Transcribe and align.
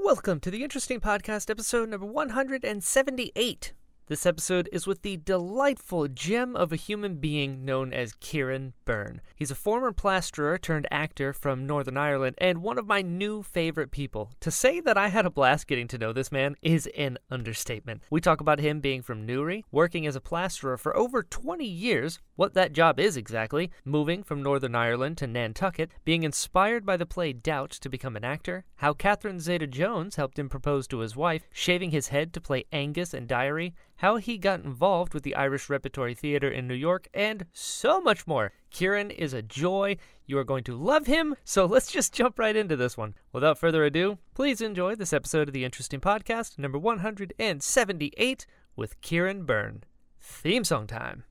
Welcome 0.00 0.40
to 0.40 0.50
the 0.50 0.64
Interesting 0.64 1.00
Podcast, 1.00 1.50
episode 1.50 1.90
number 1.90 2.06
178. 2.06 3.72
This 4.12 4.26
episode 4.26 4.68
is 4.72 4.86
with 4.86 5.00
the 5.00 5.16
delightful 5.16 6.06
gem 6.06 6.54
of 6.54 6.70
a 6.70 6.76
human 6.76 7.14
being 7.14 7.64
known 7.64 7.94
as 7.94 8.12
Ciaran 8.20 8.74
Byrne. 8.84 9.22
He's 9.34 9.50
a 9.50 9.54
former 9.54 9.90
plasterer 9.90 10.58
turned 10.58 10.86
actor 10.90 11.32
from 11.32 11.66
Northern 11.66 11.96
Ireland 11.96 12.36
and 12.36 12.62
one 12.62 12.76
of 12.76 12.86
my 12.86 13.00
new 13.00 13.42
favorite 13.42 13.90
people. 13.90 14.30
To 14.40 14.50
say 14.50 14.80
that 14.80 14.98
I 14.98 15.08
had 15.08 15.24
a 15.24 15.30
blast 15.30 15.66
getting 15.66 15.88
to 15.88 15.96
know 15.96 16.12
this 16.12 16.30
man 16.30 16.56
is 16.60 16.90
an 16.94 17.16
understatement. 17.30 18.02
We 18.10 18.20
talk 18.20 18.42
about 18.42 18.58
him 18.58 18.80
being 18.80 19.00
from 19.00 19.24
Newry, 19.24 19.64
working 19.72 20.06
as 20.06 20.14
a 20.14 20.20
plasterer 20.20 20.76
for 20.76 20.94
over 20.94 21.22
20 21.22 21.64
years, 21.64 22.18
what 22.36 22.52
that 22.52 22.74
job 22.74 23.00
is 23.00 23.16
exactly, 23.16 23.70
moving 23.82 24.22
from 24.22 24.42
Northern 24.42 24.74
Ireland 24.74 25.16
to 25.18 25.26
Nantucket, 25.26 25.90
being 26.04 26.22
inspired 26.22 26.84
by 26.84 26.98
the 26.98 27.06
play 27.06 27.32
Doubt 27.32 27.70
to 27.70 27.88
become 27.88 28.16
an 28.16 28.24
actor, 28.24 28.66
how 28.76 28.92
Catherine 28.92 29.40
Zeta 29.40 29.66
Jones 29.66 30.16
helped 30.16 30.38
him 30.38 30.50
propose 30.50 30.86
to 30.88 30.98
his 30.98 31.16
wife, 31.16 31.44
shaving 31.50 31.92
his 31.92 32.08
head 32.08 32.34
to 32.34 32.42
play 32.42 32.66
Angus 32.72 33.14
in 33.14 33.26
Diary, 33.26 33.74
how 34.02 34.16
he 34.16 34.36
got 34.36 34.64
involved 34.64 35.14
with 35.14 35.22
the 35.22 35.36
Irish 35.36 35.70
Repertory 35.70 36.12
Theatre 36.12 36.50
in 36.50 36.66
New 36.66 36.74
York, 36.74 37.06
and 37.14 37.46
so 37.52 38.00
much 38.00 38.26
more. 38.26 38.52
Ciaran 38.68 39.12
is 39.12 39.32
a 39.32 39.42
joy. 39.42 39.96
You 40.26 40.38
are 40.38 40.44
going 40.44 40.64
to 40.64 40.76
love 40.76 41.06
him, 41.06 41.36
so 41.44 41.66
let's 41.72 41.92
just 41.92 42.12
jump 42.12 42.36
right 42.36 42.56
into 42.56 42.74
this 42.74 42.96
one. 42.96 43.14
Without 43.32 43.58
further 43.58 43.84
ado, 43.84 44.18
please 44.34 44.60
enjoy 44.60 44.96
this 44.96 45.12
episode 45.12 45.46
of 45.46 45.54
the 45.54 45.64
Interesting 45.64 46.00
Podcast, 46.00 46.58
number 46.58 46.78
178, 46.78 48.46
with 48.74 49.00
Ciaran 49.00 49.44
Byrne. 49.44 49.84
Theme 50.20 50.64
song 50.64 50.88
time. 50.88 51.22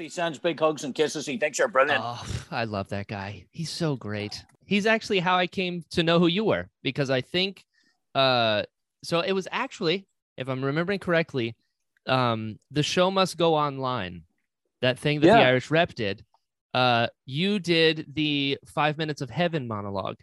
Malanthi 0.00 0.10
sends 0.10 0.38
big 0.38 0.58
hugs 0.58 0.84
and 0.84 0.94
kisses. 0.94 1.26
He 1.26 1.36
thinks 1.36 1.58
you're 1.58 1.68
brilliant. 1.68 2.02
Oh, 2.04 2.24
I 2.50 2.64
love 2.64 2.88
that 2.88 3.06
guy. 3.06 3.44
He's 3.50 3.70
so 3.70 3.96
great. 3.96 4.44
He's 4.64 4.86
actually 4.86 5.20
how 5.20 5.36
I 5.36 5.46
came 5.46 5.84
to 5.90 6.02
know 6.02 6.18
who 6.18 6.26
you 6.26 6.44
were 6.44 6.68
because 6.82 7.10
I 7.10 7.20
think 7.20 7.64
uh 8.14 8.64
so 9.02 9.20
it 9.20 9.32
was 9.32 9.48
actually, 9.50 10.06
if 10.36 10.48
I'm 10.48 10.64
remembering 10.64 10.98
correctly, 10.98 11.54
um 12.06 12.58
the 12.70 12.82
show 12.82 13.10
must 13.10 13.36
go 13.36 13.54
online. 13.54 14.22
That 14.80 14.98
thing 14.98 15.20
that 15.20 15.26
the 15.26 15.44
Irish 15.44 15.70
rep 15.70 15.94
did. 15.94 16.24
Uh 16.72 17.08
you 17.26 17.58
did 17.58 18.06
the 18.14 18.58
5 18.66 18.96
minutes 18.98 19.20
of 19.20 19.30
heaven 19.30 19.66
monologue. 19.66 20.16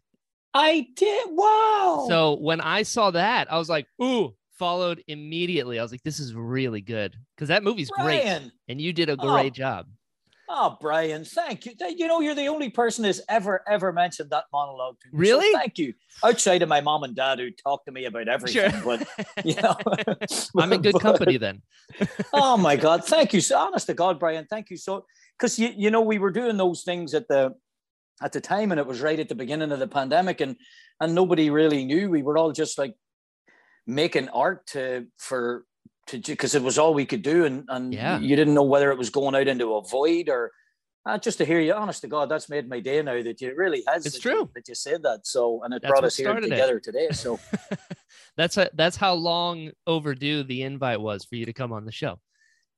I 0.53 0.87
did. 0.95 1.27
Wow. 1.29 2.05
So 2.09 2.37
when 2.39 2.61
I 2.61 2.83
saw 2.83 3.11
that, 3.11 3.51
I 3.51 3.57
was 3.59 3.69
like, 3.69 3.85
"Ooh, 4.01 4.33
followed 4.57 5.03
immediately. 5.07 5.79
I 5.79 5.81
was 5.83 5.91
like, 5.91 6.03
this 6.03 6.19
is 6.19 6.33
really 6.33 6.81
good 6.81 7.15
because 7.35 7.49
that 7.49 7.63
movie's 7.63 7.89
great 7.89 8.23
and 8.67 8.81
you 8.81 8.93
did 8.93 9.09
a 9.09 9.13
Oh. 9.19 9.31
great 9.33 9.53
job. 9.53 9.87
Oh, 10.49 10.77
Brian, 10.79 11.25
thank 11.25 11.65
you. 11.65 11.73
You 11.77 12.07
know, 12.07 12.21
you're 12.21 12.33
the 12.33 12.47
only 12.47 12.69
person 12.69 13.03
who's 13.03 13.19
ever, 13.27 13.63
ever 13.67 13.91
mentioned 13.91 14.29
that 14.29 14.45
monologue 14.53 14.95
to 15.01 15.07
me. 15.07 15.11
So 15.11 15.19
Really? 15.19 15.51
thank 15.53 15.77
you. 15.77 15.93
Outside 16.23 16.61
of 16.61 16.69
my 16.69 16.79
mom 16.79 17.03
and 17.03 17.13
dad 17.13 17.39
who 17.39 17.51
talk 17.51 17.83
to 17.83 17.91
me 17.91 18.05
about 18.05 18.29
everything. 18.29 18.71
Sure. 18.71 18.81
But, 18.97 19.45
you 19.45 19.55
know, 19.61 19.75
I'm 20.57 20.71
in 20.71 20.81
good 20.81 20.93
but- 20.93 21.01
company 21.01 21.35
then. 21.35 21.61
oh 22.33 22.55
my 22.55 22.77
God. 22.77 23.03
Thank 23.03 23.33
you. 23.33 23.41
So 23.41 23.57
honest 23.57 23.87
to 23.87 23.93
God, 23.93 24.19
Brian, 24.19 24.47
thank 24.49 24.69
you 24.69 24.77
so 24.77 25.05
because 25.37 25.59
you, 25.59 25.73
you 25.75 25.91
know, 25.91 26.01
we 26.01 26.17
were 26.17 26.31
doing 26.31 26.55
those 26.55 26.83
things 26.83 27.13
at 27.13 27.27
the 27.27 27.53
at 28.21 28.31
the 28.31 28.39
time 28.41 28.71
and 28.71 28.79
it 28.79 28.87
was 28.87 29.01
right 29.01 29.19
at 29.19 29.27
the 29.29 29.35
beginning 29.35 29.71
of 29.73 29.79
the 29.79 29.87
pandemic 29.87 30.39
and 30.41 30.55
and 31.01 31.13
nobody 31.13 31.49
really 31.49 31.83
knew. 31.83 32.09
We 32.09 32.23
were 32.23 32.37
all 32.37 32.51
just 32.53 32.77
like 32.77 32.95
making 33.87 34.29
art 34.29 34.67
to 34.67 35.07
for 35.17 35.65
to 36.07 36.19
because 36.19 36.55
it 36.55 36.61
was 36.61 36.77
all 36.77 36.93
we 36.93 37.05
could 37.05 37.21
do 37.21 37.45
and 37.45 37.65
and 37.69 37.93
Yeah. 37.93 38.19
you 38.19 38.35
didn't 38.35 38.53
know 38.53 38.63
whether 38.63 38.91
it 38.91 38.97
was 38.97 39.09
going 39.09 39.33
out 39.35 39.47
into 39.47 39.75
a 39.75 39.81
void 39.81 40.29
or 40.29 40.51
uh, 41.05 41.17
just 41.17 41.37
to 41.37 41.45
hear 41.45 41.59
you 41.61 41.73
honest 41.73 42.01
to 42.01 42.07
god 42.07 42.27
that's 42.29 42.49
made 42.49 42.67
my 42.69 42.79
day 42.81 43.01
now 43.01 43.21
that 43.23 43.39
you 43.41 43.53
really 43.55 43.83
has 43.87 44.05
It's 44.05 44.15
that 44.15 44.21
true. 44.21 44.39
you, 44.39 44.49
that 44.55 44.67
you 44.67 44.75
said 44.75 45.03
that 45.03 45.25
so 45.25 45.63
and 45.63 45.73
it 45.73 45.81
That's 45.81 45.89
brought 45.91 46.03
us 46.03 46.17
here 46.17 46.25
started 46.27 46.47
it. 46.47 46.49
together 46.49 46.79
today 46.81 47.07
so 47.11 47.39
that's 48.37 48.57
a, 48.57 48.69
that's 48.73 48.97
how 48.97 49.13
long 49.13 49.71
overdue 49.87 50.43
the 50.43 50.63
invite 50.63 50.99
was 51.01 51.23
for 51.25 51.35
you 51.35 51.45
to 51.45 51.53
come 51.53 51.71
on 51.73 51.85
the 51.85 51.91
show. 51.91 52.19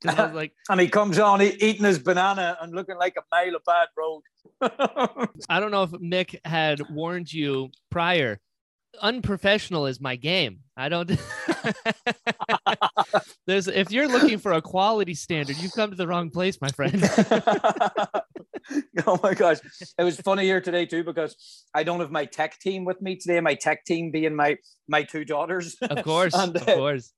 I 0.07 0.25
was 0.27 0.33
like, 0.33 0.53
and 0.69 0.79
he 0.79 0.87
comes 0.87 1.19
on 1.19 1.41
eating 1.41 1.83
his 1.83 1.99
banana 1.99 2.57
and 2.61 2.73
looking 2.73 2.95
like 2.97 3.15
a 3.17 3.23
mile 3.35 3.55
of 3.55 3.63
bad 3.65 3.87
road 3.97 4.21
I 5.49 5.59
don't 5.59 5.71
know 5.71 5.83
if 5.83 5.89
Mick 5.91 6.39
had 6.45 6.81
warned 6.89 7.31
you 7.33 7.69
prior. 7.91 8.39
Unprofessional 9.01 9.85
is 9.85 9.99
my 9.99 10.15
game. 10.15 10.59
I 10.77 10.89
don't. 10.89 11.09
There's 13.47 13.67
if 13.67 13.91
you're 13.91 14.07
looking 14.07 14.37
for 14.37 14.53
a 14.53 14.61
quality 14.61 15.13
standard, 15.13 15.57
you've 15.57 15.73
come 15.73 15.89
to 15.89 15.95
the 15.95 16.07
wrong 16.07 16.29
place, 16.29 16.59
my 16.61 16.69
friend. 16.69 17.03
oh 19.07 19.19
my 19.23 19.33
gosh 19.33 19.57
it 19.97 20.03
was 20.03 20.19
funny 20.21 20.43
here 20.43 20.61
today 20.61 20.85
too 20.85 21.03
because 21.03 21.65
i 21.73 21.81
don't 21.81 21.99
have 22.01 22.11
my 22.11 22.25
tech 22.25 22.59
team 22.59 22.85
with 22.85 23.01
me 23.01 23.15
today 23.15 23.39
my 23.39 23.55
tech 23.55 23.83
team 23.85 24.11
being 24.11 24.35
my 24.35 24.55
my 24.87 25.01
two 25.01 25.25
daughters 25.25 25.75
Of 25.81 26.03
course, 26.03 26.33
And, 26.35 26.55
of 26.55 26.65
course. 26.65 27.11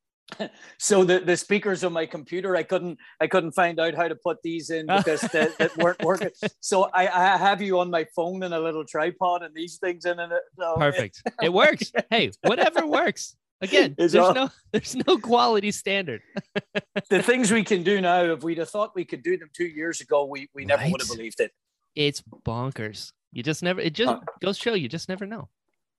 So 0.78 1.04
the, 1.04 1.20
the 1.20 1.36
speakers 1.36 1.84
on 1.84 1.92
my 1.92 2.06
computer 2.06 2.56
i 2.56 2.64
couldn't 2.64 2.98
i 3.20 3.28
couldn't 3.28 3.52
find 3.52 3.80
out 3.80 3.94
how 3.94 4.08
to 4.08 4.16
put 4.16 4.38
these 4.44 4.70
in 4.70 4.86
because 4.98 5.22
they, 5.34 5.48
they 5.60 5.68
weren't 5.78 6.02
working 6.04 6.30
so 6.62 6.84
I, 6.94 7.08
I 7.08 7.38
have 7.38 7.62
you 7.62 7.80
on 7.80 7.90
my 7.90 8.06
phone 8.16 8.42
and 8.44 8.54
a 8.54 8.60
little 8.60 8.86
tripod 8.86 9.44
and 9.44 9.54
these 9.54 9.78
things 9.78 10.06
in 10.06 10.20
it 10.20 10.30
so 10.58 10.76
Perfect. 10.78 11.22
It 11.42 11.52
works. 11.52 11.92
Hey, 12.10 12.32
whatever 12.44 12.86
works. 12.88 13.36
Again, 13.62 13.94
It's 13.98 14.14
there's 14.14 14.16
all- 14.16 14.34
no 14.34 14.50
there's 14.72 14.96
no 14.96 15.18
quality 15.18 15.72
standard. 15.72 16.22
the 17.10 17.22
things 17.22 17.52
we 17.52 17.64
can 17.64 17.84
do 17.84 18.00
now 18.02 18.24
if 18.24 18.42
we'd 18.44 18.58
have 18.58 18.70
thought 18.70 18.96
we 18.96 19.06
could 19.06 19.24
do 19.24 19.38
them 19.38 19.50
two 19.54 19.66
years 19.68 20.02
ago 20.02 20.26
we, 20.26 20.50
we 20.56 20.66
never 20.66 20.84
would 20.90 21.02
have 21.02 21.10
believed 21.10 21.40
it 21.42 21.52
It's 21.96 22.22
bonkers. 22.46 23.12
You 23.34 23.44
just 23.44 23.64
never. 23.64 23.80
It 23.82 23.94
just 23.94 24.10
Uh, 24.10 24.20
goes 24.42 24.58
show 24.58 24.74
you 24.76 24.88
just 24.90 25.10
never 25.10 25.26
know. 25.26 25.50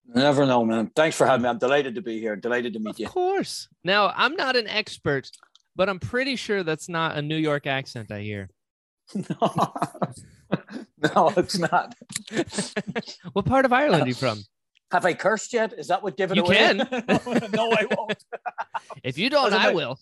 Never 0.06 0.44
know 0.46 0.64
man 0.64 0.90
thanks 0.94 1.16
for 1.16 1.26
having 1.26 1.42
me 1.42 1.48
i'm 1.48 1.58
delighted 1.58 1.94
to 1.94 2.02
be 2.02 2.18
here 2.20 2.36
delighted 2.36 2.72
to 2.72 2.78
meet 2.78 2.90
Of 2.90 2.98
you 3.00 3.06
Of 3.06 3.12
course. 3.12 3.68
Now 3.84 4.12
I'm 4.16 4.34
not 4.36 4.56
an 4.56 4.66
expert, 4.68 5.30
but 5.76 5.88
I'm 5.88 5.98
pretty 6.00 6.36
sure 6.36 6.62
that's 6.62 6.88
not 6.88 7.16
a 7.16 7.22
New 7.22 7.36
York 7.36 7.66
accent 7.66 8.10
I 8.10 8.20
hear. 8.20 8.48
no 9.14 9.38
no 11.14 11.32
it's 11.36 11.58
not 11.58 11.94
what 13.32 13.44
part 13.46 13.64
of 13.64 13.72
Ireland 13.72 14.04
are 14.04 14.08
you 14.08 14.14
from? 14.14 14.42
Have 14.90 15.06
I 15.06 15.14
cursed 15.14 15.54
yet? 15.54 15.72
Is 15.78 15.88
that 15.88 16.02
what 16.02 16.18
giving 16.18 16.38
away? 16.38 16.54
You 16.54 16.80
away? 16.82 16.86
can. 16.86 17.50
no, 17.52 17.72
I 17.72 17.86
won't. 17.96 18.22
If 19.02 19.16
you 19.16 19.30
don't, 19.30 19.52
I 19.54 19.70
it- 19.70 19.74
will. 19.74 19.98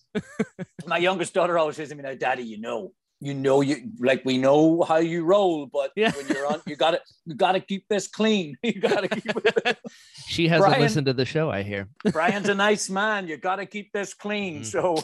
My 0.84 0.98
youngest 0.98 1.32
daughter 1.32 1.56
always 1.58 1.76
says 1.76 1.90
to 1.90 1.94
me 1.94 2.02
now, 2.02 2.14
Daddy, 2.14 2.42
you 2.42 2.58
know, 2.60 2.92
you 3.20 3.34
know, 3.34 3.60
you 3.60 3.90
like 3.98 4.22
we 4.24 4.38
know 4.38 4.82
how 4.82 4.96
you 4.96 5.24
roll, 5.24 5.66
but 5.66 5.90
Yeah. 5.94 6.10
when 6.12 6.26
you're 6.28 6.46
on, 6.46 6.62
you 6.66 6.74
got 6.76 6.92
to, 6.92 7.00
you 7.26 7.34
got 7.34 7.52
to 7.52 7.60
keep 7.60 7.86
this 7.88 8.08
clean. 8.08 8.56
You 8.62 8.80
got 8.80 9.02
to 9.02 9.08
keep 9.08 9.26
it. 9.36 9.78
She 10.26 10.46
hasn't 10.48 10.68
Brian- 10.68 10.80
listened 10.82 11.06
to 11.06 11.12
the 11.12 11.24
show. 11.24 11.50
I 11.50 11.62
hear. 11.62 11.88
Brian's 12.12 12.48
a 12.48 12.54
nice 12.54 12.88
man. 13.00 13.26
You 13.28 13.36
got 13.36 13.56
to 13.56 13.66
keep 13.66 13.92
this 13.92 14.14
clean. 14.14 14.62
Mm. 14.62 14.66
So. 14.66 14.94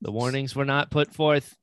The 0.00 0.12
warnings 0.12 0.54
were 0.54 0.64
not 0.64 0.90
put 0.90 1.12
forth. 1.12 1.54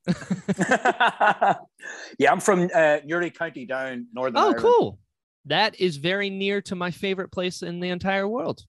yeah, 2.19 2.31
I'm 2.31 2.40
from 2.40 2.69
uh, 2.74 2.97
Newry 3.06 3.31
County 3.31 3.66
down 3.66 4.07
Northern. 4.13 4.38
Oh, 4.38 4.42
Ireland. 4.42 4.60
cool. 4.60 5.00
That 5.45 5.80
is 5.80 5.98
very 5.98 6.30
near 6.30 6.62
to 6.63 6.75
my 6.75 6.92
favorite 6.92 7.31
place 7.31 7.62
in 7.62 7.80
the 7.80 7.89
entire 7.89 8.27
world, 8.27 8.63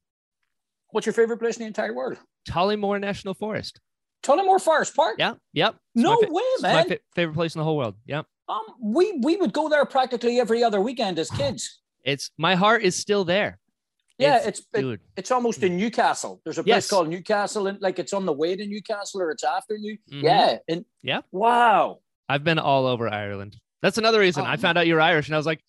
What's 0.91 1.05
your 1.07 1.13
favorite 1.15 1.39
place 1.39 1.57
in 1.57 1.63
the 1.63 1.67
entire 1.67 1.93
world? 1.93 2.17
Tollymore 2.49 3.01
National 3.01 3.35
Forest. 3.35 3.81
Tollymore 4.27 4.61
Forest 4.61 4.95
Park. 4.97 5.17
Yeah. 5.19 5.35
Yep. 5.53 5.75
It's 5.95 6.03
No 6.03 6.17
fa- 6.21 6.27
way, 6.31 6.43
it's 6.43 6.63
my 6.63 6.73
man. 6.73 6.89
fa- 6.89 6.99
favorite 7.15 7.35
place 7.35 7.55
in 7.55 7.59
the 7.61 7.65
whole 7.65 7.77
world. 7.77 7.95
Yep. 8.07 8.27
Um, 8.49 8.63
we 8.81 9.19
we 9.23 9.37
would 9.37 9.53
go 9.53 9.69
there 9.69 9.85
practically 9.85 10.41
every 10.41 10.63
other 10.65 10.81
weekend 10.81 11.19
as 11.19 11.31
kids. 11.41 11.81
It's 12.05 12.31
my 12.39 12.55
heart 12.55 12.83
is 12.83 12.97
still 12.97 13.25
there. 13.25 13.59
Yeah, 14.19 14.37
It's- 14.37 14.61
it's 14.61 14.63
it- 14.73 15.01
It's 15.17 15.31
almost 15.31 15.63
in 15.63 15.77
Newcastle. 15.77 16.41
There's 16.45 16.59
a 16.59 16.63
place 16.63 16.69
Yes. 16.85 16.89
called 16.91 17.09
Newcastle, 17.09 17.67
and 17.67 17.81
like 17.81 17.99
it's 17.99 18.13
on 18.13 18.25
the 18.27 18.33
way 18.33 18.57
to 18.57 18.67
Newcastle 18.67 19.21
or 19.21 19.31
it's 19.31 19.45
after 19.45 19.77
New. 19.79 19.99
Mhm. 20.11 20.23
Yeah, 20.23 20.59
and 20.69 20.85
Yeah. 21.03 21.21
Wow. 21.33 22.01
I've 22.29 22.43
been 22.45 22.59
all 22.59 22.87
over 22.87 23.09
Ireland. 23.09 23.57
That's 23.83 23.99
another 23.99 24.19
reason 24.21 24.43
Oh, 24.45 24.47
I 24.49 24.57
found 24.57 24.79
out 24.79 24.87
you're 24.87 25.01
Irish, 25.01 25.27
and 25.29 25.35
I 25.35 25.39
was 25.39 25.47
like, 25.47 25.63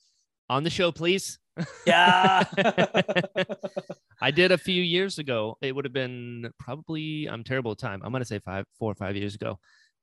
on 0.50 0.64
the 0.64 0.70
show, 0.70 0.92
please. 0.92 1.38
Yeah. 1.86 2.44
I 4.22 4.32
did 4.32 4.52
a 4.52 4.58
few 4.58 4.82
years 4.82 5.20
ago. 5.20 5.58
It 5.62 5.76
would 5.76 5.86
have 5.86 5.94
been 5.94 6.50
probably 6.60 7.28
I'm 7.30 7.44
terrible 7.44 7.72
at 7.74 7.78
time. 7.78 8.02
I'm 8.04 8.12
gonna 8.12 8.26
say 8.26 8.40
five, 8.40 8.66
four 8.80 8.92
or 8.92 8.96
five 8.96 9.16
years 9.16 9.36
ago. 9.36 9.60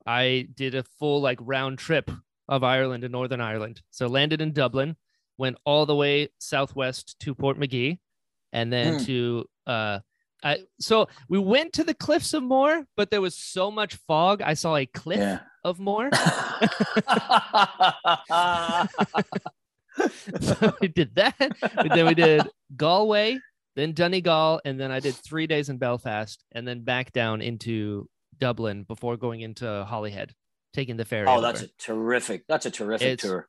I 0.06 0.48
did 0.54 0.74
a 0.74 0.84
full 0.98 1.20
like 1.20 1.38
round 1.40 1.78
trip 1.78 2.10
of 2.48 2.62
Ireland 2.62 3.04
and 3.04 3.12
Northern 3.12 3.40
Ireland. 3.40 3.80
So 3.90 4.06
landed 4.06 4.40
in 4.40 4.52
Dublin, 4.52 4.96
went 5.38 5.56
all 5.64 5.86
the 5.86 5.96
way 5.96 6.28
southwest 6.38 7.18
to 7.20 7.34
Portmagee, 7.34 7.98
and 8.52 8.72
then 8.72 8.98
Hmm. 8.98 9.04
to 9.06 9.44
uh, 9.66 9.98
I 10.44 10.58
so 10.78 11.08
we 11.28 11.38
went 11.38 11.72
to 11.74 11.84
the 11.84 11.94
cliffs 11.94 12.34
of 12.34 12.42
Moher, 12.42 12.86
but 12.96 13.10
there 13.10 13.20
was 13.22 13.34
so 13.36 13.70
much 13.70 13.94
fog. 14.06 14.42
I 14.42 14.54
saw 14.54 14.76
a 14.76 14.86
cliff 14.86 15.18
Yeah. 15.18 15.40
of 15.64 15.80
Moher. 15.80 16.10
so 20.40 20.74
we 20.80 20.88
did 20.88 21.14
that. 21.16 21.34
But 21.38 21.92
then 21.94 22.06
we 22.06 22.14
did 22.14 22.48
Galway, 22.76 23.38
then 23.76 23.92
Donegal, 23.92 24.60
and 24.64 24.78
then 24.80 24.90
I 24.90 25.00
did 25.00 25.14
three 25.14 25.46
days 25.46 25.68
in 25.68 25.78
Belfast, 25.78 26.42
and 26.52 26.66
then 26.66 26.82
back 26.84 27.12
down 27.12 27.42
into 27.42 28.08
Dublin 28.38 28.84
before 28.84 29.16
going 29.16 29.40
into 29.40 29.84
Holyhead, 29.88 30.32
taking 30.72 30.96
the 30.96 31.04
ferry. 31.04 31.26
oh, 31.26 31.34
over. 31.34 31.42
that's 31.42 31.62
a 31.62 31.68
terrific. 31.78 32.44
That's 32.48 32.66
a 32.66 32.70
terrific 32.70 33.06
It's- 33.08 33.20
tour. 33.22 33.48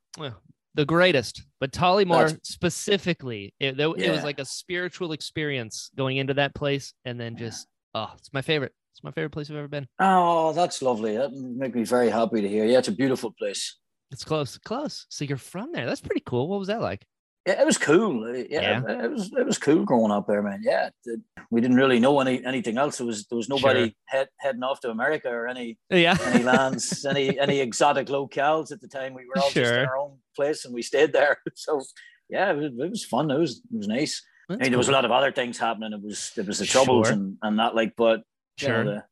the 0.74 0.84
greatest. 0.84 1.42
But 1.60 1.72
Tollymore 1.72 2.26
That's- 2.28 2.48
specifically, 2.48 3.54
it, 3.58 3.76
there- 3.76 3.96
it 3.96 4.10
was 4.10 4.24
like 4.24 4.38
a 4.38 4.44
spiritual 4.44 5.12
experience 5.12 5.90
going 5.96 6.18
into 6.18 6.34
that 6.34 6.54
place, 6.54 6.92
and 7.04 7.18
then 7.18 7.36
just 7.36 7.66
oh, 7.94 8.12
it's 8.18 8.32
my 8.32 8.42
favorite. 8.42 8.72
It's 8.92 9.02
my 9.04 9.10
favorite 9.10 9.30
place 9.30 9.50
I've 9.50 9.56
ever 9.56 9.68
been. 9.68 9.86
Oh, 9.98 10.52
that's 10.54 10.80
lovely. 10.82 11.16
That 11.18 11.30
make 11.32 11.74
me 11.74 11.84
very 11.84 12.08
happy 12.10 12.40
to 12.40 12.48
hear. 12.48 12.64
Yeah, 12.64 12.78
it's 12.78 12.88
a 12.88 12.92
beautiful 12.92 13.30
place. 13.38 13.76
It's 14.10 14.24
close, 14.24 14.56
close. 14.58 15.04
So 15.10 15.24
you're 15.24 15.36
from 15.36 15.72
there. 15.72 15.84
That's 15.84 16.00
pretty 16.00 16.22
cool. 16.24 16.48
What 16.48 16.58
was 16.58 16.68
that 16.68 16.80
like? 16.80 17.04
Yeah, 17.46 17.60
it 17.62 17.66
was 17.66 17.78
cool. 17.78 18.24
Uh, 18.24 18.42
Yeah, 18.50 18.82
it 19.04 19.10
was 19.10 19.32
it 19.32 19.46
was 19.46 19.58
cool 19.58 19.84
growing 19.84 20.10
up 20.10 20.26
there, 20.26 20.42
man. 20.42 20.60
Yeah, 20.64 20.90
it- 21.04 21.20
we 21.50 21.60
didn't 21.60 21.76
really 21.76 22.00
know 22.00 22.18
any 22.20 22.44
anything 22.44 22.76
else. 22.76 22.98
There 22.98 23.06
was 23.06 23.26
there 23.28 23.36
was 23.36 23.48
nobody 23.48 23.84
Sure. 23.84 23.92
head, 24.06 24.28
heading 24.38 24.64
off 24.64 24.80
to 24.80 24.90
America 24.90 25.28
or 25.30 25.46
any 25.46 25.78
Yeah. 25.90 26.16
any 26.24 26.42
lands, 26.52 27.04
any 27.04 27.38
any 27.38 27.60
exotic 27.60 28.08
locales 28.08 28.72
at 28.72 28.80
the 28.80 28.88
time. 28.88 29.14
We 29.14 29.24
were 29.26 29.38
all 29.42 29.50
just 29.50 29.72
in 29.72 29.86
our 29.86 29.96
own 29.96 30.18
place 30.34 30.64
and 30.64 30.74
we 30.74 30.82
stayed 30.82 31.12
there. 31.12 31.38
So 31.54 31.82
yeah, 32.28 32.50
it 32.50 32.56
was, 32.56 32.72
it 32.86 32.90
was 32.90 33.04
fun. 33.04 33.30
It 33.30 33.38
was 33.38 33.52
it 33.72 33.76
was 33.76 33.86
nice. 33.88 34.22
I 34.48 34.54
That's 34.54 34.60
mean, 34.62 34.70
there 34.72 34.78
was 34.78 34.88
a 34.88 34.92
lot 34.98 35.04
of 35.04 35.12
other 35.12 35.30
things 35.32 35.58
happening. 35.58 35.92
It 35.92 36.02
was 36.02 36.32
it 36.36 36.46
was 36.46 36.58
the 36.58 36.66
troubles 36.66 37.06
Sure. 37.06 37.14
and, 37.14 37.36
and 37.42 37.58
that 37.60 37.74
like, 37.76 37.94
but 37.96 38.22
you 38.60 38.68
know, 38.68 38.74
Sure. 38.74 38.84
the 38.84 39.04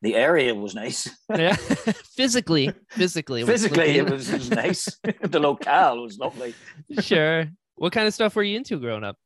the 0.00 0.14
area 0.16 0.54
was 0.54 0.74
nice. 0.74 1.08
yeah. 1.30 1.54
physically, 2.16 2.72
physically, 2.88 3.44
Physically, 3.44 3.98
it 3.98 4.10
was, 4.10 4.30
it 4.30 4.38
was 4.38 4.50
nice. 4.50 4.82
the 5.20 5.38
locale 5.38 6.02
was 6.02 6.18
lovely. 6.18 6.54
sure. 7.00 7.46
What 7.76 7.92
kind 7.92 8.06
of 8.06 8.14
stuff 8.14 8.36
were 8.36 8.42
you 8.42 8.56
into 8.56 8.78
growing 8.78 9.04
up? 9.04 9.16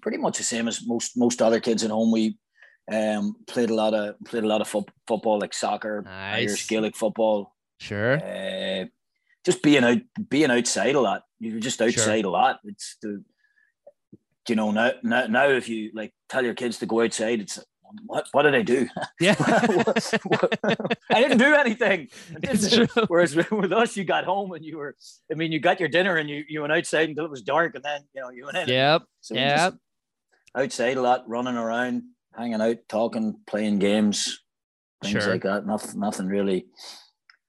pretty 0.00 0.18
much 0.18 0.38
the 0.38 0.44
same 0.44 0.68
as 0.68 0.86
most 0.86 1.16
most 1.16 1.42
other 1.42 1.60
kids 1.60 1.84
at 1.84 1.90
home. 1.90 2.12
We 2.12 2.38
um, 2.90 3.36
played 3.46 3.70
a 3.70 3.74
lot 3.74 3.94
of 3.94 4.16
played 4.24 4.44
a 4.44 4.48
lot 4.48 4.60
of 4.60 4.68
fo- 4.68 4.86
football, 5.06 5.38
like 5.38 5.54
soccer, 5.54 6.04
Irish 6.06 6.50
Nice. 6.50 6.66
Gaelic 6.66 6.96
football. 6.96 7.54
Sure. 7.78 8.22
Uh, 8.22 8.86
just 9.44 9.62
being 9.62 9.84
out, 9.84 9.98
being 10.28 10.50
outside 10.50 10.94
a 10.94 11.00
lot. 11.00 11.22
You're 11.38 11.60
just 11.60 11.80
outside 11.80 12.24
a 12.24 12.30
lot. 12.30 12.60
It's 12.64 12.96
the, 13.00 13.24
you 14.48 14.54
know, 14.54 14.70
now, 14.70 14.92
now, 15.02 15.26
now 15.26 15.48
if 15.48 15.68
you 15.68 15.90
like 15.94 16.12
tell 16.28 16.44
your 16.44 16.54
kids 16.54 16.78
to 16.78 16.86
go 16.86 17.02
outside, 17.02 17.40
it's 17.40 17.58
what 18.06 18.26
what 18.32 18.42
did 18.42 18.54
I 18.54 18.62
do? 18.62 18.88
Yeah. 19.20 19.34
What- 19.84 20.20
what- 20.24 20.98
I 21.10 21.20
didn't 21.20 21.38
do 21.38 21.54
anything. 21.54 22.08
Didn't- 22.40 22.88
true. 22.88 23.04
Whereas 23.08 23.34
with 23.50 23.72
us, 23.72 23.96
you 23.96 24.04
got 24.04 24.24
home 24.24 24.52
and 24.52 24.64
you 24.64 24.78
were, 24.78 24.96
I 25.30 25.34
mean, 25.34 25.52
you 25.52 25.60
got 25.60 25.80
your 25.80 25.88
dinner 25.88 26.16
and 26.16 26.28
you, 26.28 26.44
you 26.48 26.60
went 26.60 26.72
outside 26.72 27.08
until 27.08 27.24
it 27.24 27.30
was 27.30 27.42
dark 27.42 27.74
and 27.74 27.84
then, 27.84 28.02
you 28.14 28.20
know, 28.20 28.30
you 28.30 28.44
went 28.44 28.56
in. 28.58 28.68
Yep. 28.68 29.02
So 29.20 29.34
Yep. 29.34 29.74
outside 30.56 30.96
a 30.96 31.02
lot, 31.02 31.28
running 31.28 31.56
around, 31.56 32.02
hanging 32.36 32.60
out, 32.60 32.76
talking, 32.88 33.40
playing 33.46 33.78
games, 33.78 34.40
things 35.02 35.22
Sure. 35.22 35.32
like 35.32 35.42
that. 35.42 35.66
Nothing, 35.66 36.00
nothing 36.00 36.26
really. 36.26 36.66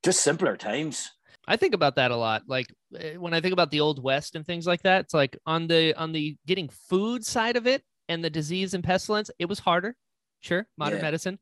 Just 0.04 0.22
simpler 0.22 0.58
times. 0.58 1.10
I 1.48 1.58
think 1.58 1.74
about 1.74 1.96
that 1.96 2.12
a 2.12 2.16
lot. 2.16 2.44
Like 2.48 2.68
eh, 2.98 3.16
when 3.18 3.34
I 3.34 3.42
think 3.42 3.54
about 3.54 3.72
the 3.72 3.80
old 3.82 4.02
west 4.02 4.36
and 4.36 4.46
things 4.46 4.66
like 4.68 4.84
that, 4.84 5.02
it's 5.06 5.14
like 5.14 5.38
on 5.46 5.68
the 5.68 5.94
on 5.96 6.12
the 6.12 6.38
getting 6.48 6.70
food 6.70 7.26
side 7.26 7.58
of 7.58 7.68
it 7.68 7.84
and 8.10 8.24
the 8.24 8.30
disease 8.30 8.74
and 8.74 8.84
pestilence, 8.84 9.30
it 9.40 9.46
was 9.50 9.60
harder. 9.60 9.96
Sure, 10.42 10.68
modern 10.78 10.98
Yeah. 11.00 11.04
medicine. 11.04 11.40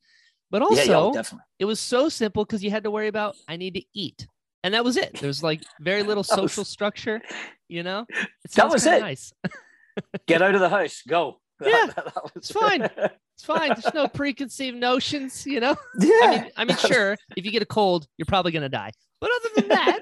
But 0.52 0.62
also, 0.64 1.12
yeah, 1.14 1.22
it 1.60 1.66
was 1.66 1.80
so 1.80 2.10
simple 2.10 2.44
because 2.44 2.64
you 2.64 2.72
had 2.72 2.84
to 2.84 2.92
worry 2.92 3.08
about 3.08 3.36
I 3.48 3.56
need 3.58 3.76
to 3.76 3.84
eat. 3.94 4.28
And 4.64 4.74
that 4.74 4.84
was 4.84 4.98
it. 4.98 5.14
There 5.20 5.28
was 5.28 5.42
like 5.44 5.62
very 5.80 6.04
little 6.04 6.24
That 6.30 6.42
was- 6.42 6.52
social 6.52 6.66
structure, 6.66 7.22
you 7.68 7.84
know? 7.84 8.06
It 8.44 8.52
That 8.56 8.70
was 8.70 8.86
it. 8.86 9.00
Nice. 9.02 9.32
Get 10.28 10.42
out 10.42 10.56
of 10.56 10.62
the 10.62 10.70
house, 10.70 11.02
go. 11.08 11.40
Yeah, 11.62 11.88
That 11.96 12.16
was- 12.24 12.32
it's 12.36 12.52
fine. 12.52 12.84
It's 12.84 13.44
fine. 13.46 13.70
There's 13.70 13.94
no 13.94 14.08
preconceived 14.08 14.78
notions, 14.78 15.46
you 15.46 15.60
know? 15.60 15.76
yeah. 16.00 16.10
I 16.24 16.30
mean, 16.32 16.52
I 16.58 16.66
mean, 16.66 16.78
sure, 16.78 17.16
if 17.38 17.46
you 17.46 17.52
get 17.52 17.62
a 17.62 17.66
cold, 17.66 18.08
you're 18.18 18.26
probably 18.26 18.52
gonna 18.52 18.70
die. 18.70 18.92
But 19.22 19.30
other 19.36 19.50
than 19.62 19.68
that, 19.70 20.00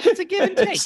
it's 0.00 0.18
a 0.20 0.24
give 0.24 0.42
and 0.50 0.56
take. 0.56 0.80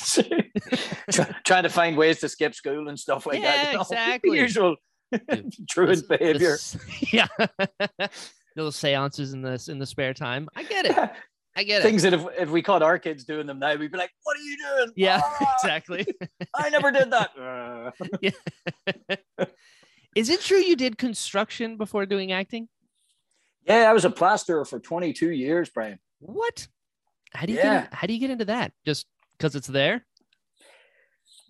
Try- 1.10 1.34
trying 1.46 1.62
to 1.64 1.68
find 1.70 1.96
ways 1.96 2.20
to 2.20 2.28
skip 2.28 2.54
school 2.54 2.88
and 2.88 2.98
stuff 2.98 3.26
like 3.26 3.40
that. 3.42 3.56
Yeah, 3.56 3.70
you 3.72 3.76
know? 3.76 3.82
exactly. 3.82 4.38
Usual 4.38 4.70
Dude, 4.70 4.78
truant 5.70 6.08
behavior. 6.08 6.52
this- 6.52 6.76
yeah. 7.12 7.26
Little 8.56 8.72
seances 8.72 9.34
in 9.34 9.42
this 9.42 9.68
in 9.68 9.78
the 9.78 9.86
spare 9.86 10.12
time. 10.14 10.48
I 10.56 10.64
get 10.64 10.86
it. 10.86 10.96
I 11.56 11.62
get 11.62 11.80
it. 11.80 11.84
Things 11.84 12.02
that 12.02 12.12
if, 12.12 12.24
if 12.36 12.50
we 12.50 12.60
caught 12.62 12.82
our 12.82 12.98
kids 12.98 13.24
doing 13.24 13.46
them 13.46 13.58
now, 13.60 13.74
we'd 13.76 13.92
be 13.92 13.98
like, 13.98 14.10
"What 14.24 14.36
are 14.36 14.40
you 14.40 14.56
doing?" 14.56 14.92
Yeah, 14.96 15.20
"Ah, 15.22 15.54
exactly. 15.58 16.06
I 16.54 16.68
never 16.70 16.90
did 16.90 17.10
that. 17.12 17.30
Uh, 17.38 17.90
Is 20.16 20.30
it 20.30 20.40
true 20.40 20.58
you 20.58 20.74
did 20.76 20.98
construction 20.98 21.76
before 21.76 22.06
doing 22.06 22.32
acting? 22.32 22.68
yeah, 23.64 23.88
I 23.88 23.92
was 23.92 24.04
a 24.04 24.10
plasterer 24.10 24.64
for 24.64 24.80
22 24.80 25.30
years, 25.30 25.68
Brian. 25.68 25.98
What? 26.20 26.66
How 27.34 27.44
do 27.46 27.52
you 27.52 27.58
Yeah. 27.58 27.82
get 27.82 27.92
in- 27.92 27.96
how 27.98 28.06
do 28.06 28.12
you 28.14 28.18
get 28.20 28.30
into 28.30 28.46
that? 28.46 28.72
Just 28.86 29.06
because 29.36 29.54
it's 29.54 29.66
there? 29.68 30.04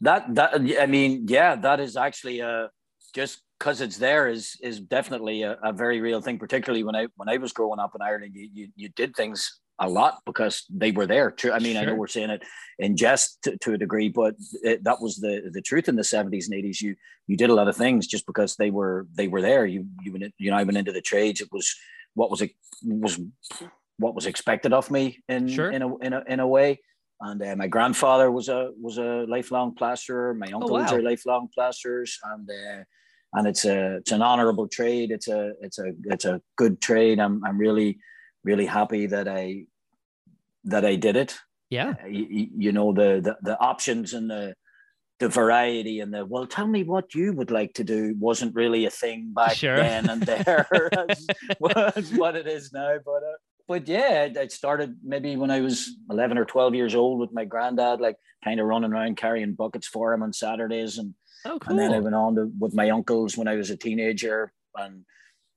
That 0.00 0.34
that 0.34 0.54
I 0.81 0.87
mean, 0.87 1.26
yeah, 1.28 1.54
that 1.56 1.81
is 1.81 1.96
actually 1.96 2.43
uh 2.43 2.69
just 3.14 3.43
because 3.58 3.81
it's 3.81 3.99
there 3.99 4.28
is 4.28 4.56
is 4.62 4.81
definitely 4.81 5.43
a, 5.43 5.58
a 5.62 5.72
very 5.72 6.00
real 6.00 6.20
thing. 6.20 6.38
Particularly 6.38 6.84
when 6.84 6.96
I 6.96 7.08
when 7.16 7.28
I 7.28 7.38
was 7.38 7.52
growing 7.52 7.81
up 7.81 7.94
in 7.94 8.02
Ireland, 8.02 8.32
you 8.34 8.49
you, 8.52 8.69
you 8.76 8.88
did 8.90 9.14
things 9.16 9.60
a 9.81 9.88
lot 9.88 10.19
because 10.26 10.64
they 10.70 10.90
were 10.90 11.06
there. 11.06 11.31
True. 11.31 11.52
I 11.52 11.60
mean, 11.60 11.76
I 11.76 11.84
know 11.84 11.94
we're 11.94 12.08
saying 12.08 12.31
it 12.31 12.43
in 12.78 12.96
jest 12.96 13.38
to, 13.43 13.56
to 13.58 13.75
a 13.75 13.78
degree, 13.78 14.08
but 14.08 14.34
it, 14.62 14.84
that 14.84 15.00
was 15.00 15.16
the 15.16 15.50
the 15.52 15.62
truth 15.62 15.88
in 15.88 15.96
the 15.96 16.05
seventies 16.05 16.49
and 16.49 16.58
eighties. 16.58 16.82
You 16.82 16.96
you 17.26 17.37
did 17.37 17.50
a 17.50 17.55
lot 17.55 17.69
of 17.69 17.76
things 17.76 18.06
just 18.06 18.26
because 18.26 18.56
they 18.56 18.70
were 18.70 19.06
they 19.14 19.28
were 19.28 19.43
there. 19.43 19.66
You 19.66 19.87
you 20.02 20.12
went 20.12 20.34
you 20.38 20.50
know 20.50 20.56
I 20.56 20.64
went 20.64 20.78
into 20.78 20.93
the 20.93 21.00
trades. 21.00 21.40
It 21.40 21.49
was 21.52 21.75
what 22.14 22.31
was 22.31 22.43
it 22.43 22.52
was 22.82 23.20
what 23.99 24.14
was 24.14 24.26
expected 24.26 24.72
of 24.72 24.90
me 24.90 25.22
in 25.28 25.49
Sure. 25.49 25.70
in 25.70 25.82
a 25.82 25.96
in 25.99 26.12
a 26.12 26.22
in 26.28 26.40
a 26.40 26.46
way. 26.46 26.81
And 27.20 27.43
uh, 27.43 27.56
my 27.56 27.66
grandfather 27.66 28.31
was 28.31 28.49
a 28.49 28.70
was 28.81 28.99
a 28.99 29.25
lifelong 29.28 29.75
plasterer. 29.75 30.34
My 30.34 30.47
uncles 30.52 30.71
wow. 30.71 30.94
are 30.94 31.02
lifelong 31.02 31.49
plasterers, 31.52 32.16
and 32.23 32.49
uh, 32.49 32.85
and 33.35 33.47
it's 33.47 33.64
a 33.64 33.97
it's 33.97 34.12
an 34.12 34.23
honorable 34.23 34.68
trade. 34.68 35.11
It's 35.11 35.28
a 35.28 35.52
it's 35.61 35.78
a 35.78 35.92
it's 36.04 36.25
a 36.25 36.40
good 36.56 36.80
trade. 36.80 37.18
I'm 37.20 37.44
I'm 37.44 37.58
really 37.58 37.99
really 38.44 38.66
happy 38.66 39.06
that 39.06 39.28
I 39.28 39.64
that 40.64 40.85
I 40.85 40.97
did 40.97 41.16
it. 41.16 41.38
Yeah. 41.70 41.94
Uh, 42.02 42.06
you, 42.06 42.49
you 42.56 42.73
know 42.73 42.92
the, 42.92 43.20
the 43.20 43.37
the 43.42 43.58
options 43.61 44.14
and 44.14 44.30
the 44.30 44.54
the 45.20 45.28
variety 45.28 46.00
and 46.00 46.14
the 46.14 46.25
well 46.25 46.47
tell 46.47 46.66
me 46.66 46.85
what 46.85 47.14
you 47.14 47.32
would 47.32 47.50
like 47.50 47.75
to 47.75 47.85
do 47.85 48.14
wasn't 48.18 48.54
really 48.54 48.87
a 48.87 48.90
thing 48.90 49.32
back 49.35 49.56
Sure. 49.56 49.76
then 49.76 50.08
and 50.08 50.23
there 50.23 50.66
as, 51.11 51.26
was 51.58 52.12
what 52.14 52.37
it 52.37 52.47
is 52.47 52.73
now 52.73 52.94
but 53.04 53.23
uh, 53.25 53.37
but 53.66 53.88
yeah 53.88 54.28
I- 54.37 54.42
I 54.42 54.47
started 54.47 54.94
maybe 55.02 55.35
when 55.37 55.50
I 55.50 55.61
was 55.61 55.90
11 56.08 56.38
or 56.38 56.44
12 56.44 56.75
years 56.76 56.94
old 56.94 57.18
with 57.18 57.32
my 57.32 57.44
granddad 57.44 58.00
like 58.00 58.14
kind 58.45 58.61
of 58.61 58.66
running 58.66 58.92
around 58.92 59.16
carrying 59.16 59.54
buckets 59.54 59.87
for 59.87 60.12
him 60.12 60.23
on 60.23 60.33
Saturdays 60.33 60.99
and 60.99 61.14
Oh, 61.45 61.59
cool. 61.61 61.71
and 61.71 61.78
then 61.78 61.92
I 61.92 62.00
went 62.00 62.16
on 62.16 62.35
to 62.35 62.50
with 62.59 62.75
my 62.75 62.90
uncles 62.90 63.37
when 63.37 63.47
I 63.47 63.54
was 63.54 63.71
a 63.71 63.76
teenager, 63.76 64.52
and 64.75 65.04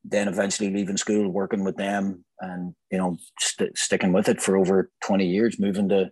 then 0.03 0.27
eventually 0.27 0.69
leaving 0.71 0.97
school, 0.97 1.27
working 1.29 1.63
with 1.63 1.75
them, 1.75 2.23
and 2.39 2.75
you 2.91 2.99
know, 2.99 3.17
st- 3.39 3.75
sticking 3.77 4.13
with 4.13 4.29
it 4.29 4.39
for 4.41 4.57
over 4.57 4.91
twenty 5.03 5.25
years. 5.25 5.59
Moving 5.59 5.89
to 5.89 6.11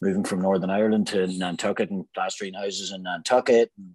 moving 0.00 0.24
from 0.24 0.40
Northern 0.40 0.70
Ireland 0.70 1.08
to 1.08 1.26
Nantucket 1.26 1.90
and 1.90 2.06
plastering 2.14 2.54
houses 2.54 2.90
in 2.90 3.02
Nantucket. 3.02 3.70
And, 3.76 3.90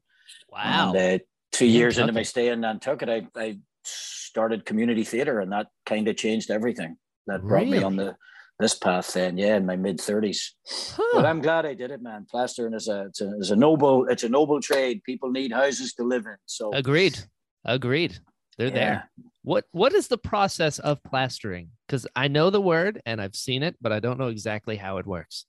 wow. 0.50 0.94
And, 0.94 1.22
uh, 1.22 1.24
two 1.52 1.66
years 1.66 1.98
into 1.98 2.14
my 2.14 2.24
stay 2.24 2.50
in 2.50 2.62
Nantucket, 2.62 3.10
I, 3.10 3.28
I 3.36 3.58
started 3.84 4.66
community 4.66 5.04
theatre, 5.04 5.40
and 5.40 5.52
that 5.52 5.68
kind 5.86 6.08
of 6.08 6.16
changed 6.16 6.52
everything. 6.52 6.98
That 7.26 7.42
brought 7.42 7.68
me 7.68 7.82
on 7.82 7.96
the 7.96 8.16
this 8.60 8.76
path. 8.76 9.14
Then, 9.14 9.38
yeah, 9.38 9.58
in 9.58 9.66
my 9.66 9.76
mid 9.76 10.00
thirties. 10.00 10.56
Huh. 10.68 11.04
But 11.14 11.26
I'm 11.26 11.42
glad 11.42 11.66
I 11.66 11.74
did 11.74 11.92
it, 11.92 12.02
man. 12.02 12.26
Plastering 12.30 12.74
is 12.74 12.88
a 12.88 13.06
it's, 13.06 13.22
a 13.22 13.34
it's 13.38 13.50
a 13.52 13.56
noble 13.56 14.08
it's 14.08 14.24
a 14.24 14.30
noble 14.30 14.62
trade. 14.62 15.04
People 15.04 15.32
need 15.32 15.52
houses 15.52 15.94
to 15.96 16.04
live 16.04 16.26
in. 16.26 16.36
So 16.46 16.72
Agreed. 16.74 17.20
Agreed. 17.66 18.18
They're 18.58 18.68
yeah. 18.68 18.74
there. 18.74 19.12
What 19.44 19.66
what 19.72 19.94
is 19.94 20.08
the 20.08 20.18
process 20.18 20.80
of 20.80 21.04
plastering? 21.04 21.70
Because 21.88 22.08
I 22.16 22.28
know 22.28 22.50
the 22.50 22.62
word 22.62 23.02
and 23.06 23.22
I've 23.22 23.36
seen 23.36 23.64
it, 23.64 23.76
but 23.80 23.92
I 23.92 24.00
don't 24.00 24.20
know 24.20 24.28
exactly 24.28 24.76
how 24.76 24.98
it 24.98 25.06
works. 25.06 25.46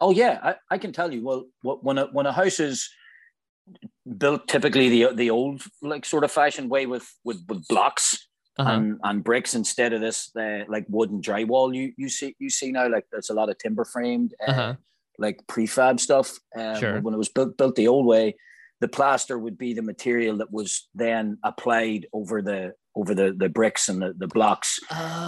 Oh 0.00 0.10
yeah, 0.10 0.38
I, 0.42 0.54
I 0.70 0.78
can 0.78 0.92
tell 0.92 1.12
you. 1.12 1.24
Well, 1.24 1.44
wh- 1.62 1.82
when 1.84 1.98
a 1.98 2.06
when 2.06 2.26
a 2.26 2.32
house 2.32 2.60
is 2.60 2.88
built, 4.16 4.48
typically 4.48 4.88
the 4.88 5.14
the 5.14 5.30
old 5.30 5.62
like 5.82 6.04
sort 6.04 6.24
of 6.24 6.32
fashioned 6.32 6.70
way 6.70 6.86
with 6.86 7.06
with, 7.24 7.44
with 7.48 7.66
blocks 7.68 8.26
Uh-huh. 8.58 8.70
and, 8.72 8.98
and 9.02 9.22
bricks 9.22 9.54
instead 9.54 9.92
of 9.92 10.00
this 10.00 10.34
uh, 10.36 10.64
like 10.68 10.86
wood 10.88 11.10
and 11.10 11.22
drywall 11.22 11.74
you 11.74 11.92
you 11.98 12.08
see 12.08 12.34
you 12.38 12.48
see 12.48 12.72
now 12.72 12.88
like 12.88 13.04
there's 13.12 13.28
a 13.30 13.34
lot 13.34 13.50
of 13.50 13.58
timber 13.58 13.84
framed 13.84 14.32
uh, 14.46 14.50
Uh-huh. 14.50 14.74
like 15.18 15.38
prefab 15.46 16.00
stuff. 16.00 16.28
Um, 16.56 16.76
Sure. 16.80 17.00
When 17.02 17.14
it 17.14 17.18
was 17.18 17.28
built 17.36 17.56
built 17.58 17.76
the 17.76 17.88
old 17.88 18.06
way, 18.06 18.26
the 18.80 18.88
plaster 18.88 19.36
would 19.38 19.58
be 19.58 19.74
the 19.74 19.82
material 19.92 20.36
that 20.38 20.50
was 20.52 20.88
then 20.94 21.36
applied 21.50 22.06
over 22.12 22.36
the 22.42 22.72
over 22.94 23.14
the 23.14 23.28
the 23.42 23.48
bricks 23.58 23.88
and 23.90 24.00
the, 24.02 24.10
the 24.22 24.26
blocks. 24.36 24.78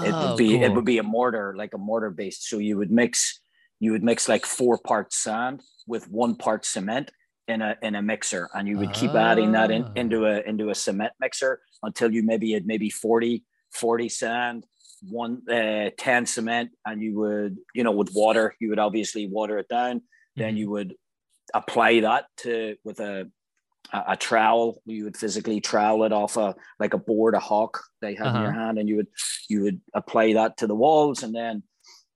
it 0.08 0.14
Oh, 0.14 0.20
would 0.28 0.38
be 0.38 0.50
it 0.66 0.72
would 0.74 0.84
be 0.94 0.98
a 0.98 1.02
mortar, 1.16 1.54
like 1.62 1.74
a 1.74 1.78
mortar 1.90 2.10
based. 2.10 2.42
So 2.48 2.56
you 2.58 2.76
would 2.80 2.90
mix 2.90 3.40
you 3.84 3.92
would 3.92 4.02
mix 4.10 4.28
like 4.28 4.44
four 4.46 4.76
parts 4.90 5.16
sand 5.24 5.62
with 5.86 6.04
one 6.10 6.34
part 6.34 6.64
cement 6.64 7.10
in 7.46 7.62
a 7.62 7.76
in 7.82 7.94
a 7.94 8.02
mixer, 8.02 8.48
and 8.54 8.66
you 8.68 8.76
would 8.80 8.92
keep 9.00 9.14
adding 9.14 9.52
that 9.52 9.70
in, 9.70 9.82
Ah. 9.84 9.92
into 10.02 10.18
a 10.32 10.40
into 10.50 10.70
a 10.70 10.74
cement 10.74 11.12
mixer 11.20 11.60
until 11.82 12.12
you 12.12 12.22
maybe 12.22 12.52
had 12.52 12.66
maybe 12.66 12.90
40, 12.90 13.44
40 13.72 14.08
sand, 14.08 14.66
one 15.02 15.42
uh, 15.48 15.90
10 15.96 16.26
cement, 16.26 16.70
and 16.84 17.02
you 17.02 17.18
would, 17.18 17.58
you 17.74 17.84
know, 17.84 17.92
with 17.92 18.12
water, 18.14 18.54
you 18.60 18.70
would 18.70 18.78
obviously 18.78 19.26
water 19.28 19.58
it 19.58 19.68
down. 19.68 20.02
Then 20.36 20.54
Mhm. 20.54 20.58
you 20.58 20.70
would 20.70 20.94
apply 21.54 22.00
that 22.00 22.26
to 22.38 22.76
with 22.84 23.00
a 23.00 23.30
a, 23.92 24.04
a 24.08 24.16
trowel. 24.16 24.82
You 24.86 25.04
would 25.04 25.16
physically 25.16 25.60
trowel 25.60 26.04
it 26.04 26.12
off 26.12 26.36
a 26.36 26.54
like 26.78 26.94
a 26.94 26.98
board, 26.98 27.34
a 27.34 27.40
hawk 27.40 27.82
they 28.00 28.14
had 28.14 28.34
in 28.34 28.40
your 28.40 28.50
Uh-huh. 28.50 28.52
hand, 28.52 28.78
and 28.78 28.88
you 28.88 28.96
would 28.96 29.08
you 29.48 29.62
would 29.62 29.80
apply 29.94 30.34
that 30.34 30.56
to 30.58 30.66
the 30.66 30.74
walls, 30.74 31.22
and 31.22 31.34
then 31.34 31.62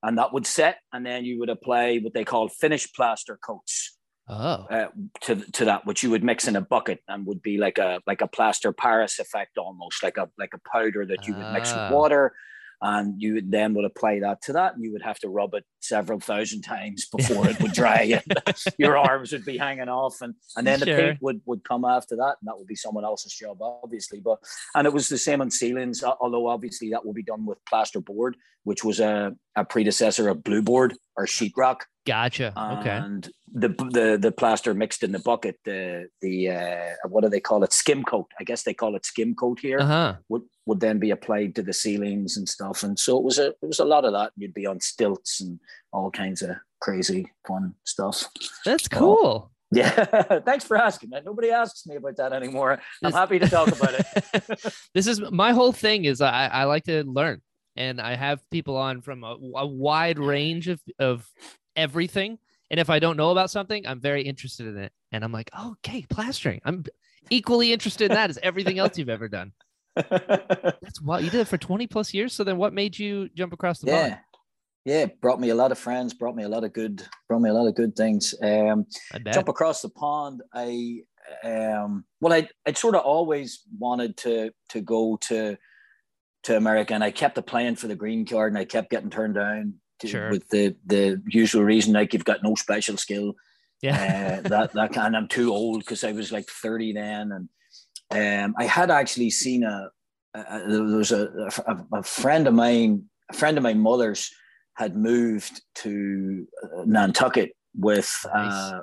and 0.02 0.19
that 0.19 0.33
would 0.33 0.47
set, 0.47 0.78
and 0.92 1.07
then 1.07 1.25
you 1.25 1.38
would 1.38 1.49
apply 1.49 1.99
what 1.99 2.14
they 2.14 2.25
call 2.25 2.49
finished 2.49 2.95
plaster 2.95 3.38
coats 3.45 3.91
Oh. 4.29 4.67
uh, 4.71 4.87
to 5.23 5.37
to 5.52 5.64
that, 5.64 5.85
which 5.85 6.02
you 6.02 6.11
would 6.11 6.23
mix 6.25 6.47
in 6.47 6.57
a 6.57 6.61
bucket 6.61 7.00
and 7.09 7.26
would 7.26 7.43
be 7.43 7.59
like 7.59 7.79
a 7.79 8.00
like 8.07 8.21
a 8.21 8.29
plaster 8.29 8.73
Paris 8.73 9.19
effect 9.19 9.59
almost, 9.59 10.02
like 10.02 10.17
a 10.17 10.29
like 10.38 10.52
a 10.55 10.61
powder 10.71 11.05
that 11.07 11.26
you 11.26 11.35
would 11.35 11.52
mix 11.52 11.73
Ah. 11.73 11.88
with 11.88 11.97
water, 11.97 12.33
and 12.81 13.21
you 13.21 13.35
would 13.35 13.50
then 13.50 13.75
would 13.75 13.85
apply 13.85 14.21
that 14.21 14.41
to 14.43 14.52
that, 14.52 14.75
and 14.75 14.85
you 14.85 14.93
would 14.93 15.02
have 15.02 15.19
to 15.21 15.29
rub 15.29 15.55
it 15.55 15.64
several 15.81 16.21
thousand 16.21 16.62
times 16.62 17.07
before 17.14 17.49
it 17.49 17.61
would 17.61 17.73
dry, 17.73 18.23
and 18.23 18.23
your 18.79 18.97
arms 18.97 19.33
would 19.33 19.45
be 19.45 19.59
hanging 19.59 19.88
off, 19.88 20.21
and 20.23 20.35
and 20.57 20.67
then 20.67 20.79
the 20.79 20.87
paint 20.87 21.19
would 21.21 21.41
would 21.47 21.64
come 21.64 21.85
after 21.85 22.14
that, 22.17 22.37
and 22.41 22.47
that 22.47 22.57
would 22.57 22.69
be 22.69 22.76
someone 22.76 23.05
else's 23.05 23.35
job, 23.35 23.61
obviously. 23.61 24.21
But 24.21 24.38
and 24.76 24.87
it 24.87 24.93
was 24.93 25.09
the 25.09 25.19
same 25.19 25.41
on 25.41 25.50
ceilings, 25.50 26.02
although 26.05 26.47
obviously 26.47 26.91
that 26.91 27.05
will 27.05 27.12
be 27.12 27.25
done 27.25 27.45
with 27.45 27.59
plaster 27.69 28.00
board, 28.00 28.37
which 28.62 28.85
was 28.85 29.00
a, 29.00 29.33
a 29.57 29.64
predecessor 29.64 30.29
of 30.29 30.45
blue 30.45 30.62
board 30.62 30.97
or 31.16 31.26
sheetrock. 31.26 31.83
Gotcha. 32.07 32.52
Okay. 32.81 32.90
and 32.90 33.31
the 33.54 33.69
the 33.69 34.19
the 34.21 34.33
plaster 34.33 34.75
mixed 34.75 35.02
in 35.02 35.12
the 35.12 35.19
bucket 35.21 35.57
the 35.64 36.09
the 36.21 36.50
uh, 36.50 37.09
what 37.09 37.23
do 37.23 37.28
they 37.28 37.40
call 37.40 37.62
it? 37.62 37.73
Skim 37.73 38.02
coat. 38.02 38.26
I 38.40 38.45
guess 38.45 38.62
they 38.62 38.75
call 38.75 38.97
it 38.97 39.07
skim 39.07 39.35
coat 39.35 39.61
here. 39.61 39.78
Uh 39.78 39.87
huh. 39.87 40.14
would 40.28 40.42
would 40.66 40.81
then 40.81 40.99
be 40.99 41.11
applied 41.11 41.54
to 41.57 41.62
the 41.62 41.73
ceilings 41.73 42.37
and 42.37 42.49
stuff. 42.49 42.83
And 42.83 42.99
so 42.99 43.19
it 43.19 43.25
was 43.25 43.38
a 43.38 43.49
it 43.49 43.66
was 43.66 43.78
a 43.78 43.85
lot 43.85 44.04
of 44.04 44.12
that. 44.12 44.33
You'd 44.37 44.54
be 44.54 44.66
on 44.66 44.81
stilts 44.81 45.40
and 45.40 45.61
all 45.92 46.11
kinds 46.11 46.42
of 46.42 46.57
crazy 46.81 47.31
fun 47.47 47.75
stuff. 47.85 48.28
That's 48.64 48.88
cool. 48.88 49.50
yeah. 49.73 50.40
Thanks 50.40 50.64
for 50.64 50.76
asking 50.76 51.11
that 51.11 51.25
nobody 51.25 51.50
asks 51.50 51.87
me 51.87 51.97
about 51.97 52.16
that 52.16 52.33
anymore. 52.33 52.81
I'm 53.02 53.12
happy 53.12 53.38
to 53.38 53.49
talk 53.49 53.69
about 53.69 53.95
it. 53.95 54.75
This 54.95 55.07
is 55.07 55.21
my 55.31 55.52
whole 55.52 55.73
thing 55.73 56.04
is 56.04 56.21
I, 56.21 56.47
I 56.49 56.64
like 56.64 56.85
to 56.85 57.04
learn 57.04 57.40
and 57.76 58.00
I 58.00 58.14
have 58.14 58.49
people 58.50 58.76
on 58.76 59.00
from 59.00 59.25
a, 59.25 59.37
a 59.57 59.67
wide 59.67 60.19
range 60.19 60.69
of, 60.69 60.81
of 60.99 61.26
everything. 61.76 62.38
And 62.71 62.81
if 62.81 62.91
I 62.91 62.99
don't 62.99 63.17
know 63.17 63.31
about 63.31 63.50
something, 63.50 63.87
I'm 63.87 64.00
very 64.00 64.23
interested 64.23 64.67
in 64.67 64.79
it. 64.79 64.93
And 65.12 65.25
I'm 65.25 65.33
like, 65.33 65.50
oh, 65.57 65.73
okay, 65.73 66.07
plastering. 66.09 66.61
I'm 66.64 66.85
equally 67.31 67.73
interested 67.73 68.11
in 68.11 68.14
that 68.14 68.31
as 68.31 68.38
everything 68.43 68.79
else 68.79 68.97
you've 68.97 69.09
ever 69.09 69.29
done. 69.29 69.52
That's 69.95 71.02
what 71.02 71.23
you 71.23 71.31
did 71.31 71.41
it 71.41 71.49
for 71.49 71.59
20 71.59 71.87
plus 71.87 72.14
years. 72.14 72.33
So 72.33 72.45
then 72.45 72.57
what 72.57 72.73
made 72.73 72.99
you 72.99 73.29
jump 73.35 73.52
across 73.52 73.81
the 73.81 73.88
yeah 73.88 74.09
pond? 74.09 74.19
yeah 74.85 75.07
brought 75.21 75.41
me 75.41 75.50
a 75.50 75.55
lot 75.55 75.73
of 75.73 75.79
friends 75.79 76.14
brought 76.14 76.35
me 76.35 76.43
a 76.43 76.49
lot 76.49 76.64
of 76.64 76.73
good 76.73 77.02
brought 77.29 77.41
me 77.41 77.50
a 77.50 77.52
lot 77.52 77.67
of 77.67 77.75
good 77.75 77.95
things 77.95 78.35
um 78.43 78.85
jump 79.33 79.49
across 79.49 79.83
the 79.83 79.88
pond 79.88 80.43
i 80.55 80.99
um 81.45 82.05
well 82.21 82.33
i 82.33 82.47
i'd 82.67 82.76
sort 82.76 82.95
of 82.95 83.02
always 83.02 83.62
wanted 83.79 84.17
to 84.17 84.50
to 84.69 84.81
go 84.81 85.17
to 85.21 85.57
to 86.44 86.56
america 86.56 86.92
and 86.94 87.04
i 87.04 87.11
kept 87.11 87.38
applying 87.38 87.76
for 87.76 87.87
the 87.88 87.94
green 87.96 88.25
card 88.26 88.52
and 88.52 88.58
i 88.58 88.64
kept 88.64 88.90
getting 88.90 89.11
turned 89.11 89.34
down 89.34 89.75
to, 90.00 90.08
Sure. 90.08 90.30
with 90.30 90.49
the 90.49 90.75
the 90.87 91.22
usual 91.26 91.62
reason 91.64 91.92
like 91.92 92.12
you've 92.12 92.25
got 92.25 92.42
no 92.42 92.54
special 92.54 92.96
skill 92.96 93.34
Yeah. 93.82 94.40
uh, 94.44 94.49
that 94.49 94.72
that 94.72 94.92
kind 94.92 95.16
i'm 95.16 95.28
too 95.28 95.52
old 95.52 95.80
because 95.80 96.02
i 96.04 96.12
was 96.12 96.32
like 96.32 96.46
30 96.49 96.94
then 96.94 97.32
and 97.32 97.49
um 98.49 98.54
i 98.58 98.64
had 98.64 98.90
actually 98.90 99.30
seen 99.30 99.62
a, 99.64 99.90
a 100.34 100.61
there 100.68 100.82
was 100.82 101.12
a, 101.12 101.28
a 101.66 101.76
a 101.94 102.02
friend 102.02 102.46
of 102.49 102.54
mine 102.54 103.04
a 103.30 103.34
friend 103.34 103.56
of 103.56 103.62
my 103.62 103.75
mother's 103.75 104.30
had 104.75 104.96
moved 104.96 105.62
to 105.76 106.46
uh, 106.64 106.82
nantucket 106.87 107.52
with 107.76 108.11
Nice. 108.34 108.52
uh 108.52 108.80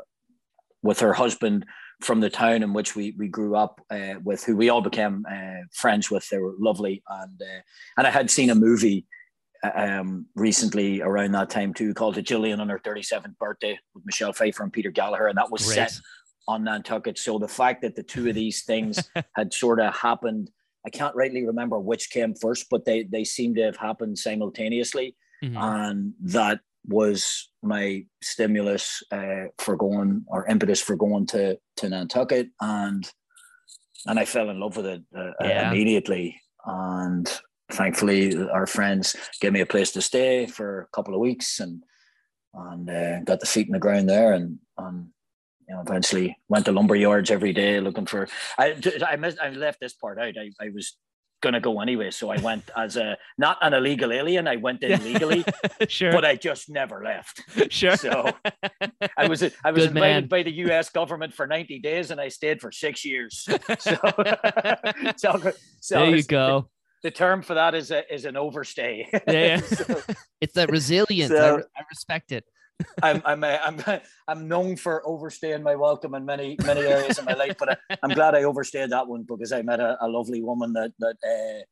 with 0.84 1.00
her 1.02 1.14
husband 1.14 1.66
from 2.02 2.20
the 2.22 2.30
town 2.30 2.64
in 2.64 2.74
which 2.74 2.96
we 2.96 3.14
we 3.18 3.28
grew 3.28 3.56
up 3.56 3.82
uh, 3.90 4.16
with 4.24 4.44
who 4.44 4.56
we 4.56 4.70
all 4.70 4.82
became 4.82 5.26
uh, 5.30 5.62
friends 5.74 6.10
with. 6.10 6.28
They 6.30 6.38
were 6.38 6.56
lovely. 6.60 7.04
And 7.10 7.42
uh, 7.42 7.62
and 7.98 8.08
i 8.08 8.10
had 8.10 8.32
seen 8.32 8.50
a 8.50 8.56
movie 8.56 9.06
um, 9.76 10.26
recently 10.36 11.02
around 11.02 11.34
that 11.34 11.50
time 11.50 11.74
too 11.74 11.94
called 11.94 12.16
the 12.16 12.22
Gillian 12.22 12.62
on 12.62 12.70
her 12.70 12.80
37th 12.80 13.38
birthday 13.38 13.78
with 13.94 14.06
Michelle 14.06 14.32
Pfeiffer 14.32 14.64
and 14.64 14.72
Peter 14.72 14.92
Gallagher. 14.92 15.28
And 15.28 15.38
that 15.38 15.52
was 15.52 15.66
Great. 15.66 15.76
set 15.76 16.00
on 16.48 16.64
Nantucket. 16.64 17.18
So 17.20 17.38
the 17.38 17.48
fact 17.48 17.82
that 17.82 17.96
the 17.96 18.04
two 18.04 18.30
of 18.30 18.36
these 18.36 18.64
things 18.64 19.10
had 19.36 19.54
sort 19.54 19.80
of 19.80 19.94
happened 19.96 20.50
I 20.86 20.90
can't 20.90 21.14
rightly 21.16 21.46
remember 21.46 21.78
which 21.78 22.10
came 22.10 22.34
first 22.34 22.68
but 22.72 22.86
they 22.86 23.04
they 23.04 23.26
seem 23.26 23.54
to 23.56 23.64
have 23.64 23.78
happened 23.78 24.18
simultaneously. 24.18 25.16
Mhm. 25.44 25.56
and 25.56 26.14
that 26.22 26.60
was 26.90 27.50
my 27.62 28.04
stimulus 28.22 29.04
uh, 29.12 29.46
for 29.60 29.76
going 29.78 30.24
or 30.28 30.46
impetus 30.48 30.82
for 30.82 30.96
going 30.96 31.26
to 31.28 31.58
to 31.78 31.90
Nantucket 31.90 32.50
and 32.62 33.10
and 34.08 34.20
I 34.20 34.26
fell 34.26 34.50
in 34.50 34.60
love 34.60 34.78
with 34.78 34.86
it 34.86 35.02
uh, 35.16 35.32
Yeah. 35.42 35.70
immediately 35.70 36.42
and 36.66 37.26
thankfully 37.72 38.36
our 38.50 38.66
friends 38.68 39.16
gave 39.42 39.54
me 39.54 39.62
a 39.62 39.66
place 39.66 39.92
to 39.92 40.02
stay 40.02 40.48
for 40.48 40.82
a 40.82 40.88
couple 40.96 41.14
of 41.14 41.20
weeks 41.20 41.60
and 41.60 41.84
and 42.54 42.90
uh, 42.90 43.20
got 43.22 43.40
the 43.40 43.46
feet 43.46 43.68
in 43.68 43.74
the 43.74 43.80
ground 43.80 44.10
there 44.10 44.34
and 44.34 44.58
and 44.78 45.08
you 45.68 45.76
know 45.76 45.82
eventually 45.82 46.36
went 46.48 46.66
to 46.66 46.72
lumber 46.72 46.96
yards 46.96 47.30
every 47.30 47.54
day 47.54 47.80
looking 47.80 48.08
for 48.08 48.28
I 48.58 48.76
I 49.08 49.16
missed 49.18 49.40
I 49.40 49.50
left 49.50 49.80
this 49.80 49.94
part 49.94 50.18
out 50.20 50.34
I, 50.38 50.50
I 50.60 50.70
was 50.74 50.98
gonna 51.42 51.60
go 51.62 51.80
anyway 51.80 52.12
so 52.12 52.30
I 52.30 52.38
went 52.42 52.70
as 52.76 52.98
a 52.98 53.18
not 53.38 53.58
an 53.62 53.74
illegal 53.74 54.12
alien 54.12 54.48
I 54.48 54.58
went 54.58 54.84
in 54.84 55.02
legally 55.04 55.44
sure. 55.88 56.12
but 56.12 56.26
I 56.26 56.36
just 56.36 56.70
never 56.70 57.04
left 57.04 57.42
sure. 57.72 57.96
so 57.96 58.32
I 59.18 59.28
was 59.28 59.44
I 59.64 59.72
was 59.72 59.86
Good 59.86 59.94
man. 59.94 60.04
invited 60.24 60.30
by 60.30 60.44
the 60.44 60.52
U.S. 60.68 60.90
government 60.90 61.34
for 61.34 61.48
ninety 61.48 61.80
days, 61.80 62.12
and 62.12 62.20
I 62.20 62.28
stayed 62.30 62.60
for 62.62 62.72
six 62.72 63.06
years. 63.06 63.48
So, 63.80 63.96
so, 65.18 65.52
so 65.80 65.96
there 66.00 66.16
you 66.16 66.24
go. 66.24 66.70
The 67.04 67.12
term 67.12 67.42
for 67.42 67.54
that 67.54 67.76
is 67.76 67.92
a, 67.92 68.12
is 68.14 68.26
an 68.26 68.36
overstay. 68.36 69.08
Yeah, 69.14 69.22
yeah. 69.28 69.58
So 69.62 70.02
It's 70.42 70.54
that 70.54 70.70
resilience. 70.70 71.32
I, 71.32 71.50
re- 71.56 71.64
I 71.78 71.82
respect 71.90 72.32
it. 72.32 72.44
I'm 73.04 73.22
I'm 73.26 73.44
uh, 73.44 73.58
I'm 73.64 74.02
I'm 74.28 74.48
known 74.48 74.76
for 74.76 75.06
overstaying 75.06 75.64
my 75.64 75.76
welcome 75.76 76.16
in 76.16 76.26
many 76.26 76.58
many 76.66 76.82
areas 76.82 77.18
of 77.18 77.26
my 77.26 77.34
life, 77.34 77.56
but 77.58 77.70
I, 77.72 77.98
I'm 78.04 78.12
glad 78.12 78.36
I 78.36 78.44
overstayed 78.44 78.90
that 78.92 79.08
one 79.08 79.24
because 79.24 79.52
I 79.52 79.62
met 79.62 79.80
a, 79.80 79.98
a 80.02 80.08
lovely 80.08 80.42
woman 80.42 80.74
that 80.74 80.94
that. 81.00 81.16
Uh, 81.24 81.64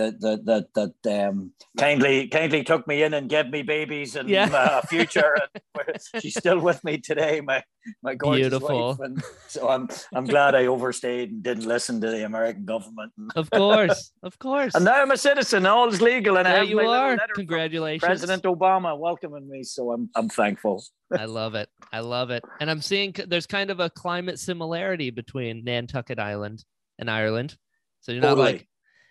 that 0.00 0.20
that 0.20 0.66
that 0.74 0.94
that 1.04 1.28
um, 1.28 1.52
kindly 1.78 2.28
kindly 2.28 2.62
took 2.64 2.86
me 2.86 3.02
in 3.02 3.14
and 3.14 3.28
gave 3.28 3.48
me 3.50 3.62
babies 3.62 4.16
and 4.16 4.28
Yeah. 4.28 4.48
uh, 4.52 4.80
a 4.82 4.86
future. 4.86 5.36
And 5.74 5.96
she's 6.22 6.34
still 6.36 6.58
with 6.60 6.82
me 6.84 6.98
today, 6.98 7.40
my 7.40 7.62
my 8.02 8.14
gorgeous 8.14 8.48
Beautiful. 8.50 8.88
wife. 8.88 9.00
And 9.00 9.22
so 9.48 9.68
I'm 9.68 9.88
I'm 10.14 10.24
glad 10.24 10.54
I 10.54 10.66
overstayed 10.66 11.30
and 11.30 11.42
didn't 11.42 11.66
listen 11.66 12.00
to 12.00 12.10
the 12.10 12.24
American 12.24 12.64
government. 12.64 13.12
Of 13.36 13.50
course. 13.50 14.12
Of 14.22 14.38
course. 14.38 14.74
And 14.74 14.84
now 14.84 15.00
I'm 15.02 15.10
a 15.10 15.16
citizen. 15.16 15.66
All 15.66 15.88
is 15.88 16.00
legal, 16.00 16.36
and 16.38 16.46
I 16.48 16.52
there 16.52 16.60
have 16.60 16.68
you 16.70 16.80
are. 16.80 17.16
Congratulations. 17.34 18.04
President 18.06 18.42
Obama 18.44 18.98
welcoming 18.98 19.48
me. 19.48 19.62
So 19.62 19.92
I'm 19.92 20.10
I'm 20.16 20.28
thankful. 20.28 20.82
I 21.16 21.24
love 21.26 21.54
it. 21.54 21.68
I 21.92 22.00
love 22.00 22.30
it. 22.30 22.44
And 22.60 22.70
I'm 22.70 22.80
seeing 22.82 23.14
there's 23.26 23.46
kind 23.46 23.70
of 23.70 23.80
a 23.80 23.90
climate 23.90 24.38
similarity 24.38 25.10
between 25.10 25.64
Nantucket 25.64 26.18
Island 26.18 26.64
and 27.00 27.10
Ireland. 27.10 27.56
So 28.02 28.12
you're 28.12 28.22
not 28.22 28.36
Totally. 28.36 28.52
like 28.52 28.68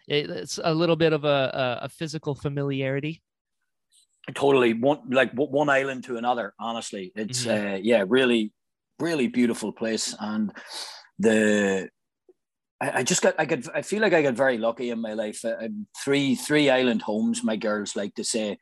it's 0.09 0.59
a 0.63 0.73
little 0.73 0.95
bit 0.95 1.13
of 1.13 1.23
a, 1.23 1.27
a, 1.81 1.85
a 1.85 1.89
physical 1.89 2.35
familiarity. 2.35 3.21
totally. 4.35 4.73
One 4.73 5.01
like 5.09 5.31
one 5.33 5.69
island 5.69 6.03
to 6.05 6.17
another 6.17 6.53
honestly. 6.59 7.11
It's 7.15 7.45
uh 7.47 7.79
yeah 7.81 8.03
really 8.07 8.53
really 8.99 9.27
beautiful 9.27 9.71
place. 9.71 10.15
And 10.19 10.51
the 11.17 11.89
I, 12.81 12.99
I 12.99 13.03
just 13.03 13.21
got 13.21 13.35
I 13.37 13.45
could 13.45 13.67
I 13.73 13.81
feel 13.81 14.01
like 14.01 14.13
I 14.13 14.21
got 14.21 14.35
very 14.35 14.57
lucky 14.57 14.89
in 14.89 15.01
my 15.01 15.13
life. 15.13 15.43
Um, 15.45 15.87
three 16.03 16.35
three 16.35 16.69
island 16.69 17.01
homes 17.01 17.43
my 17.43 17.55
girls 17.55 17.95
like 17.95 18.15
to 18.15 18.23
say 18.23 18.57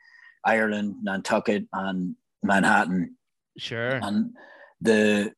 Ireland 0.46 0.96
Nantucket 1.04 1.66
and 1.74 2.16
Manhattan. 2.44 3.16
Sure. 3.58 4.00
and 4.04 4.36
the 4.82 5.34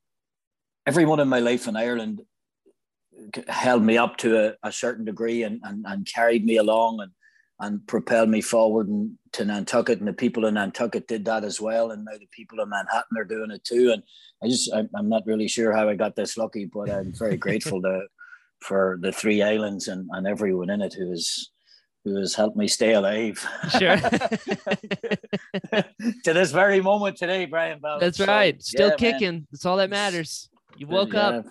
everyone 0.85 1.19
in 1.19 1.29
my 1.29 1.39
life 1.39 1.67
in 1.67 1.75
Ireland 1.75 2.21
held 3.47 3.83
me 3.83 3.97
up 3.97 4.17
to 4.17 4.49
a, 4.49 4.53
a 4.63 4.71
certain 4.71 5.05
degree 5.05 5.43
and, 5.43 5.61
and 5.63 5.85
and 5.87 6.05
carried 6.05 6.45
me 6.45 6.57
along 6.57 6.99
and 7.01 7.11
and 7.59 7.85
propelled 7.87 8.29
me 8.29 8.41
forward 8.41 8.87
and, 8.87 9.17
to 9.33 9.43
Nantucket. 9.45 9.99
And 9.99 10.07
the 10.07 10.13
people 10.13 10.45
in 10.45 10.53
Nantucket 10.53 11.07
did 11.07 11.25
that 11.25 11.43
as 11.43 11.59
well. 11.59 11.91
And 11.91 12.05
now 12.05 12.17
the 12.17 12.25
people 12.31 12.61
in 12.61 12.69
Manhattan 12.69 13.17
are 13.17 13.25
doing 13.25 13.51
it 13.51 13.63
too. 13.63 13.91
And 13.91 14.01
I 14.43 14.47
just, 14.47 14.73
I'm, 14.73 14.89
I'm 14.95 15.09
not 15.09 15.25
really 15.25 15.47
sure 15.47 15.75
how 15.75 15.89
I 15.89 15.95
got 15.95 16.15
this 16.15 16.37
lucky, 16.37 16.65
but 16.65 16.89
I'm 16.89 17.13
very 17.13 17.37
grateful 17.45 17.81
to, 17.81 18.03
for 18.61 18.97
the 19.01 19.11
three 19.11 19.41
islands 19.41 19.87
and, 19.87 20.09
and 20.11 20.25
everyone 20.25 20.69
in 20.69 20.81
it 20.81 20.93
who 20.93 21.11
is 21.11 21.51
who 22.05 22.15
has 22.15 22.33
helped 22.33 22.55
me 22.55 22.65
stay 22.65 22.93
alive. 22.93 23.45
Sure. 23.77 23.97
to 23.97 24.23
this 26.23 26.51
very 26.51 26.79
moment 26.79 27.17
today, 27.17 27.45
Brian 27.45 27.79
Bell. 27.79 27.99
That's 27.99 28.19
so, 28.19 28.25
right. 28.25 28.63
Still 28.63 28.91
yeah, 28.91 28.95
kicking. 28.95 29.33
Man. 29.33 29.47
That's 29.51 29.65
all 29.65 29.75
that 29.77 29.89
matters. 29.89 30.49
You 30.77 30.87
woke 30.87 31.11
yeah, 31.11 31.27
up. 31.27 31.45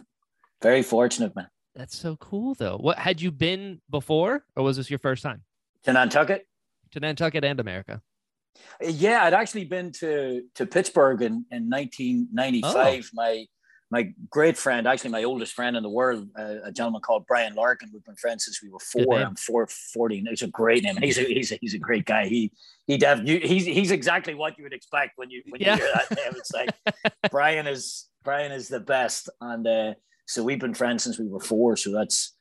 Very 0.63 0.83
fortunate, 0.83 1.37
man. 1.37 1.49
That's 1.79 1.97
so 1.97 2.17
cool 2.17 2.55
though. 2.55 2.77
What 2.77 2.99
had 2.99 3.23
you 3.23 3.31
been 3.31 3.81
before 3.89 4.45
or 4.57 4.65
was 4.65 4.77
this 4.77 4.91
your 4.91 4.99
first 4.99 5.23
time? 5.23 5.43
To 5.85 5.93
Nantucket? 5.93 6.45
To 6.91 7.01
Nantucket 7.01 7.45
and 7.45 7.61
America. 7.61 8.03
Yeah, 8.83 9.23
I'd 9.23 9.33
actually 9.33 9.65
been 9.65 9.93
to 10.01 10.43
to 10.57 10.67
Pittsburgh 10.67 11.23
in, 11.23 11.45
in 11.53 11.71
1995. 11.71 12.75
Oh. 12.75 13.15
My 13.15 13.47
my 13.93 14.13
great 14.29 14.59
friend, 14.59 14.89
actually 14.89 15.11
my 15.11 15.23
oldest 15.23 15.55
friend 15.55 15.77
in 15.77 15.85
the 15.85 15.89
world, 15.89 16.29
uh, 16.37 16.57
a 16.65 16.73
gentleman 16.73 17.01
called 17.01 17.27
Brian 17.29 17.55
Larkin. 17.55 17.91
We've 17.93 18.05
been 18.05 18.17
friends 18.17 18.45
since 18.45 18.61
we 18.61 18.71
were 18.71 18.81
four. 18.81 19.21
I'm 19.21 19.37
four 19.37 19.69
forty. 19.69 20.23
It's 20.27 20.43
a 20.43 20.49
great 20.49 20.83
name. 20.83 20.97
He's 20.97 21.17
a, 21.17 21.23
he's 21.23 21.53
a, 21.53 21.59
he's 21.61 21.75
a 21.75 21.79
great 21.79 22.07
guy. 22.07 22.27
He 22.27 22.51
he 22.89 22.99
def, 22.99 23.21
you, 23.25 23.39
he's 23.39 23.65
he's 23.67 23.93
exactly 23.93 24.35
what 24.35 24.59
you 24.59 24.65
would 24.65 24.75
expect 24.75 25.13
when 25.15 25.31
you 25.31 25.45
when 25.49 25.61
yeah. 25.61 25.77
you 25.77 25.83
hear 25.83 25.93
that 25.95 26.17
name. 26.17 26.35
It's 26.37 26.51
like 26.51 26.71
Brian 27.31 27.69
is 27.69 28.09
Brian 28.25 28.51
is 28.51 28.67
the 28.67 28.81
best, 28.81 29.31
and 29.41 29.65
uh, 29.65 29.95
so 30.29 30.45
we've 30.45 30.61
been 30.61 30.75
friends 30.75 31.03
since 31.03 31.19
we 31.19 31.27
were 31.27 31.41
four. 31.41 31.77
So 31.77 31.91
that's 31.91 32.35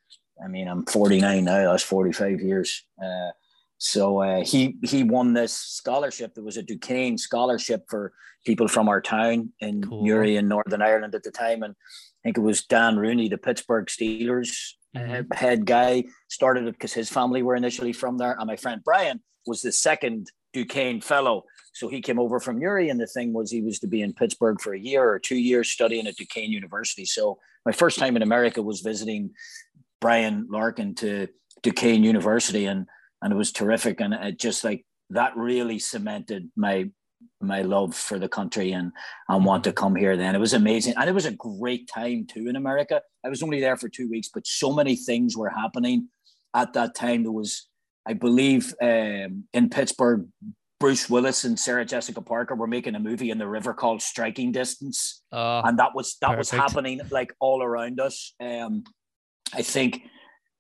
I 0.44 0.48
mean 0.48 0.68
I'm 0.68 0.86
49 0.86 1.44
now. 1.44 1.72
That's 1.72 1.84
45 1.84 2.42
years. 2.42 2.84
Uh, 3.04 3.32
so 3.78 4.22
uh, 4.22 4.44
he 4.44 4.78
he 4.84 5.04
won 5.04 5.34
this 5.34 5.54
scholarship. 5.54 6.34
There 6.34 6.44
was 6.44 6.58
a 6.58 6.64
Duquesne 6.64 7.18
scholarship 7.18 7.86
for 7.90 8.14
people 8.46 8.68
from 8.68 8.90
our 8.90 9.02
town 9.02 9.54
in 9.60 9.84
cool. 9.84 10.04
Newry 10.04 10.36
in 10.36 10.48
Northern 10.48 10.82
Ireland 10.82 11.16
at 11.16 11.24
the 11.24 11.32
time, 11.32 11.64
and 11.64 11.74
I 11.74 12.22
think 12.24 12.38
it 12.38 12.42
was 12.42 12.64
Dan 12.64 12.98
Rooney, 12.98 13.30
the 13.30 13.38
Pittsburgh 13.38 13.86
Steelers 13.86 14.74
uh, 14.96 15.00
mm-hmm. 15.00 15.34
head 15.34 15.66
guy, 15.66 16.06
started 16.28 16.66
it 16.68 16.74
because 16.74 16.94
his 16.94 17.10
family 17.10 17.44
were 17.44 17.56
initially 17.56 17.94
from 17.94 18.18
there, 18.18 18.36
and 18.38 18.48
my 18.48 18.56
friend 18.56 18.82
Brian 18.84 19.22
was 19.46 19.62
the 19.62 19.72
second 19.72 20.32
Duquesne 20.54 21.02
fellow. 21.02 21.44
So 21.78 21.88
he 21.88 22.02
came 22.02 22.20
over 22.20 22.40
from 22.40 22.58
Newry, 22.58 22.90
and 22.90 23.00
the 23.00 23.06
thing 23.06 23.34
was 23.34 23.52
he 23.52 23.62
was 23.62 23.78
to 23.80 23.88
be 23.88 24.02
in 24.02 24.12
Pittsburgh 24.12 24.60
for 24.60 24.74
a 24.74 24.80
year 24.80 25.08
or 25.08 25.20
two 25.20 25.38
years 25.38 25.70
studying 25.70 26.08
at 26.08 26.16
Duquesne 26.16 26.52
University. 26.52 27.06
So 27.06 27.38
my 27.68 27.72
first 27.72 28.00
time 28.00 28.16
in 28.16 28.24
America 28.24 28.64
was 28.64 28.82
visiting 28.82 29.30
Brian 30.02 30.48
Larkin 30.50 30.96
to 30.96 31.28
Duquesne 31.62 32.04
University, 32.04 32.66
and 32.66 32.88
and 33.22 33.32
it 33.32 33.36
was 33.36 33.52
terrific. 33.52 34.02
And 34.02 34.16
it 34.16 34.40
just 34.40 34.64
like 34.64 34.88
that 35.12 35.38
really 35.38 35.78
cemented 35.78 36.50
my 36.56 36.90
my 37.42 37.62
love 37.62 37.94
for 37.96 38.18
the 38.18 38.28
country 38.28 38.72
and 38.72 38.92
and 39.30 39.46
want 39.46 39.64
to 39.64 39.72
come 39.72 39.96
here 39.96 40.16
then 40.16 40.36
it 40.36 40.40
was 40.40 40.54
amazing 40.54 40.94
and 40.98 41.10
it 41.10 41.14
was 41.14 41.26
a 41.26 41.32
great 41.32 41.88
time 41.88 42.28
too 42.28 42.48
in 42.48 42.56
america 42.56 43.02
i 43.26 43.30
was 43.30 43.42
only 43.42 43.60
there 43.60 43.76
for 43.76 43.90
two 43.90 44.08
weeks 44.08 44.30
but 44.32 44.46
so 44.46 44.72
many 44.72 44.96
things 44.96 45.36
were 45.36 45.50
happening 45.50 46.08
at 46.54 46.74
that 46.74 46.94
time 46.94 47.24
there 47.24 47.32
was 47.32 47.68
i 48.06 48.14
believe 48.14 48.74
um, 48.84 49.44
in 49.52 49.68
pittsburgh 49.68 50.28
bruce 50.80 51.10
willis 51.10 51.44
and 51.44 51.60
sarah 51.60 51.86
jessica 51.86 52.22
parker 52.22 52.56
were 52.56 52.68
making 52.68 52.96
a 52.96 53.00
movie 53.00 53.32
in 53.32 53.38
the 53.38 53.48
river 53.48 53.74
called 53.74 54.02
striking 54.02 54.52
distance 54.52 55.24
uh, 55.32 55.62
and 55.66 55.80
that 55.80 55.96
was 55.96 56.18
that 56.22 56.28
perfect. 56.28 56.40
was 56.40 56.50
happening 56.52 57.02
like 57.12 57.34
all 57.40 57.64
around 57.64 58.00
us 58.00 58.34
um, 58.42 58.84
i 59.54 59.62
think 59.62 60.02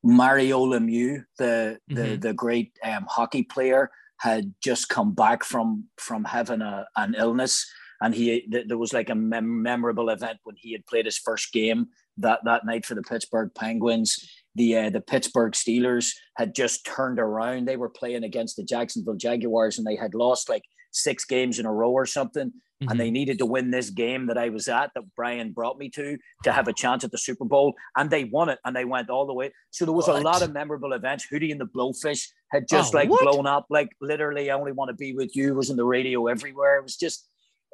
Mario 0.03 0.65
Lemieux, 0.65 1.23
the 1.37 1.79
the, 1.87 1.95
mm-hmm. 1.95 2.19
the 2.21 2.33
great 2.33 2.71
um, 2.83 3.05
hockey 3.09 3.43
player, 3.43 3.89
had 4.19 4.53
just 4.63 4.89
come 4.89 5.13
back 5.13 5.43
from 5.43 5.85
from 5.97 6.23
having 6.23 6.61
a, 6.61 6.85
an 6.95 7.15
illness, 7.17 7.69
and 8.01 8.13
he 8.15 8.41
th- 8.41 8.67
there 8.67 8.77
was 8.77 8.93
like 8.93 9.09
a 9.09 9.15
mem- 9.15 9.61
memorable 9.61 10.09
event 10.09 10.39
when 10.43 10.55
he 10.57 10.71
had 10.71 10.85
played 10.85 11.05
his 11.05 11.17
first 11.17 11.51
game 11.51 11.87
that 12.17 12.39
that 12.45 12.65
night 12.65 12.85
for 12.85 12.95
the 12.95 13.01
Pittsburgh 13.01 13.51
Penguins. 13.55 14.17
The 14.57 14.77
uh, 14.77 14.89
the 14.89 15.01
Pittsburgh 15.01 15.53
Steelers 15.53 16.09
had 16.35 16.53
just 16.53 16.85
turned 16.85 17.19
around. 17.19 17.67
They 17.67 17.77
were 17.77 17.89
playing 17.89 18.23
against 18.23 18.57
the 18.57 18.63
Jacksonville 18.63 19.15
Jaguars, 19.15 19.77
and 19.77 19.87
they 19.87 19.95
had 19.95 20.13
lost 20.13 20.49
like 20.49 20.63
six 20.91 21.25
games 21.25 21.59
in 21.59 21.65
a 21.65 21.71
row 21.71 21.91
or 21.91 22.05
something. 22.05 22.51
Mm-hmm. 22.81 22.91
And 22.91 22.99
they 22.99 23.09
needed 23.09 23.39
to 23.39 23.45
win 23.45 23.71
this 23.71 23.89
game 23.89 24.27
that 24.27 24.37
I 24.37 24.49
was 24.49 24.67
at, 24.67 24.91
that 24.93 25.03
Brian 25.15 25.51
brought 25.51 25.79
me 25.79 25.89
to, 25.89 26.15
to 26.43 26.51
have 26.51 26.67
a 26.67 26.73
chance 26.73 27.03
at 27.03 27.09
the 27.09 27.17
Super 27.17 27.45
Bowl. 27.45 27.73
And 27.95 28.07
they 28.07 28.25
won 28.25 28.49
it 28.49 28.59
and 28.65 28.75
they 28.75 28.85
went 28.85 29.09
all 29.09 29.25
the 29.25 29.33
way. 29.33 29.51
So 29.71 29.83
there 29.83 29.95
was 29.95 30.07
what? 30.07 30.21
a 30.21 30.23
lot 30.23 30.43
of 30.43 30.53
memorable 30.53 30.93
events. 30.93 31.25
Hootie 31.31 31.51
and 31.51 31.59
the 31.59 31.65
Blowfish 31.65 32.27
had 32.51 32.67
just 32.69 32.93
oh, 32.93 32.97
like 32.99 33.09
what? 33.09 33.23
blown 33.23 33.47
up. 33.47 33.65
Like 33.71 33.89
literally, 33.99 34.51
I 34.51 34.53
only 34.53 34.73
want 34.73 34.89
to 34.89 34.95
be 34.95 35.13
with 35.13 35.35
you 35.35 35.55
was 35.55 35.71
in 35.71 35.75
the 35.75 35.85
radio 35.85 36.27
everywhere. 36.27 36.77
It 36.77 36.83
was 36.83 36.97
just, 36.97 37.27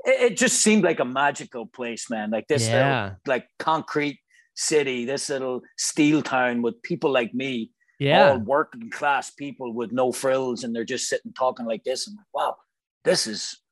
it, 0.06 0.38
just 0.38 0.62
seemed 0.62 0.86
like 0.86 1.02
a 1.02 1.06
magical 1.06 1.66
place, 1.66 2.10
man. 2.10 2.32
Like 2.32 2.48
this, 2.48 2.70
yeah. 2.70 3.04
little, 3.04 3.18
like 3.28 3.48
concrete 3.60 4.20
city, 4.56 5.06
this 5.06 5.30
little 5.30 5.62
steel 5.78 6.22
town 6.22 6.62
with 6.62 6.82
people 6.84 7.12
like 7.12 7.34
me. 7.34 7.72
Yeah. 8.00 8.32
All 8.32 8.40
working 8.40 8.90
class 8.90 9.32
people 9.32 9.74
with 9.74 9.92
no 9.92 10.12
frills. 10.12 10.64
And 10.64 10.76
they're 10.76 10.84
just 10.84 11.08
sitting 11.08 11.34
talking 11.34 11.66
like 11.66 11.84
this. 11.84 12.08
And 12.08 12.18
like, 12.18 12.26
wow, 12.34 12.58
this 13.04 13.28
is 13.28 13.64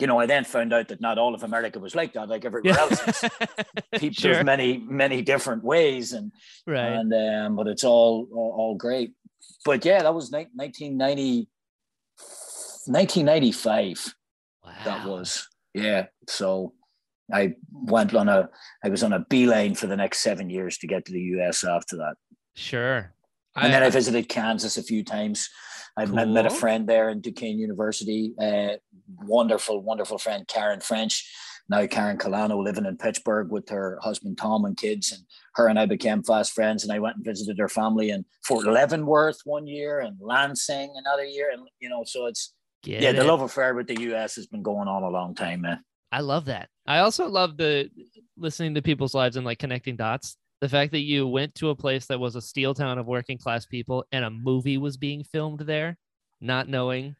you 0.00 0.06
know, 0.06 0.18
I 0.18 0.26
then 0.26 0.44
found 0.44 0.72
out 0.72 0.88
that 0.88 1.00
not 1.00 1.18
all 1.18 1.34
of 1.34 1.42
America 1.42 1.78
was 1.78 1.94
like 1.94 2.14
that, 2.14 2.28
like 2.28 2.44
everywhere 2.44 2.78
else. 2.78 3.00
People, 3.92 4.10
sure. 4.12 4.34
There's 4.34 4.44
many, 4.44 4.78
many 4.78 5.22
different 5.22 5.62
ways, 5.62 6.12
and 6.12 6.32
right, 6.66 6.92
and 6.92 7.14
um, 7.14 7.56
but 7.56 7.68
it's 7.68 7.84
all, 7.84 8.28
all, 8.32 8.54
all 8.56 8.74
great. 8.74 9.12
But 9.64 9.84
yeah, 9.84 10.02
that 10.02 10.14
was 10.14 10.30
1990, 10.30 11.48
1995. 12.86 14.14
Wow. 14.64 14.72
That 14.84 15.06
was 15.06 15.48
yeah. 15.74 16.06
So 16.28 16.72
I 17.32 17.54
went 17.72 18.14
on 18.14 18.28
a, 18.28 18.48
I 18.84 18.88
was 18.88 19.02
on 19.02 19.12
a 19.12 19.20
beeline 19.28 19.74
for 19.74 19.86
the 19.86 19.96
next 19.96 20.18
seven 20.18 20.50
years 20.50 20.78
to 20.78 20.86
get 20.86 21.04
to 21.06 21.12
the 21.12 21.20
US 21.38 21.64
after 21.64 21.96
that. 21.96 22.16
Sure. 22.54 23.12
And 23.56 23.66
I, 23.66 23.70
then 23.70 23.82
I 23.82 23.90
visited 23.90 24.28
Kansas 24.28 24.76
a 24.76 24.82
few 24.82 25.04
times. 25.04 25.48
I 25.96 26.06
cool. 26.06 26.26
met 26.26 26.46
a 26.46 26.50
friend 26.50 26.88
there 26.88 27.08
in 27.08 27.20
Duquesne 27.20 27.58
University. 27.58 28.34
Uh, 28.40 28.74
wonderful, 29.22 29.80
wonderful 29.80 30.18
friend, 30.18 30.46
Karen 30.48 30.80
French. 30.80 31.30
Now 31.68 31.86
Karen 31.86 32.18
Colano 32.18 32.62
living 32.62 32.84
in 32.84 32.98
Pittsburgh 32.98 33.50
with 33.50 33.68
her 33.70 33.98
husband 34.02 34.36
Tom 34.36 34.64
and 34.66 34.76
kids, 34.76 35.12
and 35.12 35.22
her 35.54 35.68
and 35.68 35.78
I 35.78 35.86
became 35.86 36.22
fast 36.22 36.52
friends. 36.52 36.82
And 36.82 36.92
I 36.92 36.98
went 36.98 37.16
and 37.16 37.24
visited 37.24 37.58
her 37.58 37.70
family 37.70 38.10
in 38.10 38.26
Fort 38.44 38.66
Leavenworth 38.66 39.40
one 39.44 39.66
year 39.66 40.00
and 40.00 40.18
Lansing 40.20 40.92
another 40.96 41.24
year, 41.24 41.50
and 41.52 41.66
you 41.80 41.88
know, 41.88 42.02
so 42.04 42.26
it's 42.26 42.52
Get 42.84 43.00
yeah, 43.00 43.10
it. 43.10 43.16
the 43.16 43.24
love 43.24 43.40
affair 43.40 43.74
with 43.74 43.86
the 43.86 43.98
U.S. 44.02 44.36
has 44.36 44.46
been 44.46 44.62
going 44.62 44.88
on 44.88 45.02
a 45.02 45.08
long 45.08 45.34
time, 45.34 45.62
man. 45.62 45.82
I 46.14 46.20
love 46.20 46.44
that. 46.44 46.68
I 46.86 46.98
also 46.98 47.26
love 47.26 47.56
the 47.56 47.90
listening 48.36 48.74
to 48.74 48.82
people's 48.82 49.14
lives 49.14 49.36
and 49.36 49.44
like 49.44 49.58
connecting 49.58 49.96
dots 49.96 50.36
the 50.60 50.68
fact 50.68 50.92
that 50.92 51.00
you 51.00 51.26
went 51.26 51.56
to 51.56 51.70
a 51.70 51.74
place 51.74 52.06
that 52.06 52.20
was 52.20 52.36
a 52.36 52.40
steel 52.40 52.72
town 52.72 52.98
of 52.98 53.06
working 53.06 53.36
class 53.36 53.66
people 53.66 54.04
and 54.12 54.24
a 54.24 54.30
movie 54.30 54.78
was 54.78 54.96
being 54.96 55.24
filmed 55.24 55.58
there, 55.58 55.98
not 56.40 56.68
knowing 56.68 57.16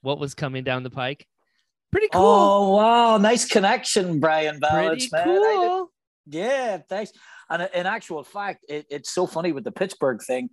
what 0.00 0.18
was 0.18 0.34
coming 0.34 0.64
down 0.64 0.82
the 0.82 0.88
pike. 0.88 1.26
Pretty 1.92 2.08
cool. 2.08 2.22
Oh 2.24 2.76
wow, 2.76 3.18
nice 3.18 3.44
connection, 3.44 4.18
Brian 4.18 4.60
Ballance, 4.60 5.12
man. 5.12 5.24
Cool. 5.24 5.92
Yeah, 6.26 6.78
thanks. 6.88 7.12
And 7.50 7.68
in 7.74 7.84
actual 7.84 8.24
fact, 8.24 8.64
it, 8.66 8.86
it's 8.90 9.12
so 9.12 9.26
funny 9.26 9.52
with 9.52 9.64
the 9.64 9.72
Pittsburgh 9.72 10.20
thing 10.26 10.48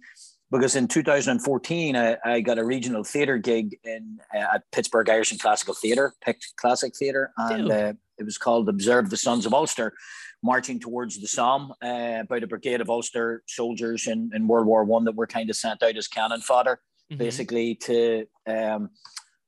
because 0.57 0.75
in 0.75 0.87
2014 0.87 1.95
I, 1.95 2.17
I 2.23 2.41
got 2.41 2.57
a 2.57 2.65
regional 2.65 3.03
theater 3.03 3.37
gig 3.37 3.77
in 3.83 4.19
uh, 4.33 4.55
at 4.55 4.63
Pittsburgh 4.71 5.09
Irish 5.09 5.31
and 5.31 5.39
Classical 5.39 5.73
Theater, 5.73 6.13
PICT 6.25 6.55
Classic 6.57 6.95
Theater, 6.95 7.31
and 7.37 7.71
uh, 7.71 7.93
it 8.17 8.23
was 8.23 8.37
called 8.37 8.69
Observe 8.69 9.09
the 9.09 9.17
Sons 9.17 9.45
of 9.45 9.53
Ulster 9.53 9.93
marching 10.43 10.79
towards 10.79 11.19
the 11.19 11.27
Somme 11.27 11.73
uh, 11.81 12.23
by 12.23 12.39
the 12.39 12.47
brigade 12.47 12.81
of 12.81 12.89
Ulster 12.89 13.43
soldiers 13.47 14.07
in, 14.07 14.29
in 14.33 14.47
World 14.47 14.67
War 14.67 14.83
One 14.83 15.05
that 15.05 15.15
were 15.15 15.27
kind 15.27 15.49
of 15.49 15.55
sent 15.55 15.81
out 15.81 15.97
as 15.97 16.07
cannon 16.07 16.41
fodder, 16.41 16.79
mm-hmm. 17.11 17.17
basically 17.17 17.75
to. 17.75 18.25
Um, 18.47 18.91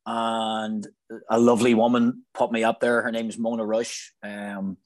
and 0.10 0.88
a 1.30 1.38
lovely 1.38 1.74
woman 1.74 2.24
put 2.34 2.50
me 2.50 2.64
up 2.64 2.80
there. 2.80 3.02
Her 3.02 3.12
name 3.12 3.28
is 3.28 3.38
Mona 3.38 3.66
Rush, 3.66 4.14
um, 4.24 4.78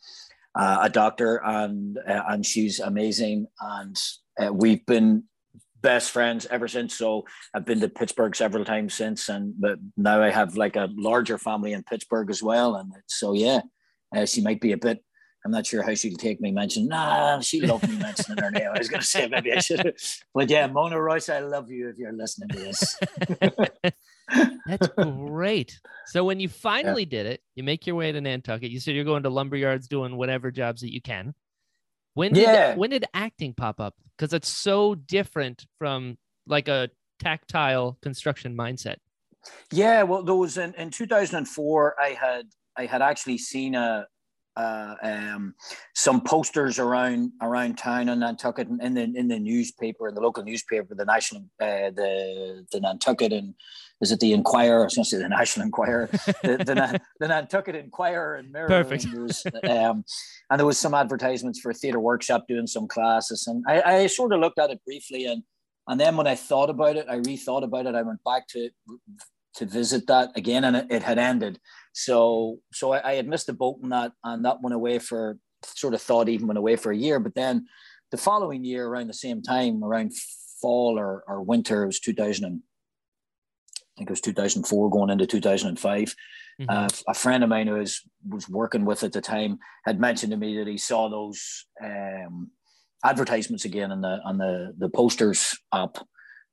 uh, 0.56 0.80
a 0.82 0.90
doctor, 0.90 1.40
and 1.46 1.98
uh, 2.00 2.24
and 2.28 2.44
she's 2.44 2.80
amazing. 2.80 3.46
And 3.60 4.02
uh, 4.42 4.52
we've 4.52 4.84
been 4.88 5.26
best 5.82 6.12
friends 6.12 6.46
ever 6.48 6.68
since. 6.68 6.98
So 6.98 7.26
I've 7.54 7.66
been 7.66 7.80
to 7.82 7.90
Pittsburgh 7.90 8.36
several 8.36 8.66
times 8.66 8.94
since, 8.94 9.30
and 9.30 9.54
but 9.60 9.80
now 9.98 10.22
I 10.22 10.30
have 10.30 10.56
like 10.56 10.76
a 10.76 10.90
larger 10.96 11.38
family 11.38 11.74
in 11.74 11.84
Pittsburgh 11.84 12.30
as 12.30 12.44
well. 12.44 12.76
And 12.76 12.94
so 13.08 13.34
yeah, 13.34 13.62
uh, 14.16 14.26
she 14.26 14.42
might 14.42 14.62
be 14.62 14.72
a 14.72 14.78
bit 14.78 15.04
I'm 15.44 15.52
not 15.52 15.66
sure 15.66 15.82
how 15.82 15.96
she'll 15.96 16.18
take 16.18 16.40
me 16.40 16.52
mentioning. 16.52 16.90
Nah, 16.90 17.40
she 17.40 17.62
loved 17.62 17.90
me 17.90 17.98
mentioning 17.98 18.44
her 18.44 18.52
name. 18.52 18.70
I 18.74 18.78
was 18.78 18.90
going 18.90 19.02
to 19.02 19.08
say 19.08 19.28
maybe 19.28 19.52
I 19.52 19.60
should, 19.60 19.96
but 20.34 20.50
yeah, 20.50 20.68
Mona 20.68 21.02
Royce, 21.02 21.30
I 21.30 21.40
love 21.40 21.72
you 21.72 21.90
if 21.90 21.98
you're 21.98 22.14
listening 22.14 22.50
to 22.50 22.60
this. 22.60 23.00
That's 24.68 24.88
great. 24.96 25.80
So 26.06 26.24
when 26.24 26.40
you 26.40 26.48
finally 26.48 27.04
yeah. 27.04 27.24
did 27.24 27.26
it, 27.26 27.42
you 27.56 27.64
make 27.64 27.88
your 27.88 27.96
way 27.96 28.12
to 28.12 28.22
Nantucket. 28.22 28.70
You 28.70 28.80
said 28.80 28.94
you're 28.94 29.04
going 29.04 29.24
to 29.24 29.30
lumber 29.30 29.56
yards 29.56 29.88
doing 29.88 30.16
whatever 30.16 30.52
jobs 30.52 30.82
that 30.82 30.94
you 30.94 31.02
can. 31.02 31.34
When 32.14 32.34
did 32.34 32.44
yeah. 32.44 32.76
when 32.76 32.90
did 32.90 33.06
acting 33.14 33.54
pop 33.54 33.80
up? 33.80 33.96
Because 34.18 34.34
it's 34.34 34.50
so 34.50 34.96
different 34.96 35.66
from 35.78 36.18
like 36.46 36.68
a 36.68 36.90
tactile 37.20 37.98
construction 38.02 38.56
mindset? 38.56 38.98
Yeah, 39.72 40.04
well, 40.04 40.24
there 40.24 40.36
was 40.36 40.58
in, 40.58 40.74
in 40.76 40.90
2004. 40.92 41.96
I 42.00 42.10
had 42.10 42.48
I 42.78 42.86
had 42.86 43.02
actually 43.02 43.38
seen 43.38 43.76
a 43.76 44.08
uh, 44.58 44.96
um, 45.02 45.56
some 45.96 46.22
posters 46.22 46.78
around 46.78 47.32
around 47.42 47.78
town 47.78 48.10
in 48.10 48.20
Nantucket 48.20 48.68
in 48.68 48.94
the 48.94 49.04
in 49.04 49.28
the 49.28 49.40
newspaper 49.40 50.10
in 50.10 50.16
the 50.16 50.22
local 50.22 50.44
newspaper, 50.44 50.94
the 50.94 51.06
national 51.06 51.44
uh, 51.62 51.92
the 51.92 52.66
the 52.72 52.80
Nantucket 52.82 53.32
and 53.32 53.54
is 54.02 54.12
it 54.12 54.20
the 54.20 54.34
Inquirer? 54.34 54.82
I 54.82 54.84
was 54.86 54.96
going 54.96 55.04
to 55.04 55.10
say 55.10 55.18
the 55.18 55.30
National 55.30 55.66
Enquirer, 55.66 56.08
the, 56.44 56.58
the, 56.58 57.02
the 57.20 57.28
Nantucket 57.28 57.76
Inquirer 57.76 58.36
and 58.36 58.52
Mirror. 58.52 58.68
Perfect. 58.68 59.04
And 59.06 59.14
there, 59.14 59.22
was, 59.22 59.46
um, 59.64 60.04
and 60.50 60.60
there 60.60 60.66
was 60.66 60.78
some 60.78 60.94
advertisements 60.94 61.60
for 61.60 61.72
a 61.72 61.74
theatre 61.74 62.00
workshop 62.00 62.46
doing 62.48 62.68
some 62.68 62.88
classes, 62.88 63.48
and 63.48 63.64
I, 63.68 63.82
I 63.82 64.08
sort 64.08 64.34
of 64.34 64.40
looked 64.40 64.60
at 64.60 64.72
it 64.72 64.84
briefly, 64.86 65.26
and 65.26 65.44
and 65.88 66.00
then 66.00 66.16
when 66.16 66.28
I 66.28 66.36
thought 66.36 66.70
about 66.70 66.96
it, 66.96 67.08
I 67.10 67.20
rethought 67.20 67.64
about 67.64 67.86
it. 67.86 67.96
I 67.96 68.02
went 68.02 68.24
back 68.24 68.48
to 68.50 68.70
to 69.56 69.66
visit 69.66 70.08
that 70.08 70.32
again, 70.36 70.64
and 70.64 70.78
it, 70.78 70.88
it 70.90 71.04
had 71.04 71.18
ended. 71.18 71.60
So 71.94 72.60
so 72.72 72.94
I, 72.94 73.12
I, 73.12 73.14
had 73.16 73.28
missed 73.28 73.48
the 73.48 73.54
boat 73.54 73.80
on 73.84 73.90
that, 73.90 74.14
and 74.24 74.46
that 74.46 74.62
went 74.62 74.76
away 74.76 75.00
for 75.00 75.38
sort 75.64 75.94
of 75.94 76.02
thought 76.02 76.30
even 76.30 76.48
went 76.48 76.58
away 76.58 76.76
for 76.76 76.92
a 76.92 76.98
year. 76.98 77.20
But 77.20 77.36
then 77.36 77.68
the 78.12 78.18
following 78.18 78.64
year, 78.64 78.88
around 78.88 79.08
the 79.08 79.14
same 79.14 79.42
time, 79.42 79.84
around 79.84 80.14
fall 80.62 80.98
or, 80.98 81.24
or 81.28 81.42
winter, 81.42 81.84
it 81.84 81.88
was 81.88 82.00
2000. 82.00 82.62
Think 84.02 84.10
it 84.10 84.14
was 84.14 84.22
2004 84.22 84.90
going 84.90 85.12
into 85.12 85.28
2005. 85.28 86.16
Mm-hmm. 86.60 86.66
Uh, 86.68 86.90
a 87.08 87.14
friend 87.14 87.44
of 87.44 87.52
mine 87.52 87.68
who 87.68 87.76
was 87.76 88.02
was 88.28 88.50
working 88.50 88.84
with 88.84 89.04
at 89.04 89.12
the 89.12 89.22
time 89.22 89.60
had 89.86 90.00
mentioned 90.00 90.32
to 90.32 90.38
me 90.38 90.58
that 90.58 90.66
he 90.66 90.80
saw 90.80 91.08
those 91.08 91.68
um, 91.84 92.50
advertisements 93.06 93.66
again 93.66 93.92
on 93.92 94.02
the 94.02 94.20
on 94.26 94.40
the 94.40 94.74
the 94.80 94.90
posters 94.90 95.56
up 95.72 96.00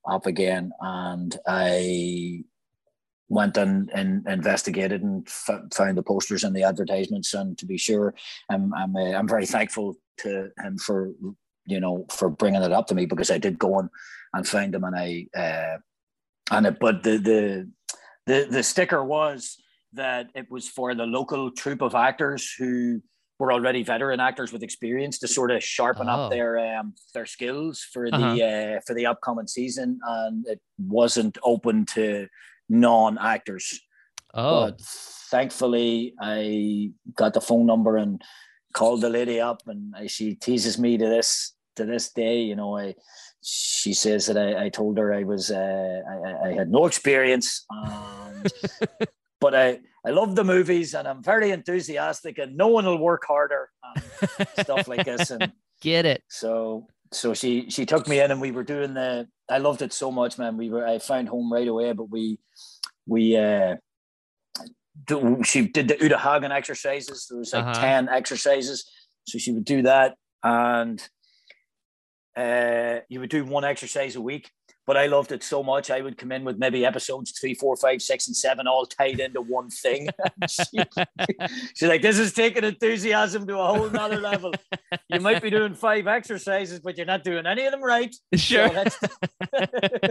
up 0.06 0.26
again, 0.26 0.72
and 0.82 1.38
I 1.46 2.44
went 3.30 3.56
and, 3.56 3.90
and 3.94 4.28
investigated 4.28 5.02
and 5.02 5.26
f- 5.26 5.72
found 5.72 5.96
the 5.96 6.02
posters 6.02 6.44
and 6.44 6.54
the 6.54 6.64
advertisements. 6.64 7.32
And 7.32 7.56
to 7.56 7.64
be 7.64 7.78
sure, 7.78 8.14
I'm 8.50 8.74
I'm, 8.74 8.94
uh, 8.94 9.12
I'm 9.12 9.26
very 9.26 9.46
thankful 9.46 9.96
to 10.18 10.50
him 10.62 10.76
for 10.76 11.12
you 11.64 11.80
know 11.80 12.04
for 12.10 12.28
bringing 12.28 12.62
it 12.62 12.72
up 12.72 12.88
to 12.88 12.94
me 12.94 13.06
because 13.06 13.30
I 13.30 13.38
did 13.38 13.58
go 13.58 13.72
on 13.76 13.88
and 14.34 14.46
find 14.46 14.74
them 14.74 14.84
and 14.84 14.94
I 14.94 15.28
uh, 15.34 15.78
and 16.50 16.66
it, 16.66 16.78
but 16.78 17.02
the 17.02 17.18
the 17.18 17.70
the 18.26 18.46
the 18.50 18.62
sticker 18.62 19.02
was 19.04 19.56
that 19.92 20.28
it 20.34 20.50
was 20.50 20.68
for 20.68 20.94
the 20.94 21.06
local 21.06 21.50
troupe 21.50 21.82
of 21.82 21.94
actors 21.94 22.52
who 22.58 23.00
were 23.38 23.52
already 23.52 23.82
veteran 23.82 24.20
actors 24.20 24.52
with 24.52 24.62
experience 24.62 25.18
to 25.20 25.28
sort 25.28 25.50
of 25.50 25.62
sharpen 25.62 26.08
oh. 26.08 26.12
up 26.12 26.30
their 26.30 26.58
um, 26.58 26.94
their 27.14 27.26
skills 27.26 27.86
for 27.92 28.06
uh-huh. 28.06 28.34
the 28.34 28.44
uh, 28.44 28.80
for 28.86 28.94
the 28.94 29.06
upcoming 29.06 29.46
season, 29.46 29.98
and 30.06 30.46
it 30.46 30.60
wasn't 30.78 31.38
open 31.42 31.86
to 31.86 32.26
non 32.68 33.18
actors. 33.18 33.80
Oh. 34.34 34.66
But 34.66 34.80
thankfully, 35.30 36.14
I 36.20 36.90
got 37.14 37.34
the 37.34 37.40
phone 37.40 37.66
number 37.66 37.96
and 37.96 38.20
called 38.74 39.00
the 39.00 39.08
lady 39.08 39.40
up, 39.40 39.62
and 39.66 40.10
she 40.10 40.34
teases 40.34 40.78
me 40.78 40.98
to 40.98 41.06
this 41.06 41.54
to 41.76 41.84
this 41.84 42.10
day. 42.12 42.40
You 42.40 42.56
know, 42.56 42.76
I 42.76 42.94
she 43.50 43.94
says 43.94 44.26
that 44.26 44.36
I, 44.36 44.64
I 44.64 44.68
told 44.68 44.98
her 44.98 45.12
I 45.12 45.22
was 45.22 45.50
uh, 45.50 46.02
I, 46.06 46.48
I 46.48 46.52
had 46.52 46.70
no 46.70 46.84
experience, 46.84 47.64
and, 47.70 48.52
but 49.40 49.54
I 49.54 49.80
I 50.06 50.10
love 50.10 50.36
the 50.36 50.44
movies 50.44 50.94
and 50.94 51.08
I'm 51.08 51.22
very 51.22 51.50
enthusiastic, 51.50 52.38
and 52.38 52.56
no 52.56 52.68
one 52.68 52.84
will 52.84 52.98
work 52.98 53.24
harder, 53.26 53.70
stuff 54.60 54.86
like 54.86 55.06
this, 55.06 55.30
and 55.30 55.52
get 55.80 56.04
it. 56.04 56.22
So 56.28 56.88
so 57.10 57.32
she 57.32 57.70
she 57.70 57.86
took 57.86 58.06
me 58.06 58.20
in 58.20 58.30
and 58.30 58.40
we 58.40 58.50
were 58.50 58.64
doing 58.64 58.92
the 58.92 59.26
I 59.48 59.58
loved 59.58 59.80
it 59.80 59.94
so 59.94 60.10
much, 60.10 60.38
man. 60.38 60.58
We 60.58 60.68
were 60.68 60.86
I 60.86 60.98
found 60.98 61.28
home 61.28 61.50
right 61.50 61.68
away, 61.68 61.92
but 61.92 62.10
we 62.10 62.38
we 63.06 63.36
uh 63.36 63.76
do, 65.06 65.42
she 65.42 65.68
did 65.68 65.88
the 65.88 65.96
Uta 65.98 66.18
Hagen 66.18 66.52
exercises. 66.52 67.26
There 67.30 67.38
was 67.38 67.54
like 67.54 67.64
uh-huh. 67.64 67.80
10 67.80 68.08
exercises. 68.10 68.84
So 69.26 69.38
she 69.38 69.52
would 69.52 69.64
do 69.64 69.82
that 69.82 70.16
and 70.42 71.06
uh 72.38 73.00
you 73.08 73.20
would 73.20 73.30
do 73.30 73.44
one 73.44 73.64
exercise 73.64 74.16
a 74.16 74.20
week 74.20 74.50
but 74.88 74.96
I 74.96 75.04
loved 75.04 75.32
it 75.32 75.42
so 75.42 75.62
much. 75.62 75.90
I 75.90 76.00
would 76.00 76.16
come 76.16 76.32
in 76.32 76.44
with 76.44 76.56
maybe 76.56 76.86
episodes 76.86 77.38
three, 77.38 77.52
four, 77.52 77.76
five, 77.76 78.00
six, 78.00 78.26
and 78.26 78.34
seven 78.34 78.66
all 78.66 78.86
tied 78.86 79.20
into 79.20 79.42
one 79.42 79.68
thing. 79.68 80.08
she, 80.48 80.80
she's 81.74 81.88
like, 81.90 82.00
this 82.00 82.18
is 82.18 82.32
taking 82.32 82.64
enthusiasm 82.64 83.46
to 83.48 83.58
a 83.58 83.66
whole 83.66 83.90
nother 83.90 84.18
level. 84.18 84.54
You 85.10 85.20
might 85.20 85.42
be 85.42 85.50
doing 85.50 85.74
five 85.74 86.06
exercises, 86.06 86.80
but 86.80 86.96
you're 86.96 87.04
not 87.04 87.22
doing 87.22 87.44
any 87.44 87.66
of 87.66 87.72
them 87.72 87.84
right. 87.84 88.16
Sure. 88.34 88.70
So 88.70 89.08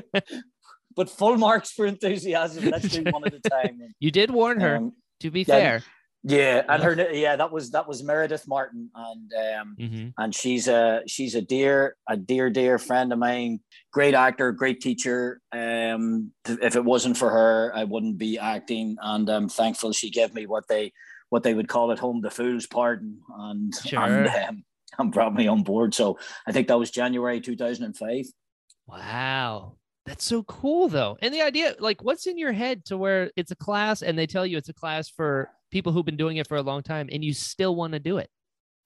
but 0.96 1.10
full 1.10 1.38
marks 1.38 1.72
for 1.72 1.88
enthusiasm. 1.88 2.70
Let's 2.70 2.90
do 2.90 3.04
one 3.10 3.26
at 3.26 3.34
a 3.34 3.40
time. 3.40 3.80
You 4.00 4.12
did 4.12 4.30
warn 4.30 4.60
her. 4.60 4.76
Um, 4.76 4.94
to 5.22 5.32
be 5.32 5.44
fair. 5.44 5.82
Yeah, 6.30 6.64
and 6.68 6.84
her 6.84 7.14
yeah, 7.14 7.38
that 7.38 7.54
was 7.54 7.72
that 7.72 7.88
was 7.88 8.04
Meredith 8.04 8.50
Martin, 8.50 8.90
and 8.94 9.32
um, 9.34 9.76
mm-hmm. 9.80 10.08
and 10.18 10.36
she's 10.36 10.68
a 10.68 11.02
she's 11.08 11.36
a 11.36 11.42
dear 11.42 11.96
a 12.10 12.18
dear 12.18 12.50
dear 12.50 12.78
friend 12.78 13.14
of 13.14 13.20
mine, 13.20 13.62
great 13.94 14.14
actor, 14.14 14.52
great 14.52 14.82
teacher. 14.82 15.40
Um, 15.54 16.32
if 16.46 16.76
it 16.76 16.84
wasn't 16.84 17.16
for 17.16 17.30
her, 17.30 17.72
I 17.74 17.86
wouldn't 17.86 18.18
be 18.18 18.38
acting, 18.38 18.98
and 19.02 19.30
I'm 19.30 19.48
thankful 19.48 19.94
she 19.94 20.10
gave 20.10 20.34
me 20.34 20.48
what 20.48 20.68
they 20.68 20.92
what 21.30 21.44
they 21.44 21.54
would 21.54 21.70
call 21.70 21.94
at 21.94 22.00
home 22.00 22.20
the 22.20 22.30
fool's 22.30 22.68
pardon, 22.68 23.20
and 23.38 23.74
sure. 23.74 24.00
and 24.02 24.28
um, 24.28 24.64
and 25.00 25.14
brought 25.14 25.34
me 25.34 25.48
on 25.48 25.64
board. 25.64 25.94
So 25.94 26.20
I 26.46 26.52
think 26.52 26.68
that 26.68 26.80
was 26.80 26.92
January 26.92 27.40
2005. 27.40 28.26
Wow. 28.86 29.78
That's 30.06 30.24
so 30.24 30.44
cool 30.44 30.88
though. 30.88 31.18
And 31.22 31.34
the 31.34 31.42
idea, 31.42 31.76
like, 31.80 32.02
what's 32.02 32.28
in 32.28 32.38
your 32.38 32.54
head 32.54 32.86
to 32.86 32.98
where 32.98 33.30
it's 33.36 33.52
a 33.52 33.58
class 33.58 34.02
and 34.02 34.18
they 34.18 34.26
tell 34.26 34.46
you 34.46 34.58
it's 34.58 34.70
a 34.70 34.74
class 34.74 35.10
for 35.10 35.50
people 35.72 35.92
who've 35.92 36.06
been 36.06 36.18
doing 36.18 36.38
it 36.38 36.48
for 36.48 36.58
a 36.58 36.62
long 36.62 36.84
time 36.84 37.10
and 37.12 37.24
you 37.24 37.34
still 37.34 37.76
want 37.76 37.94
to 37.94 38.00
do 38.00 38.18
it? 38.18 38.30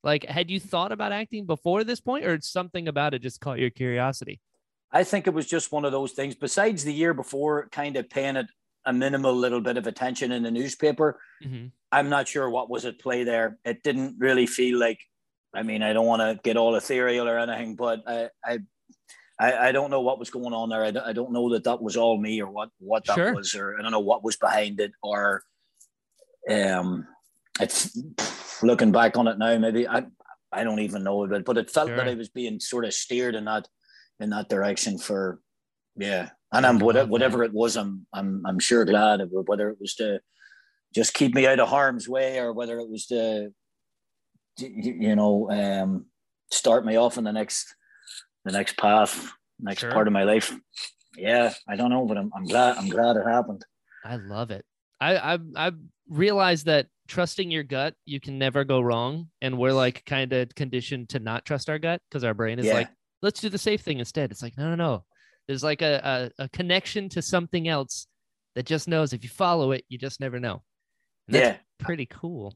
Like, 0.04 0.26
had 0.26 0.50
you 0.50 0.60
thought 0.60 0.92
about 0.92 1.12
acting 1.12 1.46
before 1.46 1.84
this 1.84 2.00
point 2.00 2.26
or 2.26 2.40
something 2.42 2.88
about 2.88 3.14
it 3.14 3.22
just 3.22 3.40
caught 3.40 3.60
your 3.60 3.70
curiosity? 3.70 4.40
I 4.92 5.04
think 5.04 5.28
it 5.28 5.34
was 5.34 5.48
just 5.48 5.72
one 5.72 5.86
of 5.86 5.92
those 5.92 6.12
things. 6.12 6.36
Besides 6.36 6.84
the 6.84 6.94
year 6.94 7.14
before, 7.14 7.70
kind 7.72 7.96
of 7.96 8.10
paying 8.10 8.36
it 8.36 8.48
a 8.86 8.92
minimal 8.92 9.34
little 9.34 9.62
bit 9.62 9.78
of 9.78 9.88
attention 9.88 10.32
in 10.32 10.44
the 10.44 10.52
newspaper, 10.52 11.20
mm-hmm. 11.44 11.68
I'm 11.92 12.10
not 12.10 12.28
sure 12.28 12.50
what 12.50 12.70
was 12.70 12.86
at 12.86 13.00
play 13.00 13.24
there. 13.24 13.58
It 13.64 13.84
didn't 13.84 14.16
really 14.18 14.48
feel 14.48 14.80
like, 14.80 15.00
I 15.54 15.64
mean, 15.64 15.84
I 15.84 15.94
don't 15.94 16.08
want 16.08 16.22
to 16.22 16.40
get 16.44 16.58
all 16.58 16.76
ethereal 16.76 17.28
or 17.28 17.38
anything, 17.38 17.76
but 17.76 18.02
I, 18.08 18.30
I 18.44 18.60
I, 19.40 19.70
I 19.70 19.72
don't 19.72 19.90
know 19.90 20.02
what 20.02 20.20
was 20.20 20.30
going 20.30 20.54
on 20.54 20.70
there. 20.70 20.84
I, 20.84 21.10
I 21.10 21.14
don't 21.14 21.32
know 21.32 21.50
that 21.54 21.64
that 21.64 21.82
was 21.82 21.98
all 21.98 22.22
me 22.22 22.42
or 22.42 22.52
what 22.52 22.70
what 22.78 23.06
that 23.06 23.16
sure. 23.16 23.34
was, 23.34 23.56
or 23.56 23.76
I 23.78 23.82
don't 23.82 23.92
know 23.92 24.00
what 24.00 24.24
was 24.24 24.38
behind 24.38 24.80
it, 24.80 24.92
or 25.02 25.44
um, 26.50 27.08
it's 27.60 27.98
looking 28.64 28.92
back 28.92 29.18
on 29.18 29.28
it 29.28 29.38
now. 29.38 29.58
Maybe 29.58 29.88
I 29.88 30.06
I 30.52 30.64
don't 30.64 30.80
even 30.80 31.04
know 31.04 31.24
it, 31.24 31.46
but 31.46 31.58
it 31.58 31.70
felt 31.70 31.88
sure. 31.88 31.98
that 31.98 32.08
I 32.08 32.16
was 32.16 32.30
being 32.30 32.60
sort 32.60 32.86
of 32.86 32.94
steered 32.94 33.36
in 33.36 33.46
that 33.46 33.68
in 34.20 34.30
that 34.32 34.50
direction 34.50 34.98
for 34.98 35.40
yeah. 35.96 36.30
And 36.54 36.66
I'm 36.66 36.80
whatever, 36.80 37.10
whatever 37.10 37.44
it 37.44 37.54
was, 37.54 37.78
I'm 37.78 38.06
I'm 38.14 38.44
I'm 38.46 38.60
sure 38.60 38.86
glad 38.86 39.22
whether 39.32 39.70
it 39.70 39.78
was 39.80 39.96
to 39.96 40.20
just 40.94 41.14
keep 41.14 41.34
me 41.34 41.48
out 41.48 41.60
of 41.60 41.70
harm's 41.70 42.10
way 42.10 42.40
or 42.40 42.52
whether 42.52 42.80
it 42.80 42.90
was 42.90 43.06
to 43.08 43.54
you 44.58 45.16
know 45.16 45.50
um, 45.50 46.06
start 46.52 46.86
me 46.86 46.98
off 46.98 47.18
in 47.18 47.24
the 47.24 47.32
next 47.32 47.74
the 48.44 48.52
next 48.52 48.78
path, 48.78 49.32
next 49.60 49.82
sure. 49.82 49.92
part 49.92 50.08
of 50.08 50.14
my 50.14 50.24
life. 50.24 50.54
Yeah, 51.16 51.54
I 51.68 51.76
don't 51.76 51.90
know, 51.90 52.06
but 52.06 52.18
I'm, 52.18 52.32
I'm 52.36 52.46
glad 52.46 52.78
I'm 52.78 52.90
glad 52.90 53.16
it 53.16 53.28
happened. 53.28 53.66
I 54.04 54.18
love 54.18 54.52
it. 54.52 54.66
I 55.00 55.36
I 55.36 55.40
I 55.56 55.72
realized 56.12 56.66
that 56.66 56.88
trusting 57.08 57.50
your 57.50 57.64
gut, 57.64 57.96
you 58.06 58.20
can 58.20 58.38
never 58.38 58.64
go 58.64 58.82
wrong, 58.82 59.30
and 59.42 59.58
we're 59.58 59.74
like 59.74 60.06
kind 60.06 60.34
of 60.34 60.54
conditioned 60.56 61.10
to 61.10 61.20
not 61.20 61.46
trust 61.46 61.70
our 61.70 61.80
gut 61.80 62.02
because 62.10 62.24
our 62.24 62.34
brain 62.34 62.60
is 62.60 62.66
yeah. 62.66 62.74
like, 62.74 62.90
let's 63.22 63.40
do 63.40 63.50
the 63.50 63.58
safe 63.58 63.82
thing 63.82 64.00
instead. 64.00 64.32
It's 64.32 64.44
like 64.44 64.58
no 64.58 64.70
no 64.70 64.76
no. 64.76 65.06
There's 65.48 65.64
like 65.64 65.82
a, 65.82 66.32
a, 66.38 66.44
a 66.44 66.50
connection 66.50 67.10
to 67.10 67.22
something 67.22 67.68
else 67.68 68.08
that 68.56 68.66
just 68.66 68.88
knows 68.88 69.14
if 69.14 69.24
you 69.24 69.30
follow 69.30 69.72
it, 69.72 69.84
you 69.90 69.98
just 69.98 70.20
never 70.20 70.40
know. 70.40 70.62
yeah, 71.28 71.58
pretty 71.80 72.06
cool. 72.06 72.56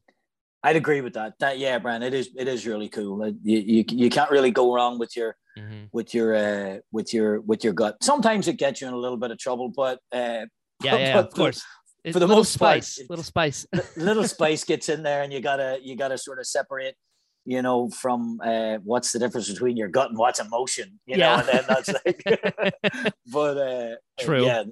I'd 0.63 0.75
agree 0.75 1.01
with 1.01 1.13
that. 1.13 1.33
That 1.39 1.59
yeah, 1.59 1.77
Brian, 1.79 2.03
it 2.03 2.13
is 2.13 2.29
it 2.35 2.47
is 2.47 2.65
really 2.65 2.89
cool. 2.89 3.27
You 3.43 3.59
you, 3.59 3.85
you 3.87 4.09
can't 4.09 4.31
really 4.31 4.51
go 4.51 4.73
wrong 4.73 4.99
with 4.99 5.15
your 5.15 5.35
mm-hmm. 5.57 5.85
with 5.91 6.13
your 6.13 6.35
uh, 6.35 6.77
with 6.91 7.13
your 7.13 7.41
with 7.41 7.63
your 7.63 7.73
gut. 7.73 7.97
Sometimes 8.01 8.47
it 8.47 8.57
gets 8.57 8.81
you 8.81 8.87
in 8.87 8.93
a 8.93 8.97
little 8.97 9.17
bit 9.17 9.31
of 9.31 9.37
trouble, 9.37 9.69
but 9.69 9.99
uh, 10.11 10.45
yeah, 10.83 10.97
yeah, 10.97 11.19
of 11.19 11.29
course. 11.31 11.63
For, 12.05 12.13
for 12.13 12.19
the 12.19 12.27
most 12.27 12.53
spice, 12.53 12.99
part, 12.99 13.09
little 13.09 13.23
spice, 13.23 13.65
little 13.95 14.23
spice 14.27 14.63
gets 14.63 14.89
in 14.89 15.03
there, 15.03 15.23
and 15.23 15.33
you 15.33 15.41
gotta 15.41 15.79
you 15.81 15.95
gotta 15.95 16.17
sort 16.17 16.39
of 16.39 16.45
separate 16.45 16.95
you 17.45 17.61
know, 17.61 17.89
from 17.89 18.41
uh, 18.43 18.77
what's 18.83 19.11
the 19.11 19.19
difference 19.19 19.49
between 19.49 19.77
your 19.77 19.87
gut 19.87 20.09
and 20.09 20.17
what's 20.17 20.39
emotion, 20.39 20.99
you 21.05 21.15
yeah. 21.17 21.35
know, 21.35 21.39
and 21.41 21.47
then 21.47 21.63
that's 21.67 21.89
like, 22.05 23.13
but 23.31 23.57
uh, 23.57 23.95
true, 24.19 24.45
yeah, 24.45 24.63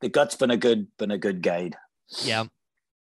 the 0.00 0.08
gut's 0.08 0.34
been 0.34 0.50
a 0.50 0.56
good 0.56 0.88
been 0.98 1.12
a 1.12 1.18
good 1.18 1.42
guide. 1.42 1.76
Yeah. 2.22 2.44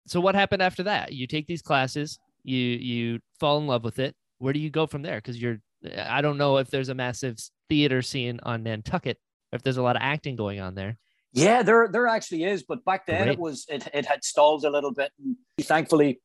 So 0.08 0.20
what 0.20 0.36
happened 0.36 0.62
after 0.62 0.84
that? 0.84 1.14
You 1.14 1.28
take 1.28 1.48
these 1.48 1.62
classes, 1.62 2.20
you 2.44 2.58
you 2.58 3.20
fall 3.40 3.60
in 3.60 3.68
love 3.68 3.84
with 3.84 4.00
it. 4.00 4.16
Where 4.40 4.52
do 4.52 4.60
you 4.60 4.72
go 4.72 4.88
from 4.88 5.04
there? 5.04 5.18
Because 5.18 5.40
you're 5.40 5.60
I 5.98 6.22
don't 6.22 6.38
know 6.38 6.58
if 6.58 6.70
there's 6.70 6.90
a 6.90 6.96
massive 6.96 7.38
theater 7.70 8.02
scene 8.02 8.40
on 8.44 8.64
Nantucket 8.64 9.18
if 9.52 9.62
there's 9.62 9.78
a 9.78 9.84
lot 9.84 9.96
of 9.96 10.02
acting 10.02 10.36
going 10.36 10.60
on 10.60 10.74
there. 10.74 10.98
Yeah, 11.34 11.64
there 11.64 11.88
there 11.88 12.08
actually 12.08 12.44
is, 12.44 12.64
but 12.64 12.86
back 12.86 13.08
then 13.08 13.24
Great. 13.24 13.34
it 13.34 13.40
was 13.40 13.66
it, 13.68 13.88
it 13.94 14.06
had 14.06 14.24
stalled 14.24 14.66
a 14.66 14.70
little 14.70 14.92
bit. 14.94 15.12
And 15.20 15.36
thankfully, 15.62 16.22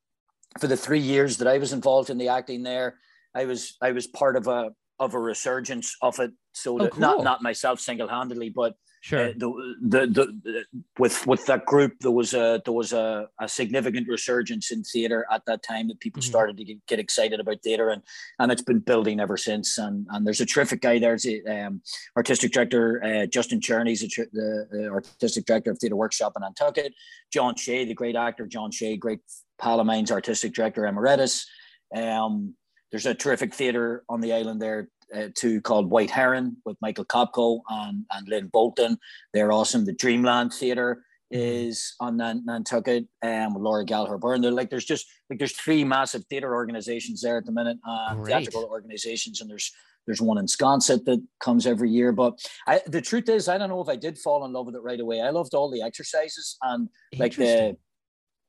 for 0.60 0.66
the 0.66 0.76
three 0.76 1.00
years 1.00 1.38
that 1.38 1.48
I 1.48 1.58
was 1.58 1.72
involved 1.72 2.10
in 2.10 2.18
the 2.18 2.28
acting 2.28 2.62
there, 2.62 2.98
I 3.34 3.46
was 3.46 3.76
I 3.80 3.92
was 3.92 4.06
part 4.06 4.36
of 4.36 4.46
a 4.46 4.70
of 4.98 5.14
a 5.14 5.18
resurgence 5.18 5.96
of 6.02 6.18
it. 6.20 6.32
So 6.52 6.78
Oh, 6.78 6.84
that, 6.84 6.98
not 6.98 7.24
not 7.24 7.42
myself 7.42 7.80
single 7.80 8.08
handedly, 8.08 8.50
but 8.50 8.74
Sure. 9.00 9.28
uh, 9.28 9.32
the, 9.36 10.06
the, 10.06 10.40
the 10.44 10.64
with 10.98 11.26
with 11.26 11.46
that 11.46 11.64
group 11.66 11.92
there 12.00 12.10
was 12.10 12.34
a 12.34 12.60
there 12.64 12.74
was 12.74 12.92
a, 12.92 13.28
a 13.40 13.48
significant 13.48 14.08
resurgence 14.08 14.70
in 14.72 14.82
theater 14.82 15.24
at 15.30 15.44
that 15.46 15.62
time 15.62 15.86
that 15.88 16.00
people 16.00 16.20
Mhm. 16.20 16.26
started 16.26 16.56
to 16.56 16.64
get, 16.64 16.86
get 16.86 16.98
excited 16.98 17.38
about 17.40 17.62
theater 17.62 17.90
and 17.90 18.02
and 18.40 18.50
it's 18.50 18.62
been 18.62 18.80
building 18.80 19.20
ever 19.20 19.36
since 19.36 19.78
and 19.78 20.06
and 20.10 20.26
there's 20.26 20.40
a 20.40 20.46
terrific 20.46 20.80
guy 20.80 20.98
there's 20.98 21.26
um, 21.48 21.80
artistic 22.16 22.50
director 22.52 23.02
uh, 23.04 23.26
Justin 23.26 23.60
Cherney's 23.60 24.02
a, 24.02 24.08
the, 24.32 24.66
the 24.70 24.88
artistic 24.88 25.44
director 25.46 25.70
of 25.70 25.78
Theater 25.78 25.96
Workshop 25.96 26.32
in 26.36 26.42
Nantucket 26.42 26.92
John 27.32 27.54
Shea 27.54 27.84
the 27.84 27.94
great 27.94 28.16
actor 28.16 28.46
John 28.46 28.70
Shea 28.72 28.96
great 28.96 29.20
pal 29.60 29.78
of 29.80 29.86
mine's 29.86 30.10
artistic 30.10 30.54
director 30.54 30.86
emeritus 30.86 31.46
um, 31.94 32.54
there's 32.90 33.06
a 33.06 33.14
terrific 33.14 33.54
theater 33.54 34.04
on 34.08 34.20
the 34.20 34.32
island 34.32 34.60
there 34.60 34.88
uh, 35.14 35.28
too 35.34 35.60
called 35.60 35.90
White 35.90 36.10
Heron 36.10 36.56
with 36.64 36.76
Michael 36.80 37.04
Kopko 37.04 37.60
and, 37.68 38.04
and 38.12 38.28
Lynn 38.28 38.48
Bolton. 38.48 38.98
They're 39.32 39.52
awesome. 39.52 39.84
The 39.84 39.94
Dreamland 39.94 40.52
Theater 40.52 41.04
is 41.30 41.94
on 42.00 42.16
Nan- 42.16 42.44
Nantucket 42.46 43.06
um, 43.22 43.54
with 43.54 43.62
Laura 43.62 43.84
Gallagher 43.84 44.18
Byrne. 44.18 44.40
They're 44.40 44.50
like 44.50 44.70
there's 44.70 44.84
just 44.84 45.06
like 45.28 45.38
there's 45.38 45.52
three 45.52 45.84
massive 45.84 46.24
theater 46.26 46.54
organizations 46.54 47.20
there 47.20 47.36
at 47.38 47.46
the 47.46 47.52
minute, 47.52 47.78
uh, 47.86 48.14
Great. 48.14 48.26
theatrical 48.26 48.64
organizations, 48.64 49.40
and 49.40 49.50
there's 49.50 49.70
there's 50.06 50.22
one 50.22 50.38
in 50.38 50.46
Sconset 50.46 51.04
that 51.04 51.22
comes 51.38 51.66
every 51.66 51.90
year. 51.90 52.12
But 52.12 52.38
I, 52.66 52.80
the 52.86 53.02
truth 53.02 53.28
is, 53.28 53.48
I 53.48 53.58
don't 53.58 53.68
know 53.68 53.82
if 53.82 53.90
I 53.90 53.96
did 53.96 54.18
fall 54.18 54.44
in 54.46 54.52
love 54.54 54.66
with 54.66 54.74
it 54.74 54.82
right 54.82 55.00
away. 55.00 55.20
I 55.20 55.30
loved 55.30 55.54
all 55.54 55.70
the 55.70 55.82
exercises 55.82 56.56
and 56.62 56.88
like 57.18 57.36
the 57.36 57.76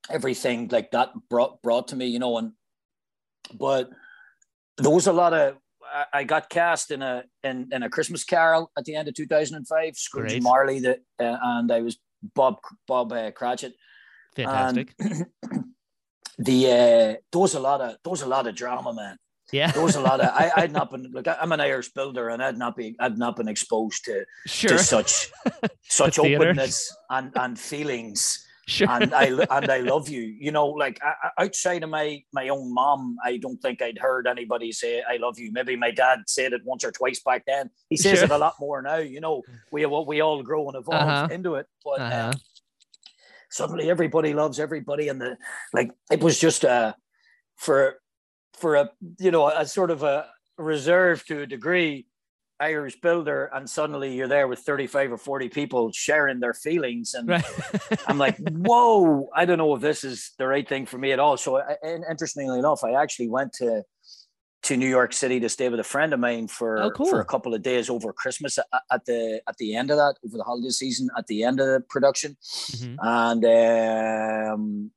everything 0.09 0.69
like 0.69 0.91
that 0.91 1.09
brought 1.29 1.61
brought 1.61 1.89
to 1.89 1.97
me, 1.97 2.07
you 2.07 2.19
know, 2.19 2.37
and 2.37 2.53
but 3.53 3.89
there 4.79 4.91
was 4.91 5.07
a 5.07 5.13
lot 5.13 5.33
of 5.33 5.57
I- 6.13 6.23
got 6.23 6.49
cast 6.49 6.91
in 6.91 7.01
a 7.01 7.23
in, 7.43 7.67
in 7.71 7.83
a 7.83 7.89
Christmas 7.89 8.23
Carol 8.23 8.71
at 8.77 8.85
the 8.85 8.95
end 8.95 9.07
of 9.07 9.13
2005, 9.15 9.95
Scrooge 9.97 10.29
Great. 10.29 10.43
Marley, 10.43 10.79
that 10.81 10.99
uh, 11.19 11.37
and 11.41 11.71
I 11.71 11.81
was 11.81 11.97
Bob 12.35 12.57
Bob 12.87 13.11
uh, 13.11 13.31
Cratchit. 13.31 13.73
Fantastic. 14.35 14.93
The 16.41 16.65
uh, 16.67 17.19
there 17.31 17.41
was 17.41 17.53
a 17.55 17.59
lot 17.59 17.81
of 17.81 17.97
there 18.03 18.11
was 18.11 18.21
a 18.21 18.25
lot 18.27 18.47
of 18.47 18.55
drama, 18.55 18.93
man. 18.93 19.17
yeah. 19.51 19.71
There 19.71 19.83
was 19.83 19.95
a 19.97 20.01
lot 20.01 20.21
of 20.21 20.27
I, 20.27 20.51
I'd 20.61 20.71
not 20.71 20.89
been 20.89 21.11
like 21.11 21.27
I'm 21.27 21.51
an 21.51 21.59
Irish 21.59 21.89
builder, 21.91 22.29
and 22.29 22.41
I'd 22.41 22.57
not 22.57 22.77
be 22.77 22.95
I'd 22.99 23.17
not 23.17 23.35
been 23.35 23.49
exposed 23.49 24.05
to 24.05 24.23
Sure. 24.45 24.69
to 24.71 24.79
such 24.79 25.29
such 25.83 26.15
The 26.15 26.35
openness 26.35 26.95
and 27.09 27.31
and 27.35 27.59
feelings 27.59 28.45
Sure. 28.69 28.87
and 28.89 29.13
I 29.15 29.25
and 29.49 29.71
I 29.71 29.79
love 29.79 30.09
you. 30.09 30.21
You 30.21 30.51
know, 30.51 30.67
like 30.67 30.99
I, 31.03 31.43
outside 31.43 31.83
of 31.83 31.89
my 31.89 32.21
my 32.31 32.49
own 32.49 32.73
mom, 32.73 33.17
I 33.25 33.37
don't 33.37 33.57
think 33.61 33.81
I'd 33.81 33.97
heard 33.97 34.27
anybody 34.27 34.71
say 34.71 35.01
I 35.01 35.17
love 35.17 35.39
you. 35.39 35.51
Maybe 35.51 35.75
my 35.75 35.89
dad 35.91 36.19
said 36.27 36.53
it 36.53 36.61
once 36.63 36.83
or 36.85 36.91
twice 36.91 37.19
back 37.19 37.43
then. 37.47 37.71
He 37.89 37.97
says 37.97 38.19
Sure. 38.19 38.25
it 38.25 38.31
a 38.31 38.37
lot 38.37 38.53
more 38.59 38.81
now. 38.81 38.97
You 38.97 39.21
know, 39.21 39.41
we 39.71 39.85
we 39.87 40.21
all 40.21 40.43
grow 40.43 40.67
and 40.69 40.77
evolve 40.77 41.09
Uh-huh. 41.09 41.27
into 41.31 41.55
it, 41.55 41.65
but 41.83 41.99
Uh-huh. 42.01 42.29
um, 42.29 42.33
suddenly 43.49 43.89
everybody 43.89 44.33
loves 44.33 44.59
everybody, 44.59 45.07
and 45.09 45.19
the 45.19 45.37
like. 45.73 45.89
It 46.11 46.21
was 46.21 46.39
just 46.39 46.63
uh 46.63 46.93
for 47.57 47.99
for 48.53 48.75
a 48.75 48.91
you 49.19 49.31
know 49.31 49.47
a 49.47 49.65
sort 49.65 49.89
of 49.91 50.03
a 50.03 50.29
reserve 50.57 51.25
to 51.25 51.41
a 51.41 51.47
degree. 51.47 52.05
Irish 52.59 52.99
builder, 53.01 53.49
and 53.53 53.69
suddenly 53.69 54.13
you're 54.13 54.27
there 54.27 54.47
with 54.47 54.59
35 54.59 55.13
or 55.13 55.17
40 55.17 55.49
people 55.49 55.91
sharing 55.93 56.39
their 56.39 56.53
feelings, 56.53 57.13
and 57.13 57.27
right. 57.29 57.45
I'm 58.07 58.17
like, 58.17 58.37
whoa, 58.49 59.29
I 59.35 59.45
don't 59.45 59.57
know 59.57 59.73
if 59.75 59.81
this 59.81 60.03
is 60.03 60.33
the 60.37 60.47
right 60.47 60.67
thing 60.67 60.85
for 60.85 60.97
me 60.97 61.11
at 61.11 61.19
all. 61.19 61.37
So, 61.37 61.57
I- 61.57 61.77
and 61.83 62.03
interestingly 62.09 62.59
enough, 62.59 62.83
I 62.83 62.91
actually 62.93 63.29
went 63.29 63.53
to 63.53 63.83
to 64.61 64.75
New 64.75 64.89
York 64.89 65.13
City 65.13 65.39
to 65.39 65.47
stay 65.47 65.69
with 65.69 65.79
a 65.79 65.85
friend 65.85 66.11
of 66.13 66.19
mine 66.19 66.45
for 66.49 66.77
Oh, 66.83 66.91
cool. 66.91 67.05
for 67.09 67.21
a 67.21 67.25
couple 67.25 67.53
of 67.53 67.61
days 67.61 67.89
over 67.89 68.11
Christmas 68.11 68.59
at, 68.91 69.05
the 69.05 69.41
at 69.47 69.55
the 69.55 69.73
end 69.73 69.89
of 69.89 69.95
that 69.95 70.15
over 70.25 70.35
the 70.35 70.43
holiday 70.43 70.67
season 70.69 71.09
at 71.17 71.27
the 71.27 71.43
end 71.45 71.61
of 71.61 71.67
the 71.67 71.79
production, 71.89 72.35
Mhm. 72.71 72.97
and 73.01 74.53
um, 74.53 74.91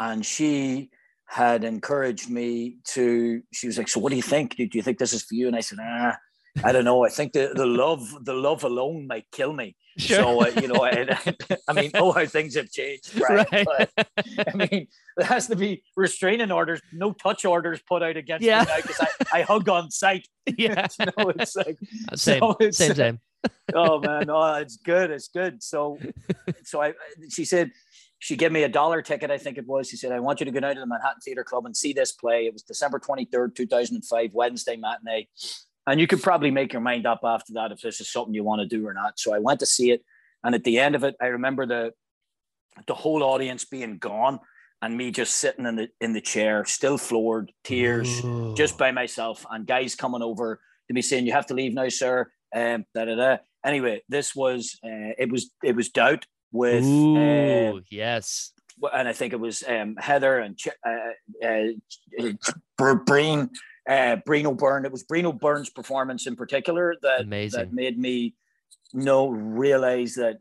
and 0.00 0.26
she 0.26 0.90
had 1.28 1.62
encouraged 1.64 2.28
me 2.30 2.78
to. 2.84 3.42
She 3.52 3.66
was 3.68 3.78
like, 3.78 3.88
"So, 3.88 4.00
what 4.00 4.10
do 4.10 4.16
you 4.16 4.22
think? 4.22 4.56
Do, 4.56 4.66
do 4.66 4.76
you 4.76 4.82
think 4.82 4.98
this 4.98 5.12
is 5.12 5.22
for 5.22 5.34
you?" 5.34 5.46
And 5.46 5.54
I 5.56 5.60
said, 5.60 5.78
"Ah." 5.80 6.16
I 6.64 6.72
don't 6.72 6.84
know. 6.84 7.04
I 7.04 7.08
think 7.10 7.32
the, 7.32 7.52
the 7.54 7.66
love, 7.66 8.24
the 8.24 8.32
love 8.32 8.64
alone 8.64 9.06
might 9.06 9.26
kill 9.30 9.52
me. 9.52 9.76
Sure. 9.98 10.16
So 10.18 10.42
uh, 10.42 10.60
you 10.60 10.68
know, 10.68 10.84
I, 10.84 11.18
I 11.68 11.72
mean, 11.72 11.90
oh 11.94 12.12
how 12.12 12.26
things 12.26 12.54
have 12.54 12.70
changed, 12.70 13.18
right? 13.20 13.46
Right. 13.50 13.66
But 13.96 14.08
I 14.46 14.54
mean, 14.54 14.88
there 15.16 15.26
has 15.26 15.46
to 15.48 15.56
be 15.56 15.82
restraining 15.96 16.50
orders, 16.52 16.80
no 16.92 17.12
touch 17.12 17.44
orders 17.44 17.80
put 17.88 18.02
out 18.02 18.16
against 18.16 18.44
Yeah. 18.44 18.60
me 18.60 18.66
now 18.66 18.76
because 18.76 19.00
I, 19.00 19.38
I 19.38 19.42
hug 19.42 19.68
on 19.68 19.90
sight. 19.90 20.28
yeah. 20.58 20.86
you 20.98 21.06
know, 21.06 21.30
it's 21.30 21.56
like 21.56 21.78
Same. 22.14 22.40
so 22.40 22.50
it's- 22.60 22.76
Same. 22.76 22.94
Same. 22.94 23.20
oh 23.74 24.00
man, 24.00 24.28
oh 24.28 24.54
it's 24.54 24.76
good, 24.76 25.10
it's 25.10 25.28
good. 25.28 25.62
So, 25.62 25.98
so 26.64 26.82
I, 26.82 26.94
she 27.30 27.44
said 27.44 27.70
she 28.18 28.34
gave 28.36 28.50
me 28.50 28.64
a 28.64 28.68
dollar 28.68 29.02
ticket, 29.02 29.30
I 29.30 29.38
think 29.38 29.56
it 29.56 29.66
was. 29.66 29.88
She 29.88 29.96
said, 29.96 30.10
I 30.10 30.20
want 30.20 30.40
you 30.40 30.46
to 30.46 30.50
go 30.52 30.58
down 30.60 30.74
to 30.74 30.80
the 30.80 30.86
Manhattan 30.86 31.20
Theatre 31.20 31.44
Club 31.44 31.64
and 31.66 31.76
see 31.76 31.92
this 31.92 32.12
play. 32.12 32.46
It 32.46 32.52
was 32.52 32.62
December 32.62 32.98
twenty 32.98 33.24
third, 33.26 33.54
two 33.54 33.66
thousand 33.66 33.96
and 33.96 34.04
five, 34.04 34.30
Wednesday 34.32 34.76
matinee. 34.76 35.28
And 35.86 36.00
you 36.00 36.06
could 36.06 36.22
probably 36.22 36.50
make 36.50 36.72
your 36.72 36.82
mind 36.82 37.06
up 37.06 37.20
after 37.22 37.52
that 37.54 37.72
if 37.72 37.80
this 37.80 38.00
is 38.00 38.10
something 38.10 38.34
you 38.34 38.42
want 38.42 38.60
to 38.60 38.66
do 38.66 38.86
or 38.86 38.92
not. 38.92 39.18
So 39.18 39.32
I 39.32 39.38
went 39.38 39.60
to 39.60 39.66
see 39.66 39.90
it, 39.92 40.04
and 40.42 40.54
at 40.54 40.64
the 40.64 40.78
end 40.78 40.94
of 40.94 41.04
it, 41.04 41.14
I 41.20 41.26
remember 41.26 41.66
the 41.66 41.92
the 42.86 42.94
whole 42.94 43.22
audience 43.22 43.64
being 43.64 43.96
gone 43.98 44.38
and 44.82 44.96
me 44.96 45.10
just 45.10 45.36
sitting 45.36 45.66
in 45.66 45.76
the 45.76 45.88
in 46.00 46.12
the 46.12 46.20
chair, 46.20 46.64
still 46.64 46.98
floored, 46.98 47.52
tears, 47.64 48.24
Ooh. 48.24 48.54
just 48.56 48.76
by 48.76 48.92
myself, 48.92 49.46
and 49.50 49.66
guys 49.66 49.94
coming 49.94 50.22
over 50.22 50.60
to 50.88 50.94
me 50.94 51.02
saying, 51.02 51.26
"You 51.26 51.32
have 51.32 51.46
to 51.46 51.54
leave 51.54 51.74
now, 51.74 51.88
sir." 51.88 52.30
Um, 52.54 52.84
da 52.94 53.04
da 53.04 53.14
da. 53.14 53.36
Anyway, 53.64 54.02
this 54.08 54.34
was 54.34 54.78
uh, 54.84 55.14
it 55.18 55.30
was 55.30 55.50
it 55.62 55.74
was 55.74 55.88
doubt 55.88 56.26
with. 56.52 56.84
Uh, 56.84 56.86
Ooh, 56.86 57.82
yes. 57.90 58.52
and 58.92 59.08
I 59.08 59.12
think 59.12 59.32
it 59.32 59.40
was 59.40 59.64
um, 59.66 59.96
Heather 59.96 60.38
and 60.38 60.56
Ch- 60.56 60.68
uh, 60.86 61.46
uh, 61.46 62.32
Br- 62.76 62.94
Breen, 62.94 63.50
uh, 63.88 64.16
Brían 64.26 64.46
O'Byrne. 64.46 64.84
It 64.84 64.92
was 64.92 65.04
Brían 65.04 65.24
O'Byrne's 65.24 65.70
performance 65.70 66.26
in 66.26 66.36
particular 66.36 66.94
that 67.02 67.22
Amazing. 67.22 67.60
that 67.60 67.72
made 67.72 67.98
me 67.98 68.34
know 68.92 69.28
realize 69.28 70.14
that 70.14 70.38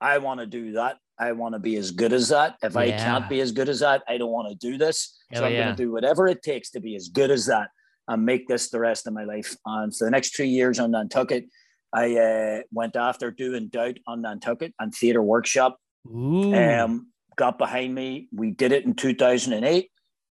I 0.00 0.18
want 0.18 0.40
to 0.40 0.46
do 0.46 0.72
that. 0.72 0.98
I 1.18 1.32
want 1.32 1.54
to 1.54 1.58
be 1.58 1.76
as 1.76 1.92
good 1.92 2.12
as 2.12 2.28
that. 2.30 2.56
If 2.62 2.76
I 2.76 2.90
can't 2.90 3.28
be 3.28 3.40
as 3.40 3.52
good 3.52 3.68
as 3.68 3.80
that, 3.80 4.02
I 4.08 4.18
don't 4.18 4.32
want 4.32 4.48
to 4.48 4.54
do 4.54 4.76
this. 4.76 5.16
so 5.32 5.40
Hell 5.40 5.44
I'm 5.44 5.52
yeah. 5.52 5.64
going 5.64 5.76
to 5.76 5.82
do 5.82 5.92
whatever 5.92 6.26
it 6.26 6.42
takes 6.42 6.70
to 6.70 6.80
be 6.80 6.96
as 6.96 7.08
good 7.08 7.30
as 7.30 7.46
that 7.46 7.68
and 8.08 8.24
make 8.24 8.48
this 8.48 8.70
the 8.70 8.80
rest 8.80 9.06
of 9.06 9.12
my 9.12 9.24
life. 9.24 9.56
And 9.64 9.94
for 9.94 10.04
the 10.04 10.10
next 10.10 10.34
three 10.34 10.48
years 10.48 10.80
on 10.80 10.90
Nantucket, 10.90 11.46
I 11.92 12.16
uh, 12.16 12.62
went 12.72 12.96
after 12.96 13.30
doing 13.30 13.68
Doubt 13.68 13.98
on 14.06 14.22
Nantucket 14.22 14.74
and 14.80 14.94
Theatre 14.94 15.22
Workshop 15.22 15.78
Ooh. 16.06 16.54
um, 16.54 17.12
got 17.36 17.58
behind 17.58 17.94
me. 17.94 18.28
We 18.32 18.50
did 18.50 18.72
it 18.72 18.84
in 18.84 18.94
2008. 18.94 19.90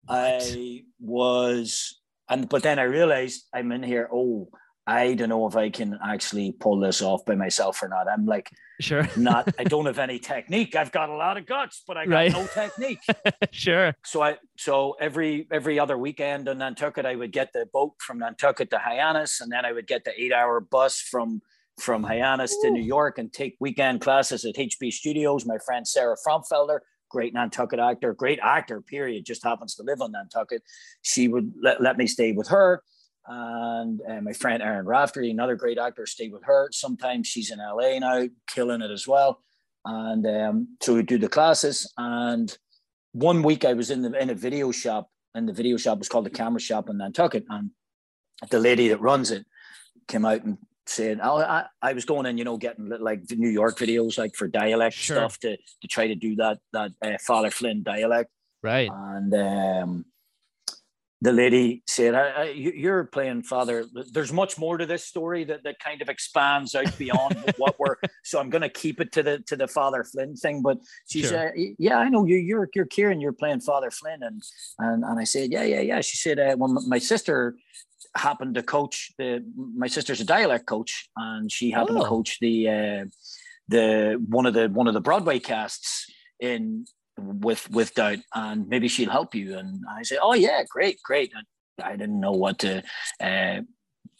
I 0.09 0.85
was, 1.01 2.01
and 2.29 2.49
but 2.49 2.63
then 2.63 2.79
I 2.79 2.83
realized 2.85 3.47
I'm 3.55 3.73
in 3.73 3.83
here. 3.83 4.09
Oh, 4.13 4.49
I 4.87 5.13
don't 5.15 5.29
know 5.29 5.47
if 5.47 5.55
I 5.55 5.69
can 5.69 5.99
actually 6.03 6.53
pull 6.53 6.81
this 6.81 7.03
off 7.03 7.23
by 7.27 7.35
myself 7.35 7.83
or 7.83 7.89
not. 7.89 8.09
I'm 8.09 8.25
like, 8.25 8.49
sure. 8.81 9.07
not. 9.19 9.53
I 9.59 9.65
don't 9.75 9.85
have 9.85 9.99
any 9.99 10.19
technique. 10.19 10.75
I've 10.75 10.93
got 10.93 11.11
a 11.11 11.15
lot 11.15 11.37
of 11.37 11.45
guts, 11.45 11.83
but 11.87 11.99
I 11.99 12.07
got 12.07 12.15
Right. 12.15 12.33
no 12.33 12.47
technique. 12.47 13.01
sure. 13.51 13.95
So 14.05 14.23
I, 14.23 14.39
so 14.57 14.97
every 14.99 15.47
every 15.53 15.79
other 15.79 15.99
weekend 15.99 16.49
in 16.49 16.59
Nantucket, 16.59 17.05
I 17.05 17.17
would 17.17 17.33
get 17.33 17.53
the 17.53 17.67
boat 17.73 17.95
from 17.99 18.19
Nantucket 18.21 18.71
to 18.71 18.79
Hyannis, 18.79 19.41
and 19.43 19.53
then 19.53 19.67
I 19.67 19.73
would 19.73 19.87
get 19.87 20.05
the 20.05 20.13
eight-hour 20.19 20.61
bus 20.61 21.01
from 21.01 21.43
from 21.79 22.03
Hyannis 22.03 22.57
to 22.63 22.71
New 22.71 22.83
York 22.83 23.19
and 23.19 23.33
take 23.33 23.57
weekend 23.61 24.01
classes 24.01 24.45
at 24.45 24.55
HB 24.57 24.91
Studios. 24.93 25.45
My 25.47 25.59
friend 25.65 25.87
Sarah 25.87 26.17
Fromfelder, 26.27 26.79
great 27.09 27.35
Nantucket 27.35 27.79
actor, 27.79 28.15
great 28.15 28.39
actor, 28.43 28.81
period, 28.81 29.25
just 29.25 29.45
happens 29.45 29.75
to 29.77 29.83
live 29.83 30.01
on 30.01 30.13
Nantucket. 30.13 30.63
She 31.03 31.29
would 31.29 31.53
let, 31.63 31.81
let 31.81 31.97
me 31.97 32.07
stay 32.07 32.33
with 32.33 32.49
her. 32.49 32.83
And 33.27 34.01
uh, 34.09 34.21
my 34.23 34.33
friend 34.33 34.63
Aaron 34.63 34.87
Raftery, 34.87 35.31
another 35.31 35.55
great 35.55 35.79
actor, 35.79 36.07
stayed 36.07 36.33
with 36.33 36.45
her. 36.45 36.69
Sometimes 36.73 37.27
she's 37.27 37.51
in 37.51 37.59
LA 37.59 37.99
now, 37.99 38.27
killing 38.47 38.81
it 38.81 38.91
as 38.91 39.07
well. 39.07 39.43
And 39.85 40.27
um, 40.27 40.69
so 40.81 40.95
we 40.95 41.03
do 41.03 41.19
the 41.19 41.29
classes. 41.29 41.93
And 41.99 42.57
one 43.13 43.43
week 43.43 43.65
I 43.65 43.75
was 43.75 43.91
in 43.91 44.03
the 44.03 44.19
in 44.21 44.31
a 44.31 44.35
video 44.35 44.71
shop, 44.71 45.11
and 45.35 45.49
the 45.49 45.53
video 45.53 45.77
shop 45.77 45.99
was 45.99 46.09
called 46.09 46.27
the 46.27 46.31
Camera 46.31 46.61
Shop 46.61 46.89
in 46.89 46.99
Nantucket, 46.99 47.45
and 47.49 47.71
the 48.51 48.59
lady 48.59 48.89
that 48.89 49.01
runs 49.01 49.31
it 49.31 49.47
came 50.07 50.25
out 50.25 50.45
and 50.45 50.59
said, 50.89 51.21
oh, 51.23 51.39
I, 51.39 51.67
I 51.83 51.93
was 51.93 52.05
going 52.05 52.27
in, 52.27 52.39
you 52.39 52.45
know, 52.45 52.57
getting 52.57 52.89
like 52.89 53.27
the 53.27 53.37
New 53.37 53.51
York 53.51 53.79
videos, 53.79 54.19
like 54.19 54.35
for 54.35 54.49
dialect 54.49 54.97
Sure. 54.97 55.17
stuff 55.17 55.39
to 55.41 55.57
to 55.57 55.89
try 55.89 56.07
to 56.09 56.15
do 56.15 56.37
that 56.37 56.59
that 56.73 56.93
uh, 57.03 57.17
Father 57.27 57.51
Flynn 57.51 57.83
dialect, 57.83 58.31
Right. 58.63 58.91
and 58.93 59.35
um, 59.35 60.05
the 61.21 61.33
lady 61.33 61.83
said, 61.89 62.15
I, 62.15 62.29
I, 62.29 62.45
"You're 62.51 63.05
playing 63.05 63.43
father." 63.43 63.85
There's 64.13 64.33
much 64.33 64.57
more 64.57 64.79
to 64.79 64.87
this 64.87 65.05
story 65.05 65.43
that, 65.45 65.65
that 65.65 65.81
kind 65.81 66.01
of 66.01 66.09
expands 66.09 66.77
out 66.77 66.97
beyond 66.97 67.35
what 67.57 67.77
we're. 67.79 67.97
So 68.23 68.39
I'm 68.39 68.51
going 68.51 68.63
to 68.63 68.69
keep 68.69 69.01
it 69.01 69.11
to 69.13 69.25
the 69.25 69.41
to 69.49 69.57
the 69.57 69.67
Father 69.67 70.05
Flynn 70.05 70.37
thing. 70.37 70.63
But 70.63 70.79
she 71.09 71.23
sure. 71.23 71.31
said, 71.31 71.53
"Yeah, 71.79 71.99
I 71.99 72.09
know 72.09 72.25
you. 72.25 72.37
You're 72.37 72.69
you're 72.73 72.87
Ciaran. 72.87 73.21
You're 73.21 73.33
playing 73.33 73.61
Father 73.61 73.91
Flynn." 73.91 74.23
And 74.23 74.41
and 74.79 75.05
and 75.05 75.19
I 75.19 75.25
said, 75.25 75.51
"Yeah, 75.51 75.65
yeah, 75.65 75.81
yeah." 75.81 76.01
She 76.03 76.17
said, 76.17 76.39
uh, 76.39 76.55
"Well, 76.57 76.69
my 76.87 76.99
sister 76.99 77.57
happened 78.19 78.55
to 78.57 78.63
coach 78.63 79.13
the. 79.19 79.45
My 79.57 79.87
sister's 79.87 80.21
a 80.21 80.25
dialect 80.25 80.67
coach, 80.67 81.09
and 81.17 81.51
she 81.51 81.71
happened 81.71 81.99
oh. 81.99 82.03
to 82.03 82.09
coach 82.09 82.39
the 82.41 82.69
uh, 82.69 83.05
the 83.69 84.23
one 84.29 84.47
of 84.47 84.55
the 84.55 84.69
one 84.69 84.89
of 84.89 84.95
the 84.95 85.01
Broadway 85.01 85.39
casts 85.39 86.07
in 86.41 86.87
with 87.19 87.71
with 87.71 87.95
doubt 87.95 88.19
and 88.35 88.69
maybe 88.69 88.89
she'll 88.89 89.11
help 89.11 89.35
you 89.35 89.59
and 89.59 89.85
i 89.91 90.03
said 90.03 90.19
oh 90.23 90.35
yeah 90.35 90.63
great 90.69 91.03
great 91.03 91.33
and 91.35 91.45
i 91.85 91.97
didn't 91.97 92.21
know 92.21 92.33
what 92.33 92.59
to 92.59 92.83
uh, 93.21 93.61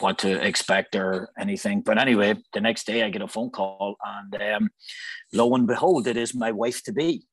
what 0.01 0.19
to 0.19 0.45
expect 0.45 0.95
or 0.95 1.31
anything 1.39 1.81
but 1.81 1.99
anyway 1.99 2.35
the 2.53 2.61
next 2.61 2.87
day 2.87 3.03
i 3.03 3.11
get 3.11 3.23
a 3.23 3.29
phone 3.29 3.51
call 3.51 3.97
and 4.05 4.43
um, 4.43 4.69
lo 5.33 5.55
and 5.55 5.67
behold 5.67 6.07
it 6.07 6.17
is 6.17 6.35
my 6.35 6.51
wife 6.51 6.83
to 6.83 6.93
be 6.93 7.25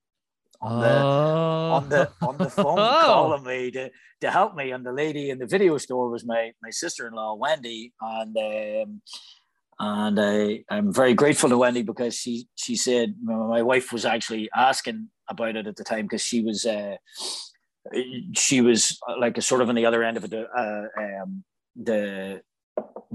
on 0.65 0.82
the 0.82 0.99
oh. 1.01 1.71
on 1.73 1.89
the 1.89 2.12
on 2.21 2.38
the 2.38 2.49
phone 2.49 2.80
oh. 2.80 3.04
calling 3.06 3.43
me 3.43 3.71
to, 3.71 3.91
to 4.21 4.32
help 4.32 4.56
me 4.56 4.71
and 4.71 4.86
the 4.86 4.91
lady 4.91 5.30
in 5.30 5.38
the 5.39 5.45
video 5.45 5.78
store 5.78 6.10
was 6.10 6.25
my 6.25 6.51
my 6.62 6.69
sister-in-law 6.69 7.36
wendy 7.36 7.93
and 8.01 8.38
um, 8.38 9.01
and 9.78 10.19
I, 10.19 10.63
I'm 10.69 10.93
very 10.93 11.13
grateful 11.13 11.49
to 11.49 11.58
Wendy 11.58 11.84
because 11.84 12.15
she 12.15 12.47
she 12.56 12.78
said 12.78 13.15
my 13.21 13.62
wife 13.62 13.91
was 13.91 14.06
actually 14.06 14.49
asking 14.56 15.10
about 15.28 15.58
it 15.58 15.67
at 15.67 15.75
the 15.75 15.84
time 15.84 16.04
because 16.04 16.21
she 16.21 16.41
was 16.41 16.65
uh, 16.65 16.95
she 18.34 18.62
was 18.62 18.97
uh, 19.08 19.19
like 19.19 19.38
a 19.38 19.41
sort 19.41 19.62
of 19.62 19.69
on 19.69 19.75
the 19.75 19.86
other 19.86 20.04
end 20.04 20.17
of 20.17 20.23
it, 20.23 20.34
uh, 20.34 20.84
um, 20.97 21.43
the 21.75 22.41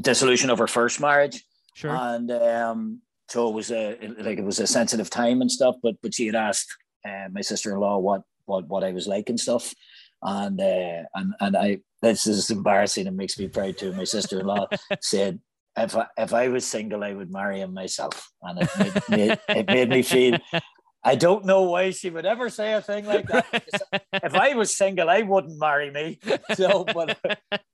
dissolution 0.00 0.50
of 0.50 0.58
her 0.58 0.66
first 0.66 1.00
marriage. 1.00 1.42
Sure. 1.74 1.96
And 1.96 2.30
um, 2.30 3.00
so 3.28 3.48
it 3.48 3.54
was 3.54 3.70
a 3.70 3.96
like 4.18 4.38
it 4.38 4.44
was 4.44 4.60
a 4.60 4.66
sensitive 4.66 5.08
time 5.08 5.40
and 5.40 5.50
stuff. 5.50 5.76
But 5.82 5.96
but 6.02 6.14
she 6.14 6.26
had 6.26 6.34
asked 6.34 6.76
uh, 7.04 7.28
my 7.32 7.40
sister 7.40 7.72
in 7.72 7.80
law 7.80 7.98
what 7.98 8.22
what 8.46 8.68
what 8.68 8.84
I 8.84 8.92
was 8.92 9.06
like 9.06 9.28
and 9.28 9.38
stuff, 9.38 9.74
and 10.22 10.60
uh, 10.60 11.02
and 11.14 11.34
and 11.40 11.56
I 11.56 11.78
this 12.02 12.26
is 12.26 12.50
embarrassing 12.50 13.06
and 13.06 13.16
makes 13.16 13.38
me 13.38 13.48
proud 13.48 13.78
too. 13.78 13.92
My 13.92 14.04
sister 14.04 14.40
in 14.40 14.46
law 14.46 14.66
said 15.00 15.40
if 15.76 15.96
I, 15.96 16.06
if 16.16 16.34
I 16.34 16.48
was 16.48 16.66
single, 16.66 17.04
I 17.04 17.12
would 17.12 17.30
marry 17.30 17.60
him 17.60 17.74
myself, 17.74 18.30
and 18.42 18.62
it 18.62 18.68
made, 18.78 19.02
made, 19.08 19.38
it 19.48 19.66
made 19.66 19.88
me 19.88 20.02
feel. 20.02 20.38
I 21.02 21.14
don't 21.14 21.46
know 21.46 21.62
why 21.62 21.90
she 21.90 22.10
would 22.10 22.26
ever 22.26 22.50
say 22.50 22.74
a 22.74 22.82
thing 22.82 23.06
like 23.06 23.26
that. 23.28 23.46
if 24.12 24.34
I 24.34 24.54
was 24.54 24.76
single, 24.76 25.08
I 25.08 25.22
wouldn't 25.22 25.58
marry 25.58 25.90
me. 25.90 26.18
So, 26.54 26.84
but 26.84 27.18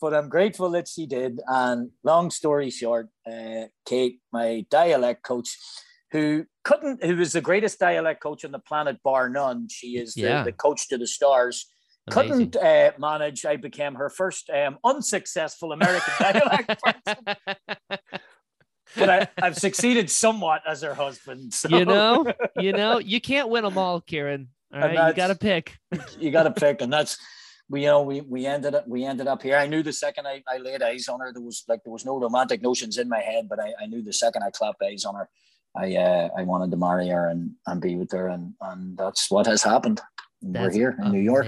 but 0.00 0.14
I'm 0.14 0.28
grateful 0.28 0.70
that 0.70 0.86
she 0.88 1.06
did. 1.06 1.40
And 1.46 1.90
long 2.04 2.30
story 2.30 2.70
short, 2.70 3.08
uh, 3.26 3.64
Kate, 3.84 4.20
my 4.32 4.64
dialect 4.70 5.24
coach, 5.24 5.58
who 6.12 6.46
couldn't, 6.66 7.04
who 7.04 7.16
was 7.16 7.32
the 7.32 7.40
greatest 7.40 7.78
dialect 7.78 8.20
coach 8.20 8.44
on 8.44 8.50
the 8.50 8.58
planet, 8.58 9.00
bar 9.04 9.28
none. 9.28 9.68
She 9.68 9.98
is 9.98 10.14
the, 10.14 10.22
yeah. 10.22 10.42
the 10.42 10.50
coach 10.50 10.88
to 10.88 10.98
the 10.98 11.06
stars 11.06 11.66
Amazing. 12.08 12.50
couldn't 12.50 12.56
uh, 12.56 12.90
manage. 12.98 13.46
I 13.46 13.54
became 13.54 13.94
her 13.94 14.10
first 14.10 14.50
um, 14.50 14.78
unsuccessful 14.84 15.70
American 15.70 16.12
dialect 16.18 16.82
person. 16.82 17.36
but 18.96 19.08
I, 19.08 19.28
have 19.38 19.56
succeeded 19.56 20.10
somewhat 20.10 20.62
as 20.66 20.82
her 20.82 20.94
husband. 20.94 21.52
So. 21.54 21.68
You 21.68 21.84
know, 21.84 22.32
you 22.56 22.72
know, 22.72 22.98
you 22.98 23.20
can't 23.20 23.48
win 23.48 23.62
them 23.62 23.78
all, 23.78 24.00
Ciaran. 24.00 24.48
All 24.74 24.80
right, 24.80 25.08
you 25.08 25.14
got 25.14 25.28
to 25.28 25.36
pick. 25.36 25.78
you 26.18 26.32
got 26.32 26.42
to 26.42 26.50
pick, 26.64 26.82
and 26.82 26.92
that's 26.92 27.16
we, 27.70 27.82
you 27.82 27.86
know, 27.86 28.02
we 28.02 28.22
we 28.22 28.44
ended 28.44 28.74
up 28.74 28.88
we 28.88 29.04
ended 29.04 29.28
up 29.28 29.40
here. 29.40 29.56
I 29.56 29.68
knew 29.68 29.84
the 29.84 29.92
second 29.92 30.26
I, 30.26 30.42
I 30.52 30.58
laid 30.58 30.82
eyes 30.82 31.08
on 31.08 31.20
her, 31.20 31.32
there 31.32 31.42
was 31.42 31.62
like 31.68 31.84
there 31.84 31.92
was 31.92 32.04
no 32.04 32.18
romantic 32.18 32.60
notions 32.60 32.98
in 32.98 33.08
my 33.08 33.20
head, 33.20 33.48
but 33.48 33.60
I, 33.60 33.72
I 33.80 33.86
knew 33.86 34.02
the 34.02 34.12
second 34.12 34.42
I 34.42 34.50
clapped 34.50 34.82
eyes 34.82 35.04
on 35.04 35.14
her, 35.14 35.28
I 35.76 35.96
uh, 35.96 36.28
I 36.36 36.42
wanted 36.42 36.70
to 36.70 36.76
marry 36.76 37.08
her 37.08 37.28
and 37.28 37.52
and 37.66 37.80
be 37.80 37.96
with 37.96 38.12
her, 38.12 38.28
and 38.28 38.54
and 38.60 38.96
that's 38.96 39.30
what 39.30 39.46
has 39.46 39.62
happened. 39.62 40.00
That's 40.42 40.74
We're 40.74 40.92
here 40.92 40.98
in 41.02 41.12
New 41.12 41.20
York. 41.20 41.46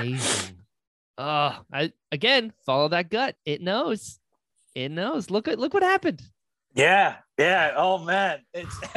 Oh, 1.16 1.58
I 1.72 1.92
again 2.12 2.52
follow 2.64 2.88
that 2.88 3.10
gut. 3.10 3.36
It 3.44 3.60
knows. 3.60 4.20
It 4.74 4.90
knows. 4.90 5.30
Look 5.30 5.48
at 5.48 5.58
look 5.58 5.74
what 5.74 5.82
happened. 5.82 6.22
Yeah, 6.74 7.16
yeah. 7.38 7.72
Oh 7.76 7.98
man, 7.98 8.40
it's 8.54 8.78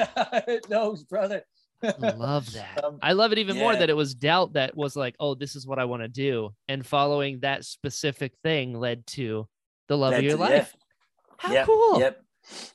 it 0.47 0.69
knows, 0.69 1.03
brother. 1.03 1.43
I 1.83 2.11
love 2.11 2.51
that. 2.53 2.67
Um, 2.83 2.99
I 3.01 3.13
love 3.13 3.31
it 3.31 3.37
even 3.37 3.55
yeah. 3.55 3.61
more 3.61 3.75
that 3.75 3.89
it 3.89 3.95
was 3.95 4.15
doubt 4.15 4.53
that 4.53 4.75
was 4.75 4.95
like, 4.95 5.15
oh, 5.19 5.35
this 5.35 5.55
is 5.55 5.67
what 5.67 5.77
I 5.79 5.85
want 5.85 6.03
to 6.03 6.07
do, 6.07 6.53
and 6.67 6.85
following 6.85 7.39
that 7.41 7.65
specific 7.65 8.33
thing 8.43 8.79
led 8.79 9.05
to 9.07 9.47
the 9.87 9.97
love 9.97 10.11
led 10.11 10.19
of 10.19 10.23
your 10.23 10.37
to, 10.37 10.41
life. 10.41 10.75
Yeah. 10.75 11.37
How 11.37 11.53
yeah, 11.53 11.65
cool! 11.65 11.99
Yep. 11.99 12.23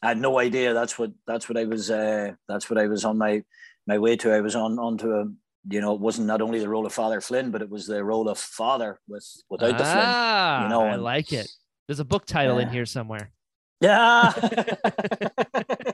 I 0.02 0.08
had 0.08 0.18
no 0.18 0.38
idea. 0.38 0.74
That's 0.74 0.98
what 0.98 1.12
that's 1.26 1.48
what 1.48 1.58
I 1.58 1.64
was. 1.64 1.90
Uh, 1.90 2.32
that's 2.48 2.70
what 2.70 2.78
I 2.78 2.86
was 2.86 3.04
on 3.04 3.18
my 3.18 3.42
my 3.86 3.98
way 3.98 4.16
to. 4.16 4.32
I 4.32 4.40
was 4.40 4.54
on 4.54 4.78
onto 4.78 5.12
a 5.12 5.26
you 5.68 5.80
know, 5.80 5.94
it 5.94 6.00
wasn't 6.00 6.26
not 6.26 6.42
only 6.42 6.58
the 6.60 6.68
role 6.68 6.86
of 6.86 6.92
Father 6.92 7.20
Flynn, 7.20 7.50
but 7.50 7.60
it 7.62 7.68
was 7.68 7.86
the 7.86 8.04
role 8.04 8.28
of 8.28 8.38
father 8.38 9.00
with 9.08 9.26
without 9.50 9.74
ah, 9.74 9.78
the 9.78 9.84
Flynn. 9.84 10.62
You 10.62 10.68
know, 10.68 10.82
I 10.92 10.96
like 10.96 11.32
it. 11.32 11.50
There's 11.88 12.00
a 12.00 12.04
book 12.04 12.26
title 12.26 12.58
in 12.58 12.68
here 12.68 12.86
somewhere. 12.86 13.32
Yeah. 13.80 14.32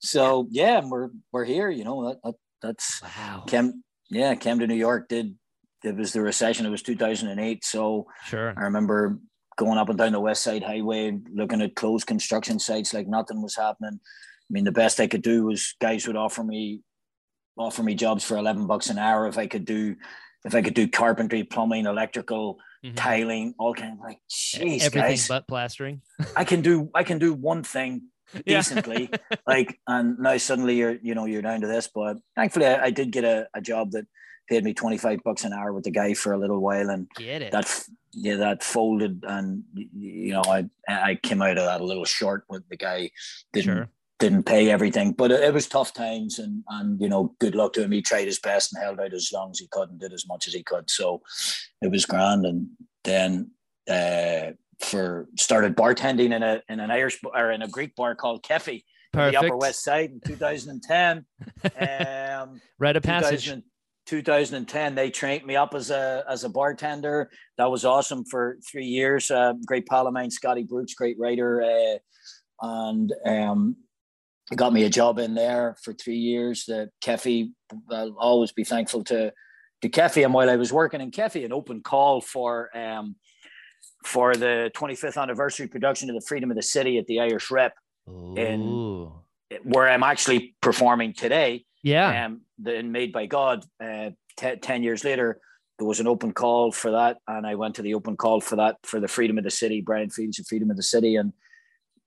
so 0.00 0.46
yeah, 0.50 0.82
we're 0.84 1.08
we're 1.32 1.44
here. 1.44 1.70
You 1.70 1.84
know, 1.84 2.08
that, 2.08 2.18
that 2.22 2.34
that's 2.62 3.02
wow. 3.02 3.44
Came, 3.46 3.82
yeah, 4.10 4.34
came 4.34 4.58
to 4.60 4.66
New 4.66 4.74
York. 4.74 5.08
Did 5.08 5.36
it 5.84 5.96
was 5.96 6.12
the 6.12 6.20
recession? 6.20 6.66
It 6.66 6.70
was 6.70 6.82
2008. 6.82 7.64
So 7.64 8.06
sure, 8.26 8.52
I 8.56 8.62
remember 8.62 9.18
going 9.58 9.76
up 9.76 9.88
and 9.88 9.98
down 9.98 10.12
the 10.12 10.20
West 10.20 10.42
Side 10.42 10.62
Highway, 10.62 11.18
looking 11.34 11.60
at 11.60 11.74
closed 11.74 12.06
construction 12.06 12.58
sites, 12.58 12.94
like 12.94 13.08
nothing 13.08 13.42
was 13.42 13.56
happening. 13.56 14.00
I 14.00 14.50
mean, 14.50 14.64
the 14.64 14.72
best 14.72 15.00
I 15.00 15.08
could 15.08 15.20
do 15.22 15.44
was 15.44 15.74
guys 15.80 16.06
would 16.06 16.16
offer 16.16 16.42
me 16.42 16.80
offer 17.58 17.82
me 17.82 17.94
jobs 17.94 18.24
for 18.24 18.36
11 18.36 18.68
bucks 18.68 18.88
an 18.88 18.98
hour 18.98 19.26
if 19.26 19.36
I 19.36 19.48
could 19.48 19.64
do 19.64 19.96
if 20.44 20.54
I 20.54 20.62
could 20.62 20.74
do 20.74 20.86
carpentry, 20.86 21.42
plumbing, 21.42 21.86
electrical, 21.86 22.58
mm-hmm. 22.84 22.94
tiling, 22.94 23.54
all 23.58 23.74
kind 23.74 23.94
of 23.94 23.98
like 23.98 24.20
jeez, 24.30 24.82
everything 24.82 25.10
guys, 25.10 25.28
but 25.28 25.48
plastering. 25.48 26.00
I 26.36 26.44
can 26.44 26.62
do 26.62 26.90
I 26.94 27.02
can 27.02 27.18
do 27.18 27.34
one 27.34 27.64
thing 27.64 28.04
decently. 28.46 29.10
like 29.46 29.78
and 29.86 30.18
now 30.18 30.36
suddenly 30.36 30.76
you're 30.76 30.98
you 31.02 31.14
know 31.14 31.24
you're 31.24 31.42
down 31.42 31.60
to 31.62 31.66
this. 31.66 31.90
But 31.92 32.18
thankfully 32.36 32.66
I, 32.66 32.84
I, 32.84 32.90
did 32.90 33.10
get 33.10 33.24
a, 33.24 33.48
a 33.52 33.60
job 33.60 33.90
that 33.92 34.06
paid 34.48 34.64
me 34.64 34.74
25 34.74 35.22
bucks 35.24 35.44
an 35.44 35.52
hour 35.52 35.72
with 35.72 35.84
the 35.84 35.90
guy 35.90 36.14
for 36.14 36.32
a 36.32 36.38
little 36.38 36.60
while 36.60 36.88
and 36.90 37.06
that 37.50 37.84
yeah 38.12 38.36
that 38.36 38.62
folded 38.62 39.22
and 39.26 39.62
you 39.74 40.32
know 40.32 40.42
I 40.46 40.68
I 40.88 41.18
came 41.22 41.42
out 41.42 41.58
of 41.58 41.64
that 41.64 41.80
a 41.80 41.84
little 41.84 42.04
short 42.04 42.44
with 42.48 42.68
the 42.68 42.76
guy 42.76 43.10
didn't 43.52 43.64
sure 43.64 43.90
didn't 44.18 44.44
pay 44.44 44.70
everything, 44.70 45.12
but 45.12 45.30
it, 45.30 45.42
it, 45.42 45.54
was 45.54 45.66
tough 45.68 45.94
times. 45.94 46.38
And 46.38 46.64
and 46.68 47.00
you 47.00 47.08
know, 47.08 47.34
good 47.38 47.54
luck 47.54 47.72
to 47.74 47.82
him. 47.82 47.92
He 47.92 48.02
tried 48.02 48.26
his 48.26 48.38
best 48.38 48.74
and 48.74 48.82
held 48.82 49.00
out 49.00 49.14
as 49.14 49.30
long 49.32 49.50
as 49.50 49.58
he 49.58 49.68
could 49.68 49.90
and 49.90 50.00
did 50.00 50.12
as 50.12 50.26
much 50.26 50.46
as 50.46 50.54
he 50.54 50.62
could. 50.62 50.90
So 50.90 51.22
it 51.80 51.90
was 51.90 52.04
grand. 52.04 52.44
And 52.44 52.68
then 53.04 53.50
uh, 53.88 54.52
for 54.80 55.28
started 55.38 55.76
bartending 55.76 56.34
in 56.34 56.42
a 56.42 56.62
in 56.68 56.80
an 56.80 56.90
Irish 56.90 57.20
or 57.22 57.50
in 57.50 57.62
a 57.62 57.68
Greek 57.68 57.94
bar 57.94 58.14
called 58.14 58.42
Kefi, 58.42 58.84
the 59.12 59.38
Upper 59.38 59.56
West 59.56 59.84
Side 59.84 60.10
in 60.10 60.20
2010. 60.20 61.24
um, 61.80 62.60
Read 62.78 62.96
a 62.96 63.00
passage. 63.00 63.52
2010 64.08 64.94
they 64.94 65.10
trained 65.10 65.44
me 65.44 65.54
up 65.54 65.74
as 65.74 65.90
a 65.90 66.24
as 66.28 66.44
a 66.44 66.48
bartender 66.48 67.30
that 67.58 67.70
was 67.70 67.84
awesome 67.84 68.24
for 68.24 68.56
three 68.66 68.86
years 68.86 69.30
uh, 69.30 69.52
great 69.66 69.86
pal 69.86 70.06
of 70.06 70.14
mine 70.14 70.30
scotty 70.30 70.62
brooks 70.62 70.94
great 70.94 71.18
writer 71.18 71.62
uh, 71.62 71.98
and 72.62 73.12
um, 73.26 73.76
got 74.56 74.72
me 74.72 74.84
a 74.84 74.90
job 74.90 75.18
in 75.18 75.34
there 75.34 75.76
for 75.82 75.92
three 75.92 76.16
years. 76.16 76.64
The 76.64 76.90
Kefi, 77.02 77.52
I'll 77.90 78.16
always 78.18 78.52
be 78.52 78.64
thankful 78.64 79.04
to 79.04 79.32
to 79.82 79.88
Kefi. 79.88 80.24
And 80.24 80.34
while 80.34 80.50
I 80.50 80.56
was 80.56 80.72
working 80.72 81.00
in 81.00 81.10
Kefi, 81.10 81.44
an 81.44 81.52
open 81.52 81.82
call 81.82 82.20
for 82.20 82.76
um, 82.76 83.16
for 84.04 84.34
the 84.34 84.70
25th 84.74 85.20
anniversary 85.20 85.66
production 85.66 86.08
of 86.08 86.14
the 86.14 86.26
Freedom 86.26 86.50
of 86.50 86.56
the 86.56 86.62
City 86.62 86.98
at 86.98 87.06
the 87.06 87.20
Irish 87.20 87.50
Rep, 87.50 87.74
Ooh. 88.08 88.34
in 88.36 89.12
where 89.62 89.88
I'm 89.88 90.02
actually 90.02 90.54
performing 90.60 91.14
today. 91.14 91.64
Yeah, 91.82 92.26
um, 92.26 92.42
then 92.58 92.92
Made 92.92 93.12
by 93.12 93.26
God. 93.26 93.64
Uh, 93.82 94.10
t- 94.36 94.56
Ten 94.56 94.82
years 94.82 95.04
later, 95.04 95.40
there 95.78 95.86
was 95.86 96.00
an 96.00 96.08
open 96.08 96.32
call 96.32 96.72
for 96.72 96.90
that, 96.90 97.18
and 97.28 97.46
I 97.46 97.54
went 97.54 97.76
to 97.76 97.82
the 97.82 97.94
open 97.94 98.16
call 98.16 98.40
for 98.40 98.56
that 98.56 98.76
for 98.82 98.98
the 99.00 99.08
Freedom 99.08 99.38
of 99.38 99.44
the 99.44 99.50
City, 99.50 99.80
Brian 99.80 100.10
Friel's, 100.10 100.36
the 100.36 100.44
Freedom 100.44 100.70
of 100.70 100.76
the 100.76 100.82
City, 100.82 101.16
and 101.16 101.32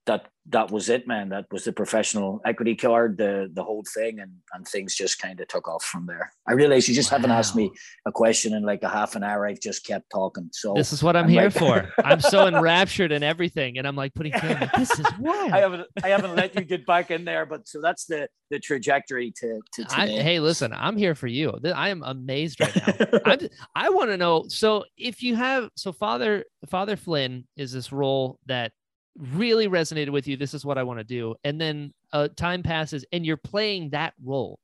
that 0.06 0.26
that 0.46 0.72
was 0.72 0.88
it, 0.88 1.06
man. 1.06 1.28
That 1.28 1.46
was 1.52 1.64
the 1.64 1.72
professional 1.72 2.40
equity 2.44 2.74
card, 2.74 3.16
the 3.16 3.48
the 3.52 3.62
whole 3.62 3.84
thing, 3.94 4.18
and 4.18 4.32
and 4.52 4.66
things 4.66 4.96
just 4.96 5.20
kind 5.20 5.40
of 5.40 5.46
took 5.46 5.68
off 5.68 5.84
from 5.84 6.06
there. 6.06 6.32
I 6.48 6.54
realize 6.54 6.88
you 6.88 6.94
just 6.94 7.12
wow. 7.12 7.18
haven't 7.18 7.30
asked 7.30 7.54
me 7.54 7.70
a 8.06 8.10
question 8.10 8.52
in 8.52 8.64
like 8.64 8.82
a 8.82 8.88
half 8.88 9.14
an 9.14 9.22
hour. 9.22 9.46
I've 9.46 9.60
just 9.60 9.86
kept 9.86 10.10
talking. 10.10 10.48
So 10.52 10.74
this 10.74 10.92
is 10.92 11.02
what 11.02 11.14
I'm, 11.14 11.24
I'm 11.24 11.30
here 11.30 11.44
like, 11.44 11.52
for. 11.52 11.92
I'm 12.04 12.20
so 12.20 12.48
enraptured 12.48 13.12
in 13.12 13.22
everything, 13.22 13.78
and 13.78 13.86
I'm 13.86 13.94
like 13.94 14.14
putting 14.14 14.32
camera. 14.32 14.70
This 14.76 14.98
is 14.98 15.06
wild. 15.20 15.52
I 15.52 15.60
haven't 15.60 15.86
I 16.02 16.08
haven't 16.08 16.34
let 16.34 16.54
you 16.56 16.62
get 16.62 16.84
back 16.86 17.12
in 17.12 17.24
there, 17.24 17.46
but 17.46 17.68
so 17.68 17.80
that's 17.80 18.06
the 18.06 18.28
the 18.50 18.58
trajectory 18.58 19.32
to 19.36 19.60
to. 19.74 19.86
I, 19.90 20.08
hey, 20.08 20.40
listen, 20.40 20.72
I'm 20.72 20.96
here 20.96 21.14
for 21.14 21.28
you. 21.28 21.56
I 21.72 21.90
am 21.90 22.02
amazed 22.02 22.60
right 22.60 22.74
now. 22.76 23.18
I'm, 23.24 23.48
I 23.76 23.90
want 23.90 24.10
to 24.10 24.16
know. 24.16 24.46
So 24.48 24.84
if 24.96 25.22
you 25.22 25.36
have 25.36 25.70
so 25.76 25.92
Father 25.92 26.44
Father 26.68 26.96
Flynn 26.96 27.46
is 27.56 27.72
this 27.72 27.92
role 27.92 28.40
that 28.46 28.72
really 29.18 29.68
resonated 29.68 30.10
with 30.10 30.26
you 30.26 30.36
this 30.36 30.54
is 30.54 30.64
what 30.64 30.78
i 30.78 30.82
want 30.82 30.98
to 30.98 31.04
do. 31.04 31.34
And 31.44 31.60
then 31.60 31.92
uh, 32.12 32.28
time 32.34 32.62
passes 32.62 33.04
and 33.12 33.24
you're 33.24 33.36
playing 33.36 33.90
that 33.90 34.14
role. 34.22 34.58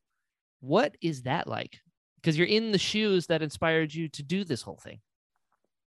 What 0.60 0.96
is 1.00 1.22
that 1.22 1.46
like? 1.46 1.80
Because 2.16 2.36
you're 2.36 2.46
in 2.46 2.72
the 2.72 2.78
shoes 2.78 3.26
that 3.26 3.42
inspired 3.42 3.94
you 3.94 4.08
to 4.08 4.22
do 4.22 4.44
this 4.44 4.62
whole 4.62 4.80
thing. 4.82 5.00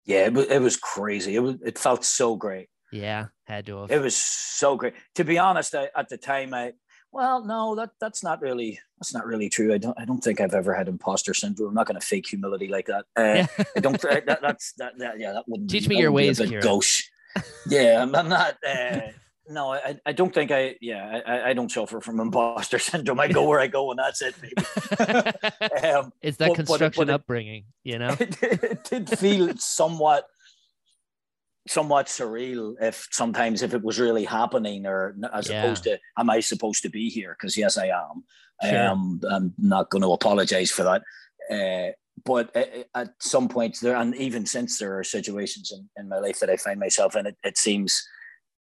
Yeah 0.05 0.27
it 0.27 0.35
was, 0.35 0.47
it 0.47 0.61
was 0.61 0.77
crazy. 0.77 1.37
It 1.37 1.41
was 1.41 1.57
it 1.65 1.79
felt 1.79 2.05
so 2.05 2.37
great. 2.37 2.69
Yeah 2.93 3.27
had 3.47 3.67
to 3.67 3.79
have. 3.79 3.91
it 3.91 4.01
was 4.01 4.17
so 4.17 4.77
great. 4.77 4.95
To 5.17 5.25
be 5.25 5.39
honest 5.39 5.75
I, 5.75 5.91
at 5.97 6.09
the 6.09 6.17
time 6.17 6.55
i 6.55 6.73
well 7.13 7.45
no 7.45 7.75
that 7.77 7.91
that's 8.01 8.25
not 8.25 8.41
really 8.41 8.79
that's 8.99 9.13
not 9.13 9.27
really 9.27 9.49
true. 9.49 9.75
I 9.75 9.79
don't 9.79 9.99
i 9.99 10.05
don't 10.05 10.23
think 10.23 10.41
i've 10.41 10.55
ever 10.55 10.75
had 10.75 10.89
imposter 10.89 11.35
syndrome. 11.35 11.71
I'm 11.71 11.75
not 11.75 11.87
going 11.87 12.01
to 12.01 12.07
fake 12.07 12.29
humility 12.29 12.69
like 12.69 12.87
that. 12.87 13.05
Uh, 13.17 13.23
yeah. 13.59 13.65
i 13.77 13.81
don't 13.81 14.01
that, 14.27 14.41
that's 14.41 14.73
that, 14.75 14.93
that 14.99 15.19
yeah 15.19 15.33
that 15.33 15.45
wouldn't 15.49 15.71
teach 15.71 15.89
be, 15.89 15.97
me 15.97 16.01
your 16.01 16.13
ways 16.13 16.41
gauche 16.63 17.11
yeah, 17.69 18.03
I'm, 18.03 18.15
I'm 18.15 18.29
not. 18.29 18.57
Uh, 18.67 19.01
no, 19.49 19.73
I, 19.73 19.99
I 20.07 20.13
don't 20.13 20.33
think 20.33 20.51
I. 20.51 20.77
Yeah, 20.81 21.21
I, 21.27 21.51
I 21.51 21.53
don't 21.53 21.71
suffer 21.71 22.01
from 22.01 22.21
imposter 22.21 22.79
syndrome. 22.81 23.21
I 23.21 23.29
go 23.29 23.47
where 23.49 23.61
I 23.61 23.67
go, 23.67 23.91
and 23.91 23.99
that's 23.99 24.23
it. 24.23 24.35
Um, 25.85 26.13
it's 26.23 26.39
that 26.39 26.49
but, 26.49 26.55
construction 26.55 27.01
but, 27.03 27.07
but 27.07 27.15
upbringing. 27.15 27.65
You 27.83 27.99
know, 27.99 28.17
it, 28.21 28.43
it 28.43 28.85
did 28.85 29.19
feel 29.19 29.57
somewhat 29.57 30.27
somewhat 31.67 32.07
surreal 32.07 32.75
if 32.81 33.09
sometimes 33.11 33.63
if 33.63 33.73
it 33.73 33.83
was 33.83 33.99
really 33.99 34.25
happening 34.25 34.87
or 34.87 35.17
as 35.33 35.49
yeah. 35.49 35.63
opposed 35.63 35.85
to 35.85 35.99
am 36.19 36.29
I 36.29 36.41
supposed 36.41 36.83
to 36.83 36.91
be 36.91 37.09
here? 37.09 37.37
Because 37.39 37.57
yes, 37.57 37.79
I 37.79 37.87
am. 37.87 38.25
Sure. 38.63 38.89
Um, 38.89 39.21
I'm 39.29 39.55
not 39.59 39.91
going 39.91 40.03
to 40.03 40.13
apologize 40.13 40.71
for 40.71 40.85
that. 40.85 41.03
Uh, 41.51 41.93
but 42.25 42.55
at 42.95 43.11
some 43.21 43.49
point 43.49 43.79
there, 43.81 43.97
and 43.97 44.15
even 44.17 44.47
since 44.47 44.79
there 44.79 44.99
are 44.99 45.05
situations 45.05 45.73
in, 45.73 45.89
in 46.01 46.09
my 46.09 46.19
life 46.19 46.41
that 46.41 46.51
I 46.51 46.57
find 46.57 46.79
myself 46.79 47.17
in, 47.17 47.27
it, 47.27 47.37
it 47.43 47.59
seems 47.59 48.07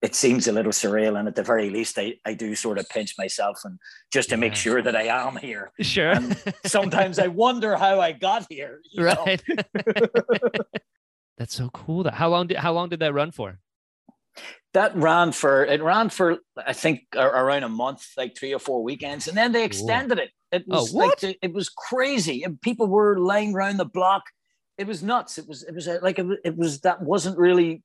it 0.01 0.15
seems 0.15 0.47
a 0.47 0.51
little 0.51 0.71
surreal. 0.71 1.17
And 1.17 1.27
at 1.27 1.35
the 1.35 1.43
very 1.43 1.69
least, 1.69 1.99
I, 1.99 2.15
I 2.25 2.33
do 2.33 2.55
sort 2.55 2.79
of 2.79 2.89
pinch 2.89 3.15
myself 3.19 3.59
and 3.63 3.77
just 4.11 4.29
to 4.29 4.35
yeah. 4.35 4.39
make 4.39 4.55
sure 4.55 4.81
that 4.81 4.95
I 4.95 5.03
am 5.03 5.35
here. 5.35 5.71
Sure. 5.79 6.11
And 6.11 6.41
sometimes 6.65 7.19
I 7.19 7.27
wonder 7.27 7.75
how 7.75 7.99
I 7.99 8.11
got 8.11 8.47
here. 8.49 8.81
Right. 8.97 9.41
That's 11.37 11.55
so 11.55 11.69
cool. 11.69 12.03
That 12.03 12.15
how 12.15 12.29
long 12.29 12.47
did 12.47 12.57
how 12.57 12.73
long 12.73 12.89
did 12.89 12.99
that 12.99 13.13
run 13.13 13.31
for? 13.31 13.59
that 14.73 14.95
ran 14.95 15.31
for 15.31 15.65
it 15.65 15.83
ran 15.83 16.09
for 16.09 16.37
I 16.55 16.73
think 16.73 17.01
around 17.15 17.63
a 17.63 17.69
month, 17.69 18.07
like 18.15 18.37
three 18.37 18.53
or 18.53 18.59
four 18.59 18.83
weekends, 18.83 19.27
and 19.27 19.35
then 19.35 19.51
they 19.51 19.65
extended 19.65 20.19
it. 20.19 20.31
It 20.51 20.65
oh, 20.69 20.81
was 20.81 20.93
oh, 20.93 20.97
like 20.97 21.37
it 21.41 21.53
was 21.53 21.69
crazy, 21.69 22.43
and 22.43 22.61
people 22.61 22.87
were 22.87 23.17
lying 23.19 23.55
around 23.55 23.77
the 23.77 23.85
block. 23.85 24.23
It 24.77 24.87
was 24.87 25.01
nuts. 25.01 25.37
It 25.37 25.47
was 25.47 25.63
it 25.63 25.73
was 25.73 25.87
uh, 25.87 25.99
like 26.01 26.19
it, 26.19 26.27
it 26.43 26.57
was 26.57 26.81
that 26.81 27.01
wasn't 27.01 27.37
really 27.37 27.83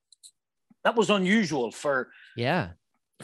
that 0.85 0.97
was 0.97 1.11
unusual 1.11 1.71
for 1.71 2.11
yeah 2.37 2.71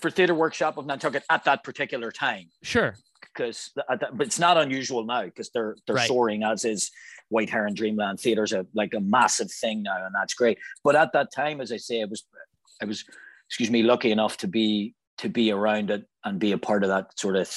for 0.01 0.11
theater 0.11 0.35
workshop 0.35 0.79
of 0.79 0.87
Nantucket 0.87 1.25
at 1.29 1.45
that 1.45 1.65
particular 1.65 2.13
time. 2.13 2.51
Sure, 2.63 2.95
because 3.21 3.71
but 3.75 4.27
it's 4.27 4.39
not 4.39 4.57
unusual 4.57 5.05
now 5.05 5.25
because 5.25 5.51
they're 5.51 5.77
they're 5.87 5.97
right. 5.97 6.09
soaring 6.09 6.45
as 6.45 6.65
is 6.65 6.91
White 7.29 7.51
Heron 7.51 7.75
Dreamland 7.75 8.21
Theater's 8.21 8.53
a 8.53 8.67
like 8.75 8.95
a 8.95 9.01
massive 9.01 9.51
thing 9.51 9.83
now, 9.83 10.05
and 10.05 10.15
that's 10.15 10.35
great. 10.35 10.59
But 10.85 10.95
at 10.95 11.13
that 11.15 11.33
time, 11.33 11.61
as 11.61 11.73
I 11.73 11.79
say, 11.79 12.01
it 12.01 12.11
was 12.11 12.25
I 12.81 12.85
was 12.85 13.05
excuse 13.49 13.71
me 13.71 13.83
lucky 13.83 14.13
enough 14.13 14.37
to 14.39 14.49
be 14.49 14.95
to 15.19 15.29
be 15.29 15.51
around 15.51 15.91
it 15.91 16.07
and 16.25 16.39
be 16.39 16.53
a 16.53 16.59
part 16.59 16.85
of 16.85 16.89
that 16.91 17.19
sort 17.19 17.37
of 17.37 17.49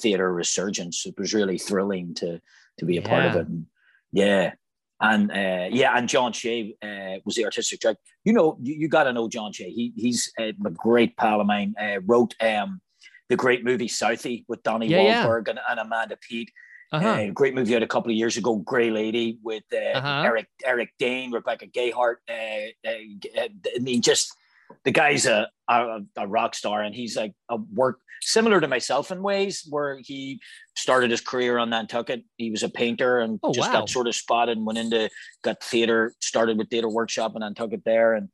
theater 0.00 0.32
resurgence. 0.32 1.06
It 1.06 1.14
was 1.18 1.34
really 1.34 1.58
thrilling 1.58 2.14
to 2.14 2.40
to 2.78 2.84
be 2.84 2.98
a 2.98 3.02
yeah. 3.02 3.08
part 3.08 3.24
of 3.24 3.36
it. 3.36 3.48
And 3.48 3.66
yeah. 4.12 4.52
And 5.00 5.32
uh, 5.32 5.68
yeah, 5.72 5.96
and 5.96 6.08
John 6.08 6.32
Shea 6.32 6.76
uh, 6.80 7.18
was 7.24 7.34
the 7.34 7.44
artistic 7.44 7.80
director. 7.80 8.00
You 8.24 8.32
know, 8.32 8.56
you, 8.62 8.74
you 8.74 8.88
got 8.88 9.04
to 9.04 9.12
know 9.12 9.28
John 9.28 9.52
Shea. 9.52 9.68
He 9.68 9.92
he's 9.96 10.32
a 10.38 10.52
great 10.52 11.16
pal 11.16 11.40
of 11.40 11.46
mine. 11.48 11.74
Uh, 11.80 12.00
wrote 12.06 12.36
um, 12.40 12.80
the 13.28 13.34
great 13.34 13.64
movie 13.64 13.88
Southie 13.88 14.44
with 14.46 14.62
Donnie 14.62 14.86
yeah, 14.86 14.98
Wahlberg 15.24 15.48
yeah. 15.48 15.50
And, 15.50 15.60
and, 15.70 15.80
Amanda 15.80 16.16
Peet. 16.16 16.52
Uh-huh. 16.92 17.08
Uh, 17.08 17.30
great 17.30 17.54
movie 17.54 17.74
out 17.74 17.82
a 17.82 17.86
couple 17.86 18.12
of 18.12 18.16
years 18.16 18.36
ago, 18.36 18.56
Grey 18.56 18.90
Lady 18.90 19.38
with 19.42 19.64
uh, 19.72 19.98
uh-huh. 19.98 20.22
Eric 20.24 20.46
Eric 20.64 20.90
Dane, 21.00 21.32
Rebecca 21.32 21.66
Gayheart. 21.66 22.16
Uh, 22.30 22.88
uh, 22.88 23.48
I 23.74 23.78
mean, 23.80 24.02
just 24.02 24.32
the 24.84 24.90
guy's 24.90 25.26
a, 25.26 25.48
a, 25.68 26.00
a 26.16 26.26
rock 26.26 26.54
star 26.54 26.82
and 26.82 26.94
he's 26.94 27.16
like 27.16 27.34
a 27.48 27.56
work 27.56 27.98
similar 28.22 28.60
to 28.60 28.68
myself 28.68 29.10
in 29.10 29.22
ways 29.22 29.66
where 29.68 29.98
he 30.02 30.40
started 30.76 31.10
his 31.10 31.20
career 31.20 31.58
on 31.58 31.70
Nantucket. 31.70 32.24
He 32.36 32.50
was 32.50 32.62
a 32.62 32.68
painter 32.68 33.18
and 33.18 33.38
oh, 33.42 33.52
just 33.52 33.68
wow. 33.68 33.80
got 33.80 33.90
sort 33.90 34.06
of 34.06 34.14
spotted 34.14 34.56
and 34.56 34.66
went 34.66 34.78
into 34.78 35.10
got 35.42 35.62
theater, 35.62 36.14
started 36.20 36.56
with 36.56 36.70
theater 36.70 36.88
workshop 36.88 37.32
in 37.34 37.40
Nantucket 37.40 37.82
there. 37.84 38.14
And 38.14 38.28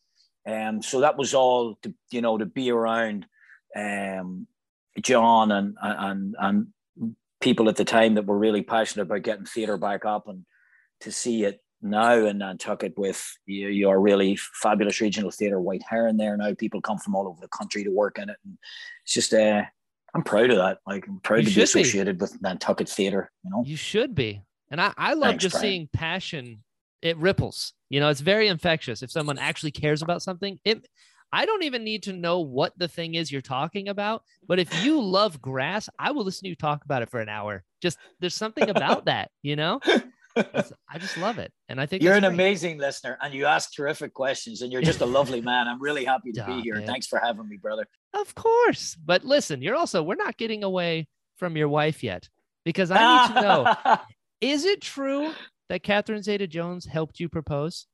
um, 0.46 0.82
so 0.82 1.00
that 1.00 1.16
was 1.16 1.34
all 1.34 1.78
to, 1.82 1.94
you 2.10 2.20
know, 2.20 2.38
to 2.38 2.46
be 2.46 2.70
around 2.70 3.26
um, 3.74 4.46
John 5.02 5.52
and, 5.52 5.76
and, 5.80 6.36
and 6.38 6.66
people 7.40 7.68
at 7.68 7.76
the 7.76 7.84
time 7.84 8.14
that 8.14 8.26
were 8.26 8.38
really 8.38 8.62
passionate 8.62 9.04
about 9.04 9.22
getting 9.22 9.44
theater 9.44 9.76
back 9.76 10.04
up 10.04 10.28
and 10.28 10.44
to 11.00 11.12
see 11.12 11.44
it 11.44 11.60
now 11.82 12.14
in 12.14 12.38
Nantucket 12.38 12.96
with 12.98 13.24
you, 13.46 13.68
your 13.68 14.00
really 14.00 14.36
fabulous 14.36 15.00
regional 15.00 15.30
theatre, 15.30 15.60
White 15.60 15.82
Heron 15.88 16.16
there 16.16 16.36
now. 16.36 16.54
People 16.54 16.80
come 16.80 16.98
from 16.98 17.14
all 17.14 17.28
over 17.28 17.40
the 17.40 17.48
country 17.48 17.84
to 17.84 17.90
work 17.90 18.18
in 18.18 18.28
it. 18.28 18.36
And 18.44 18.58
it's 19.04 19.14
just, 19.14 19.32
uh, 19.32 19.62
I'm 20.14 20.22
proud 20.22 20.50
of 20.50 20.58
that. 20.58 20.78
Like, 20.86 21.06
I'm 21.06 21.20
proud 21.20 21.44
you 21.44 21.50
to 21.50 21.54
be 21.54 21.62
associated 21.62 22.18
be. 22.18 22.22
with 22.22 22.42
Nantucket 22.42 22.88
theatre, 22.88 23.30
you 23.44 23.50
know? 23.50 23.62
You 23.64 23.76
should 23.76 24.14
be. 24.14 24.42
And 24.70 24.80
I, 24.80 24.92
I 24.96 25.14
love 25.14 25.30
Thanks, 25.30 25.42
just 25.42 25.54
Brian. 25.54 25.62
seeing 25.62 25.88
passion. 25.92 26.64
It 27.00 27.16
ripples. 27.16 27.74
You 27.88 28.00
know, 28.00 28.08
it's 28.08 28.20
very 28.20 28.48
infectious. 28.48 29.02
If 29.02 29.10
someone 29.10 29.38
actually 29.38 29.70
cares 29.70 30.02
about 30.02 30.20
something, 30.22 30.58
it, 30.64 30.86
I 31.32 31.46
don't 31.46 31.62
even 31.62 31.84
need 31.84 32.04
to 32.04 32.12
know 32.12 32.40
what 32.40 32.76
the 32.78 32.88
thing 32.88 33.14
is 33.14 33.30
you're 33.30 33.40
talking 33.40 33.88
about. 33.88 34.22
But 34.46 34.58
if 34.58 34.84
you 34.84 35.00
love 35.00 35.40
grass, 35.40 35.88
I 35.98 36.10
will 36.10 36.24
listen 36.24 36.44
to 36.44 36.48
you 36.48 36.56
talk 36.56 36.84
about 36.84 37.02
it 37.02 37.10
for 37.10 37.20
an 37.20 37.28
hour. 37.28 37.64
Just 37.80 37.98
there's 38.20 38.34
something 38.34 38.68
about 38.68 39.04
that, 39.06 39.30
you 39.42 39.56
know? 39.56 39.80
I 40.88 40.98
just 40.98 41.16
love 41.16 41.38
it. 41.38 41.52
And 41.68 41.80
I 41.80 41.86
think 41.86 42.02
you're 42.02 42.14
an 42.14 42.22
great. 42.22 42.32
amazing 42.34 42.78
listener 42.78 43.18
and 43.22 43.34
you 43.34 43.46
ask 43.46 43.72
terrific 43.74 44.14
questions 44.14 44.62
and 44.62 44.72
you're 44.72 44.82
just 44.82 45.00
a 45.00 45.06
lovely 45.06 45.40
man. 45.40 45.68
I'm 45.68 45.80
really 45.80 46.04
happy 46.04 46.32
to 46.32 46.44
be 46.44 46.60
here. 46.60 46.82
Thanks 46.86 47.06
for 47.06 47.18
having 47.18 47.48
me, 47.48 47.56
brother. 47.56 47.86
Of 48.14 48.34
course. 48.34 48.96
But 49.04 49.24
listen, 49.24 49.62
you're 49.62 49.76
also, 49.76 50.02
we're 50.02 50.14
not 50.14 50.36
getting 50.36 50.64
away 50.64 51.08
from 51.36 51.56
your 51.56 51.68
wife 51.68 52.02
yet 52.02 52.28
because 52.64 52.90
I 52.90 53.28
need 53.28 53.34
to 53.34 53.40
know 53.42 53.96
is 54.40 54.64
it 54.64 54.80
true 54.80 55.32
that 55.68 55.82
Catherine 55.82 56.22
Zeta 56.22 56.46
Jones 56.46 56.84
helped 56.86 57.20
you 57.20 57.28
propose? 57.28 57.86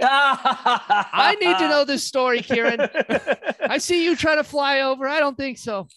I 0.00 1.36
need 1.40 1.56
to 1.58 1.68
know 1.68 1.84
this 1.84 2.04
story, 2.04 2.42
Ciaran. 2.42 2.80
I 3.60 3.78
see 3.78 4.04
you 4.04 4.14
trying 4.14 4.36
to 4.36 4.44
fly 4.44 4.80
over. 4.80 5.08
I 5.08 5.20
don't 5.20 5.36
think 5.36 5.58
so. 5.58 5.88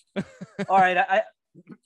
All 0.69 0.77
right. 0.77 0.97
I, 0.97 1.23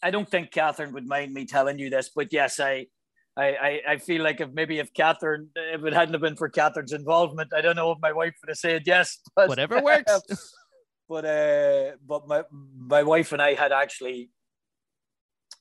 I 0.02 0.12
don't 0.12 0.30
think 0.30 0.52
Catherine 0.52 0.94
would 0.94 1.08
mind 1.08 1.34
me 1.34 1.46
telling 1.46 1.80
you 1.80 1.90
this, 1.90 2.12
but 2.16 2.32
yes, 2.32 2.60
I 2.60 2.88
I, 3.36 3.46
I, 3.46 3.82
I 3.90 3.98
feel 3.98 4.22
like 4.22 4.42
if 4.42 4.52
maybe 4.52 4.80
if 4.80 4.94
Catherine, 4.94 5.50
if 5.56 5.84
it 5.84 5.94
hadn't 5.94 6.14
have 6.14 6.22
been 6.22 6.36
for 6.36 6.50
Catherine's 6.50 6.94
involvement, 6.94 7.52
I 7.54 7.62
don't 7.62 7.76
know 7.76 7.92
if 7.92 7.98
my 8.02 8.12
wife 8.12 8.36
would 8.42 8.50
have 8.50 8.58
said 8.58 8.84
yes. 8.86 9.20
But, 9.36 9.50
Whatever 9.50 9.82
works. 9.82 10.12
but 11.10 11.26
uh, 11.26 11.92
but 12.08 12.28
my 12.28 12.44
my 12.78 13.04
wife 13.04 13.32
and 13.32 13.42
I 13.42 13.56
had 13.56 13.72
actually, 13.72 14.30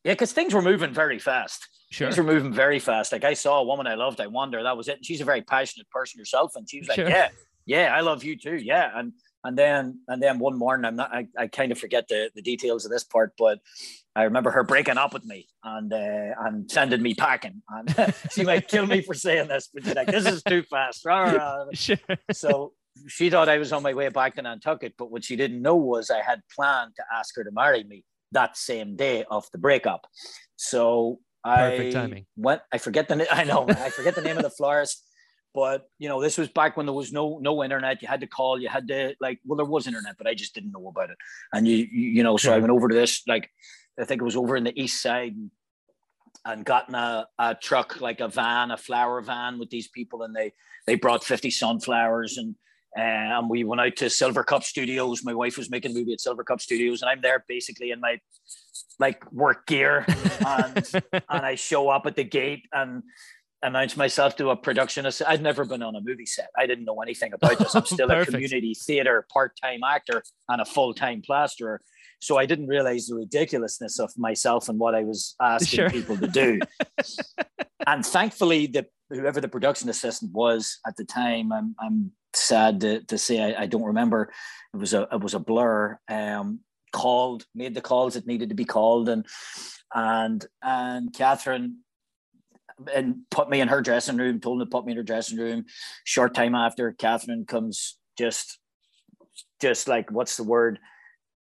yeah, 0.05 0.12
because 0.12 0.33
things 0.33 0.53
were 0.53 0.62
moving 0.62 0.93
very 0.93 1.18
fast. 1.18 1.66
Sure. 1.91 2.09
Things 2.09 2.18
were 2.18 2.25
moving 2.25 2.53
very 2.53 2.79
fast. 2.79 3.12
Like 3.12 3.25
I 3.25 3.35
saw 3.35 3.61
a 3.61 3.64
woman 3.64 3.87
I 3.87 3.95
loved, 3.95 4.20
I 4.20 4.27
wonder. 4.27 4.62
That 4.62 4.77
was 4.77 4.89
it. 4.89 4.97
And 4.97 5.07
she's 5.07 5.20
a 5.20 5.27
very 5.27 5.43
passionate 5.43 5.89
person 5.91 6.18
herself, 6.18 6.53
and 6.57 6.68
she 6.68 6.81
was 6.81 6.89
like, 6.89 6.97
sure. 6.97 7.09
"Yeah, 7.09 7.29
yeah, 7.64 7.95
I 7.95 8.01
love 8.01 8.23
you 8.23 8.37
too. 8.37 8.57
Yeah." 8.57 8.91
And 8.95 9.12
and 9.45 9.59
then 9.59 10.01
and 10.09 10.22
then 10.22 10.38
one 10.38 10.57
morning, 10.57 10.84
I'm 10.84 10.97
not. 10.97 11.12
I, 11.12 11.26
I 11.36 11.47
kind 11.49 11.72
of 11.72 11.78
forget 11.78 12.09
the 12.09 12.30
the 12.34 12.43
details 12.43 12.84
of 12.84 12.90
this 12.90 13.05
part, 13.05 13.32
but 13.36 13.59
I 14.14 14.24
remember 14.24 14.51
her 14.51 14.62
breaking 14.62 14.99
up 14.99 15.12
with 15.12 15.24
me 15.24 15.49
and 15.64 15.93
uh, 15.93 16.34
and 16.40 16.70
sending 16.70 17.03
me 17.03 17.14
packing. 17.14 17.62
And 17.68 18.14
she 18.30 18.45
might 18.45 18.68
kill 18.68 18.86
me 18.86 19.03
for 19.03 19.14
saying 19.14 19.49
this, 19.49 19.68
but 19.72 19.84
she's 19.84 19.95
like, 19.95 20.09
"This 20.09 20.26
is 20.26 20.43
too 20.43 20.62
fast." 20.62 21.03
sure. 21.72 21.97
So 22.32 22.72
she 23.09 23.30
thought 23.30 23.49
I 23.49 23.59
was 23.59 23.72
on 23.72 23.82
my 23.82 23.95
way 23.95 24.09
back 24.09 24.36
to 24.36 24.43
Nantucket, 24.43 24.95
but 24.97 25.11
what 25.11 25.24
she 25.24 25.36
didn't 25.36 25.62
know 25.62 25.76
was 25.76 26.11
I 26.11 26.22
had 26.22 26.43
planned 26.55 26.93
to 26.97 27.05
ask 27.12 27.34
her 27.36 27.45
to 27.45 27.51
marry 27.51 27.84
me 27.84 28.05
that 28.32 28.57
same 28.57 28.97
day 28.97 29.24
of 29.30 29.47
the 29.53 29.59
breakup. 29.59 30.07
So 30.57 31.18
Perfect 31.45 31.97
I 31.97 32.01
timing. 32.01 32.26
went. 32.36 32.62
I 32.72 32.78
forget 32.78 33.09
the. 33.09 33.26
I 33.34 33.45
know. 33.45 33.66
I 33.68 33.90
forget 33.90 34.14
the 34.14 34.22
name 34.22 34.36
of 34.36 34.43
the 34.43 34.51
florist, 34.51 35.05
but 35.55 35.88
you 35.98 36.09
know, 36.09 36.20
this 36.20 36.38
was 36.38 36.48
back 36.48 36.76
when 36.76 36.86
there 36.86 36.94
was 36.94 37.12
no 37.12 37.38
no 37.40 37.62
internet. 37.62 38.03
You 38.03 38.09
had 38.09 38.20
to 38.20 38.26
call. 38.26 38.61
You 38.61 38.68
had 38.68 38.88
to 38.88 39.14
like. 39.20 39.40
Well, 39.44 39.57
there 39.57 39.66
was 39.66 39.86
internet, 39.86 40.16
but 40.18 40.26
I 40.26 40.34
just 40.34 40.55
didn't 40.55 40.72
know 40.72 40.88
about 40.88 41.11
it. 41.11 41.16
And 41.53 41.66
you 41.66 41.76
you, 41.76 42.11
you 42.11 42.22
know, 42.22 42.36
so 42.36 42.50
yeah. 42.50 42.57
I 42.57 42.59
went 42.59 42.72
over 42.72 42.88
to 42.88 42.94
this 42.94 43.22
like 43.26 43.50
I 44.00 44.05
think 44.05 44.20
it 44.20 44.24
was 44.24 44.36
over 44.36 44.57
in 44.57 44.64
the 44.64 44.80
east 44.80 45.03
side. 45.03 45.32
And, 45.32 45.50
and 46.44 46.64
gotten 46.64 46.96
a, 46.96 47.28
a 47.38 47.55
truck 47.55 48.00
like 48.00 48.18
a 48.18 48.26
van 48.26 48.72
a 48.72 48.76
flower 48.76 49.20
van 49.20 49.61
with 49.61 49.70
these 49.70 49.86
people 49.86 50.24
and 50.24 50.34
they 50.34 50.50
they 50.88 50.96
brought 50.96 51.22
50 51.22 51.50
sunflowers 51.50 52.36
and 52.36 52.57
uh, 52.96 53.00
and 53.00 53.48
we 53.48 53.64
went 53.64 53.80
out 53.80 53.96
to 53.96 54.07
Silvercup 54.07 54.62
Studios. 54.62 55.24
My 55.24 55.32
wife 55.32 55.57
was 55.57 55.70
making 55.70 55.92
a 55.92 55.94
movie 55.94 56.12
at 56.12 56.18
Silvercup 56.18 56.61
Studios, 56.61 57.00
and 57.00 57.11
I'm 57.11 57.22
there 57.22 57.42
basically 57.48 57.90
in 57.90 58.00
my 58.00 58.20
like 58.98 59.30
work 59.32 59.66
gear, 59.66 60.05
and 60.46 60.90
and 61.12 61.22
I 61.30 61.55
show 61.55 61.88
up 61.88 62.05
at 62.05 62.16
the 62.16 62.24
gate 62.24 62.66
and 62.70 63.03
announce 63.62 63.96
myself 63.96 64.36
to 64.36 64.50
a 64.50 64.56
production. 64.56 65.06
assistant. 65.06 65.30
I'd 65.30 65.42
never 65.42 65.64
been 65.64 65.82
on 65.82 65.94
a 65.94 66.00
movie 66.00 66.26
set. 66.26 66.50
I 66.56 66.66
didn't 66.66 66.84
know 66.84 67.00
anything 67.00 67.32
about 67.32 67.58
this. 67.58 67.74
I'm 67.74 67.84
still 67.86 68.10
a 68.10 68.24
community 68.24 68.74
theater 68.74 69.26
part-time 69.32 69.80
actor 69.84 70.22
and 70.48 70.60
a 70.60 70.64
full-time 70.64 71.22
plasterer. 71.24 71.80
So 72.20 72.38
I 72.38 72.46
didn't 72.46 72.68
realize 72.68 73.06
the 73.06 73.16
ridiculousness 73.16 73.98
of 73.98 74.12
myself 74.16 74.68
and 74.68 74.78
what 74.78 74.94
I 74.94 75.02
was 75.02 75.34
asking 75.40 75.76
sure. 75.76 75.90
people 75.90 76.16
to 76.18 76.28
do. 76.28 76.60
and 77.86 78.06
thankfully, 78.06 78.66
the 78.66 78.86
whoever 79.10 79.40
the 79.40 79.48
production 79.48 79.88
assistant 79.88 80.32
was 80.32 80.78
at 80.86 80.96
the 80.96 81.04
time, 81.04 81.52
I'm, 81.52 81.74
I'm 81.80 82.12
sad 82.32 82.80
to, 82.80 83.02
to 83.04 83.18
say 83.18 83.54
I, 83.54 83.62
I, 83.62 83.66
don't 83.66 83.82
remember. 83.82 84.32
It 84.72 84.76
was 84.76 84.94
a 84.94 85.08
it 85.12 85.20
was 85.20 85.34
a 85.34 85.40
blur. 85.40 85.98
Um, 86.08 86.60
called, 86.92 87.44
made 87.54 87.74
the 87.74 87.80
calls 87.80 88.14
that 88.14 88.26
needed 88.26 88.50
to 88.50 88.54
be 88.54 88.64
called, 88.64 89.08
and 89.08 89.26
and 89.94 90.46
and 90.62 91.12
Catherine 91.12 91.78
and 92.95 93.20
put 93.30 93.49
me 93.51 93.61
in 93.61 93.68
her 93.68 93.80
dressing 93.80 94.16
room. 94.16 94.41
Told 94.41 94.61
them 94.61 94.66
to 94.66 94.70
put 94.70 94.85
me 94.85 94.93
in 94.93 94.99
her 94.99 95.05
dressing 95.05 95.39
room. 95.39 95.64
Short 96.05 96.35
time 96.35 96.55
after, 96.55 96.93
Catherine 96.93 97.45
comes 97.47 97.99
just 98.18 98.59
just 99.61 99.89
like 99.89 100.11
what's 100.11 100.37
the 100.37 100.43
word 100.43 100.78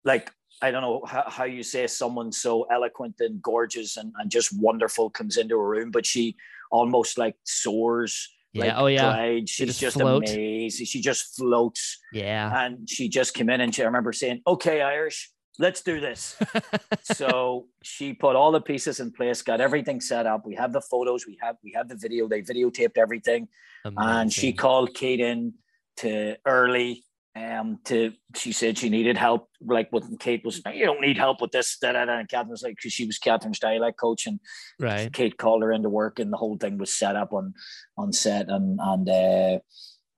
like 0.05 0.30
I 0.62 0.70
don't 0.70 0.82
know 0.82 1.03
how, 1.07 1.24
how 1.26 1.45
you 1.45 1.62
say 1.62 1.86
someone 1.86 2.32
so 2.32 2.64
eloquent 2.70 3.16
and 3.20 3.41
gorgeous 3.43 3.97
and, 3.97 4.12
and 4.18 4.30
just 4.30 4.57
wonderful 4.59 5.09
comes 5.09 5.38
into 5.38 5.55
a 5.55 5.66
room, 5.66 5.91
but 5.91 6.05
she 6.05 6.36
almost 6.70 7.18
like 7.18 7.36
soars 7.45 8.28
yeah. 8.53 8.64
Like, 8.64 8.74
oh 8.76 8.86
yeah. 8.86 9.03
Glide. 9.03 9.49
She's 9.49 9.78
just, 9.78 9.80
just 9.80 10.01
amazing. 10.01 10.86
She 10.86 11.01
just 11.01 11.36
floats. 11.36 11.99
Yeah. 12.12 12.64
And 12.64 12.88
she 12.88 13.09
just 13.09 13.34
came 13.34 13.49
in 13.49 13.61
and 13.61 13.74
she, 13.74 13.82
I 13.82 13.86
remember 13.86 14.12
saying, 14.12 14.43
"Okay, 14.47 14.80
Irish, 14.80 15.30
let's 15.61 15.82
do 15.82 16.00
this." 16.00 16.36
so 17.02 17.66
she 17.82 18.12
put 18.12 18.34
all 18.34 18.50
the 18.50 18.61
pieces 18.61 18.98
in 18.98 19.12
place, 19.12 19.42
got 19.42 19.61
everything 19.61 20.00
set 20.00 20.26
up. 20.26 20.44
We 20.44 20.56
have 20.56 20.72
the 20.72 20.80
photos. 20.80 21.26
We 21.26 21.38
have 21.40 21.56
we 21.62 21.72
have 21.76 21.88
the 21.88 21.96
video. 21.96 22.26
They 22.26 22.42
videotaped 22.42 22.98
everything, 22.98 23.48
Amazing. 23.84 24.11
and 24.11 24.32
she 24.32 24.52
called 24.52 24.94
Kate 24.94 25.20
in 25.20 25.54
to 25.98 26.36
early 26.46 27.04
um 27.36 27.78
to 27.84 28.12
she 28.34 28.50
said 28.50 28.76
she 28.76 28.88
needed 28.88 29.16
help 29.16 29.48
like 29.61 29.88
with 29.92 30.18
Kate 30.18 30.44
was 30.44 30.61
you 30.74 30.84
don't 30.84 31.00
need 31.00 31.16
help 31.16 31.40
with 31.40 31.52
this 31.52 31.78
da, 31.78 31.92
da, 31.92 32.04
da. 32.04 32.18
and 32.18 32.28
Catherine 32.28 32.50
was 32.50 32.62
like 32.62 32.74
because 32.74 32.92
she 32.92 33.06
was 33.06 33.18
Catherine's 33.18 33.61
dialect 33.61 34.00
coach 34.00 34.26
and 34.26 34.40
right 34.80 35.12
Kate 35.12 35.38
called 35.38 35.62
her 35.62 35.70
into 35.70 35.88
work 35.88 36.18
and 36.18 36.32
the 36.32 36.36
whole 36.36 36.56
thing 36.56 36.76
was 36.76 36.92
set 36.92 37.14
up 37.14 37.32
on 37.32 37.54
on 37.96 38.12
set 38.12 38.48
and 38.48 38.80
and 38.82 39.08
uh 39.08 39.58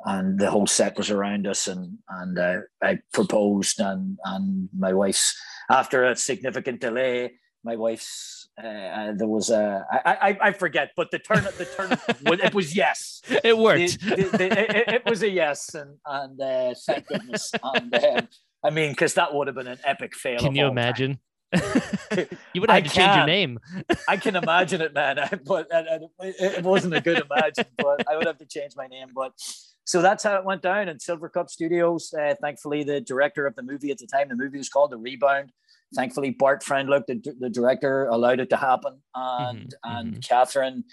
and 0.04 0.38
the 0.38 0.50
whole 0.50 0.66
set 0.66 0.96
was 0.96 1.10
around 1.10 1.46
us 1.46 1.68
and 1.68 1.98
and 2.08 2.38
uh, 2.38 2.58
I 2.82 2.98
proposed 3.12 3.80
and 3.80 4.18
and 4.24 4.68
my 4.76 4.92
wife's 4.92 5.36
after 5.70 6.04
a 6.04 6.16
significant 6.16 6.80
delay 6.80 7.32
my 7.64 7.76
wife's 7.76 8.48
uh, 8.62 8.66
uh, 8.66 9.12
there 9.16 9.28
was 9.28 9.50
a 9.50 9.86
I, 9.90 10.12
I 10.30 10.38
I 10.48 10.52
forget, 10.52 10.90
but 10.96 11.10
the 11.10 11.18
turn 11.18 11.44
the 11.44 11.64
turn 11.64 12.38
it 12.40 12.54
was 12.54 12.76
yes. 12.76 13.22
It 13.44 13.56
worked. 13.56 14.00
The, 14.00 14.16
the, 14.16 14.36
the, 14.36 14.78
it, 14.78 14.94
it, 14.94 15.02
was 15.06 15.22
a 15.22 15.30
yes, 15.30 15.74
and 15.74 15.96
and 16.04 16.40
uh, 16.40 16.74
thank 16.86 17.06
goodness. 17.06 17.50
And 17.62 17.94
um, 17.94 18.28
I 18.62 18.70
mean, 18.70 18.90
because 18.90 19.14
that 19.14 19.32
would 19.34 19.46
have 19.46 19.56
been 19.56 19.68
an 19.68 19.78
epic 19.84 20.14
fail. 20.14 20.40
Can 20.40 20.54
you 20.54 20.66
imagine? 20.66 21.18
you 22.54 22.60
would 22.60 22.70
have 22.70 22.84
to 22.84 22.90
change 22.90 23.16
your 23.16 23.26
name. 23.26 23.58
I 24.08 24.16
can 24.16 24.36
imagine 24.36 24.80
it, 24.80 24.92
man. 24.92 25.18
But 25.44 25.68
it 26.20 26.64
wasn't 26.64 26.94
a 26.94 27.00
good 27.00 27.22
imagine. 27.30 27.66
But 27.76 28.08
I 28.08 28.16
would 28.16 28.26
have 28.26 28.38
to 28.38 28.46
change 28.46 28.72
my 28.76 28.86
name. 28.86 29.08
But 29.14 29.32
so 29.84 30.02
that's 30.02 30.24
how 30.24 30.36
it 30.36 30.44
went 30.44 30.62
down 30.62 30.88
in 30.88 30.98
Silvercup 30.98 31.50
Studios. 31.50 32.12
Uh, 32.12 32.34
thankfully, 32.40 32.84
the 32.84 33.00
director 33.00 33.46
of 33.46 33.54
the 33.56 33.62
movie 33.62 33.90
at 33.90 33.98
the 33.98 34.06
time, 34.06 34.28
the 34.28 34.36
movie 34.36 34.58
was 34.58 34.68
called 34.68 34.90
The 34.90 34.98
Rebound 34.98 35.52
thankfully 35.94 36.30
Bart 36.30 36.62
Freundlich, 36.62 37.06
the, 37.06 37.34
the 37.38 37.50
director, 37.50 38.06
allowed 38.06 38.40
it 38.40 38.50
to 38.50 38.56
happen, 38.56 39.00
and 39.14 39.68
mm-hmm. 39.68 39.98
and 39.98 40.12
mm-hmm. 40.12 40.20
Catherine. 40.20 40.84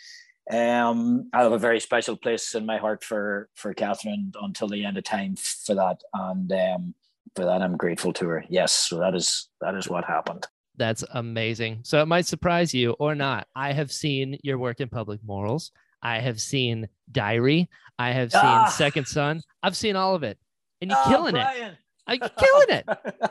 Um, 0.51 1.29
I 1.31 1.43
have 1.43 1.51
a 1.51 1.59
very 1.59 1.79
special 1.79 2.15
place 2.17 2.55
in 2.55 2.65
my 2.65 2.77
heart 2.77 3.03
for 3.03 3.49
for 3.55 3.73
Catherine 3.73 4.31
until 4.41 4.67
the 4.67 4.85
end 4.85 4.97
of 4.97 5.03
time 5.03 5.35
for 5.35 5.75
that, 5.75 6.01
and 6.13 6.51
um, 6.51 6.95
for 7.35 7.45
that 7.45 7.61
I'm 7.61 7.77
grateful 7.77 8.13
to 8.13 8.27
her. 8.27 8.45
Yes, 8.49 8.73
so 8.73 8.99
that 8.99 9.15
is 9.15 9.49
that 9.61 9.75
is 9.75 9.87
what 9.87 10.05
happened. 10.05 10.47
That's 10.75 11.03
amazing. 11.13 11.79
So 11.83 12.01
it 12.01 12.07
might 12.07 12.25
surprise 12.25 12.73
you 12.73 12.91
or 12.99 13.13
not. 13.13 13.47
I 13.53 13.73
have 13.73 13.91
seen 13.91 14.39
your 14.43 14.57
work 14.57 14.79
in 14.79 14.87
public 14.87 15.19
morals. 15.25 15.71
I 16.01 16.19
have 16.19 16.39
seen 16.39 16.87
Diary. 17.11 17.69
I 17.97 18.11
have 18.11 18.31
seen 18.31 18.41
ah. 18.43 18.67
Second 18.67 19.07
Son. 19.07 19.41
I've 19.61 19.75
seen 19.75 19.95
all 19.95 20.15
of 20.15 20.23
it, 20.23 20.37
and 20.81 20.89
you're 20.89 20.99
ah, 20.99 21.09
killing 21.09 21.33
Brian. 21.33 21.71
it. 21.71 21.77
You're 22.09 22.29
killing 22.29 22.67
it. 22.69 22.85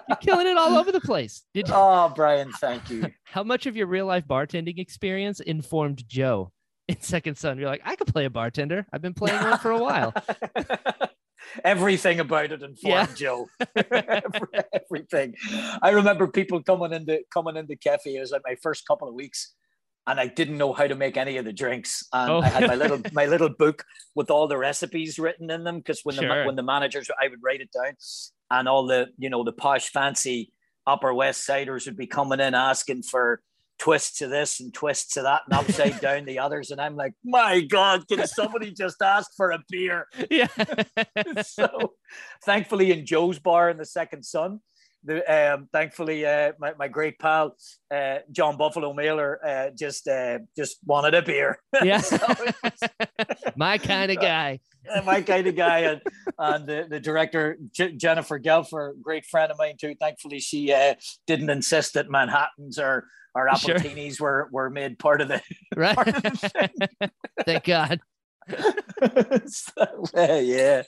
You're 0.08 0.16
killing 0.20 0.46
it 0.46 0.56
all 0.56 0.76
over 0.76 0.92
the 0.92 1.00
place. 1.00 1.44
Did 1.54 1.68
you? 1.68 1.74
Oh, 1.74 2.12
Brian, 2.14 2.52
thank 2.60 2.90
you. 2.90 3.06
How 3.24 3.42
much 3.42 3.66
of 3.66 3.76
your 3.76 3.86
real 3.86 4.06
life 4.06 4.26
bartending 4.26 4.78
experience 4.78 5.40
informed 5.40 6.06
Joe 6.06 6.52
in 6.86 7.00
Second 7.00 7.36
Son? 7.36 7.58
You're 7.58 7.68
like, 7.68 7.82
I 7.84 7.96
could 7.96 8.06
play 8.06 8.24
a 8.24 8.30
bartender. 8.30 8.86
I've 8.92 9.02
been 9.02 9.14
playing 9.14 9.42
one 9.42 9.58
for 9.58 9.70
a 9.72 9.78
while. 9.78 10.14
Everything 11.64 12.20
about 12.20 12.52
it 12.52 12.62
informed 12.62 13.08
yeah. 13.10 13.14
Joe. 13.14 13.48
Everything. 14.74 15.34
I 15.82 15.90
remember 15.90 16.28
people 16.28 16.62
coming 16.62 16.92
into 16.92 17.22
coming 17.32 17.56
into 17.56 17.74
cafe. 17.74 18.16
It 18.16 18.20
was 18.20 18.32
like 18.32 18.42
my 18.44 18.56
first 18.62 18.86
couple 18.86 19.08
of 19.08 19.14
weeks 19.14 19.54
and 20.08 20.18
I 20.18 20.26
didn't 20.26 20.56
know 20.56 20.72
how 20.72 20.86
to 20.86 20.94
make 20.94 21.18
any 21.18 21.36
of 21.36 21.44
the 21.44 21.52
drinks. 21.52 22.02
And 22.12 22.30
oh. 22.30 22.40
I 22.40 22.48
had 22.48 22.66
my 22.66 22.74
little 22.74 23.00
my 23.12 23.26
little 23.26 23.50
book 23.50 23.84
with 24.14 24.30
all 24.30 24.48
the 24.48 24.56
recipes 24.56 25.18
written 25.18 25.50
in 25.50 25.64
them 25.64 25.78
because 25.78 26.00
when 26.02 26.16
sure. 26.16 26.40
the 26.40 26.46
when 26.46 26.56
the 26.56 26.62
managers 26.62 27.10
I 27.22 27.28
would 27.28 27.42
write 27.42 27.60
it 27.60 27.70
down, 27.72 27.92
and 28.50 28.66
all 28.66 28.86
the 28.86 29.08
you 29.18 29.28
know 29.28 29.44
the 29.44 29.52
posh 29.52 29.90
fancy 29.90 30.50
upper 30.86 31.12
west 31.12 31.44
siders 31.44 31.84
would 31.86 31.98
be 31.98 32.06
coming 32.06 32.40
in 32.40 32.54
asking 32.54 33.02
for 33.02 33.42
twists 33.78 34.18
to 34.18 34.26
this 34.26 34.58
and 34.58 34.74
twists 34.74 35.14
to 35.14 35.22
that 35.22 35.42
and 35.46 35.54
upside 35.54 36.00
down 36.00 36.24
the 36.24 36.38
others 36.40 36.72
and 36.72 36.80
i'm 36.80 36.96
like 36.96 37.12
my 37.24 37.60
god 37.60 38.02
can 38.08 38.26
somebody 38.26 38.72
just 38.72 39.00
ask 39.00 39.30
for 39.36 39.52
a 39.52 39.62
beer 39.68 40.06
yeah 40.30 40.48
so 41.42 41.92
thankfully 42.44 42.90
in 42.90 43.06
joe's 43.06 43.38
bar 43.38 43.70
in 43.70 43.76
the 43.76 43.84
second 43.84 44.24
son 44.24 44.58
the, 45.04 45.54
um, 45.54 45.68
thankfully, 45.72 46.26
uh, 46.26 46.52
my, 46.58 46.74
my 46.78 46.88
great 46.88 47.18
pal 47.18 47.56
uh, 47.94 48.18
John 48.30 48.56
Buffalo 48.56 48.92
Mailer 48.92 49.40
uh, 49.46 49.70
just 49.76 50.08
uh, 50.08 50.38
just 50.56 50.78
wanted 50.84 51.14
a 51.14 51.22
beer. 51.22 51.58
Yeah, 51.84 52.02
my 53.56 53.78
kind 53.78 54.10
of 54.10 54.18
guy. 54.18 54.60
my 55.04 55.22
kind 55.22 55.46
of 55.46 55.56
guy, 55.56 55.78
and, 55.80 56.00
and 56.38 56.66
the, 56.66 56.86
the 56.88 57.00
director 57.00 57.58
J- 57.72 57.92
Jennifer 57.92 58.38
Gelfer, 58.38 58.92
great 59.00 59.24
friend 59.24 59.50
of 59.50 59.58
mine 59.58 59.76
too. 59.80 59.94
Thankfully, 60.00 60.40
she 60.40 60.72
uh, 60.72 60.94
didn't 61.26 61.50
insist 61.50 61.94
that 61.94 62.10
Manhattan's 62.10 62.78
or 62.78 63.06
or 63.34 63.48
appletinis 63.48 64.16
sure. 64.16 64.26
were 64.26 64.48
were 64.52 64.70
made 64.70 64.98
part 64.98 65.20
of 65.20 65.28
the 65.28 65.40
right. 65.76 65.96
Of 65.98 66.22
the 66.22 67.10
Thank 67.44 67.64
God. 67.64 68.00
so, 69.46 70.04
yeah, 70.14 70.82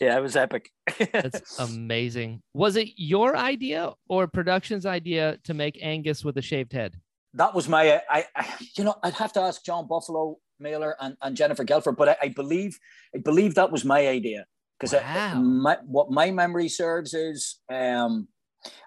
yeah, 0.00 0.16
it 0.16 0.22
was 0.22 0.36
epic. 0.36 0.70
That's 1.12 1.58
amazing. 1.58 2.42
Was 2.54 2.76
it 2.76 2.88
your 2.96 3.36
idea 3.36 3.92
or 4.08 4.26
production's 4.26 4.86
idea 4.86 5.38
to 5.44 5.54
make 5.54 5.78
Angus 5.82 6.24
with 6.24 6.36
a 6.36 6.42
shaved 6.42 6.72
head? 6.72 6.94
That 7.34 7.54
was 7.54 7.68
my, 7.68 8.00
I, 8.10 8.24
I 8.34 8.46
you 8.76 8.84
know, 8.84 8.94
I'd 9.02 9.14
have 9.14 9.32
to 9.34 9.40
ask 9.40 9.64
John 9.64 9.86
Buffalo 9.86 10.38
Mailer 10.58 10.96
and, 11.00 11.16
and 11.22 11.36
Jennifer 11.36 11.64
Gelfer, 11.64 11.96
but 11.96 12.08
I, 12.10 12.16
I 12.22 12.28
believe, 12.28 12.78
I 13.14 13.18
believe 13.18 13.54
that 13.54 13.70
was 13.70 13.84
my 13.84 14.06
idea 14.06 14.46
because 14.78 14.92
wow. 14.92 15.76
what 15.86 16.10
my 16.10 16.30
memory 16.30 16.68
serves 16.68 17.14
is, 17.14 17.60
um, 17.70 18.28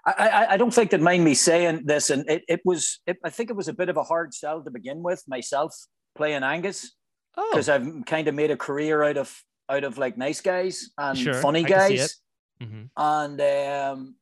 I, 0.06 0.12
I, 0.12 0.52
I, 0.52 0.56
don't 0.56 0.72
think 0.72 0.90
that 0.90 1.00
mind 1.00 1.24
me 1.24 1.34
saying 1.34 1.82
this, 1.84 2.10
and 2.10 2.28
it, 2.28 2.42
it 2.46 2.60
was, 2.64 3.00
it, 3.06 3.18
I 3.24 3.30
think 3.30 3.50
it 3.50 3.56
was 3.56 3.68
a 3.68 3.72
bit 3.72 3.88
of 3.88 3.96
a 3.96 4.02
hard 4.02 4.34
sell 4.34 4.62
to 4.62 4.70
begin 4.70 5.02
with 5.02 5.22
myself 5.26 5.74
playing 6.14 6.42
Angus 6.42 6.92
because 7.34 7.68
oh. 7.68 7.74
I've 7.74 8.04
kind 8.06 8.28
of 8.28 8.34
made 8.34 8.50
a 8.50 8.56
career 8.56 9.02
out 9.02 9.16
of 9.16 9.42
out 9.68 9.84
of 9.84 9.98
like 9.98 10.16
nice 10.18 10.40
guys 10.40 10.90
and 10.98 11.18
sure, 11.18 11.34
funny 11.34 11.62
guys. 11.62 12.20
Mm-hmm. 12.62 12.82
And 12.96 13.40
um, 13.40 14.14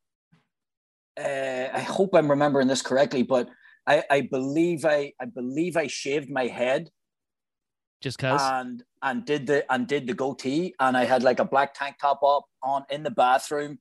uh, 1.18 1.68
I 1.72 1.80
hope 1.80 2.14
I'm 2.14 2.30
remembering 2.30 2.68
this 2.68 2.82
correctly, 2.82 3.22
but 3.22 3.48
I, 3.86 4.04
I 4.11 4.20
believe 4.22 4.84
I 4.84 5.12
I 5.20 5.26
believe 5.26 5.76
I 5.76 5.86
shaved 5.86 6.30
my 6.30 6.46
head 6.46 6.90
just 8.00 8.18
cause 8.18 8.40
and 8.42 8.82
and 9.02 9.24
did 9.26 9.46
the 9.46 9.70
and 9.72 9.86
did 9.86 10.06
the 10.06 10.14
goatee 10.14 10.74
and 10.80 10.96
I 10.96 11.04
had 11.04 11.22
like 11.22 11.38
a 11.38 11.44
black 11.44 11.74
tank 11.74 11.96
top 12.00 12.22
up 12.22 12.46
on 12.62 12.84
in 12.90 13.02
the 13.02 13.11
bathroom 13.11 13.78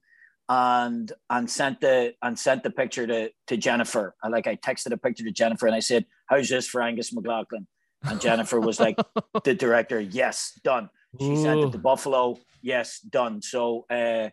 and 0.50 1.12
and 1.30 1.50
sent 1.50 1.80
the 1.80 2.14
and 2.22 2.38
sent 2.38 2.64
the 2.64 2.72
picture 2.72 3.08
to 3.08 3.30
to 3.48 3.58
Jennifer. 3.58 4.16
I 4.24 4.28
like 4.28 4.48
I 4.48 4.56
texted 4.56 4.92
a 4.92 4.98
picture 4.98 5.24
to 5.24 5.32
Jennifer 5.32 5.68
and 5.68 5.76
I 5.76 5.80
said, 5.80 6.06
"How's 6.26 6.50
this 6.50 6.68
for 6.68 6.82
Angus 6.82 7.14
McLaughlin?" 7.14 7.68
And 8.04 8.22
Jennifer 8.22 8.60
was 8.60 8.80
like, 8.80 8.98
the 9.44 9.54
director, 9.54 10.00
yes, 10.00 10.54
done. 10.64 10.90
She 11.20 11.36
sent 11.36 11.60
it 11.60 11.72
to 11.72 11.78
Buffalo. 11.78 12.38
Yes, 12.62 13.00
done. 13.00 13.42
So 13.42 13.86
uh, 13.90 14.30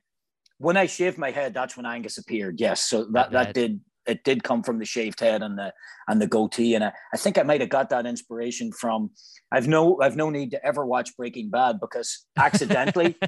when 0.59 0.77
I 0.77 0.87
shaved 0.87 1.19
my 1.19 1.31
head, 1.31 1.55
that's 1.55 1.77
when 1.77 1.87
Angus 1.87 2.19
appeared. 2.19 2.61
Yes, 2.61 2.85
so 2.85 3.05
that 3.13 3.33
that 3.33 3.55
did 3.55 3.81
it 4.07 4.23
did 4.25 4.45
come 4.45 4.63
from 4.63 4.79
the 4.79 4.85
shaved 4.85 5.21
head 5.21 5.43
and 5.43 5.59
the 5.59 5.73
and 6.09 6.21
the 6.21 6.27
goatee, 6.27 6.75
and 6.75 6.85
I, 6.85 6.93
I 7.13 7.17
think 7.17 7.39
I 7.39 7.43
might 7.43 7.61
have 7.61 7.71
got 7.71 7.91
that 7.91 8.07
inspiration 8.07 8.73
from. 8.73 9.11
I've 9.51 9.69
no 9.69 10.01
I've 10.01 10.17
no 10.17 10.31
need 10.31 10.51
to 10.53 10.65
ever 10.65 10.85
watch 10.85 11.17
Breaking 11.17 11.51
Bad 11.51 11.81
because 11.81 12.27
accidentally. 12.37 13.17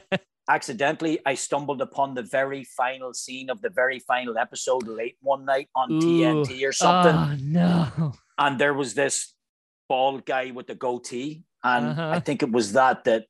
accidentally, 0.50 1.18
I 1.26 1.34
stumbled 1.34 1.82
upon 1.82 2.14
the 2.14 2.22
very 2.22 2.64
final 2.64 3.12
scene 3.12 3.50
of 3.50 3.60
the 3.60 3.68
very 3.68 3.98
final 3.98 4.38
episode 4.38 4.86
late 4.88 5.16
one 5.20 5.44
night 5.44 5.68
on 5.76 5.92
Ooh. 5.92 6.00
TNT 6.00 6.66
or 6.66 6.72
something. 6.72 7.14
Oh, 7.14 7.36
no. 7.38 8.12
And 8.38 8.58
there 8.58 8.72
was 8.72 8.94
this 8.94 9.34
bald 9.88 10.26
guy 10.26 10.50
with 10.50 10.66
the 10.66 10.74
goatee. 10.74 11.44
And 11.64 11.86
uh-huh. 11.86 12.10
I 12.10 12.20
think 12.20 12.42
it 12.42 12.50
was 12.50 12.72
that 12.72 13.04
that 13.04 13.26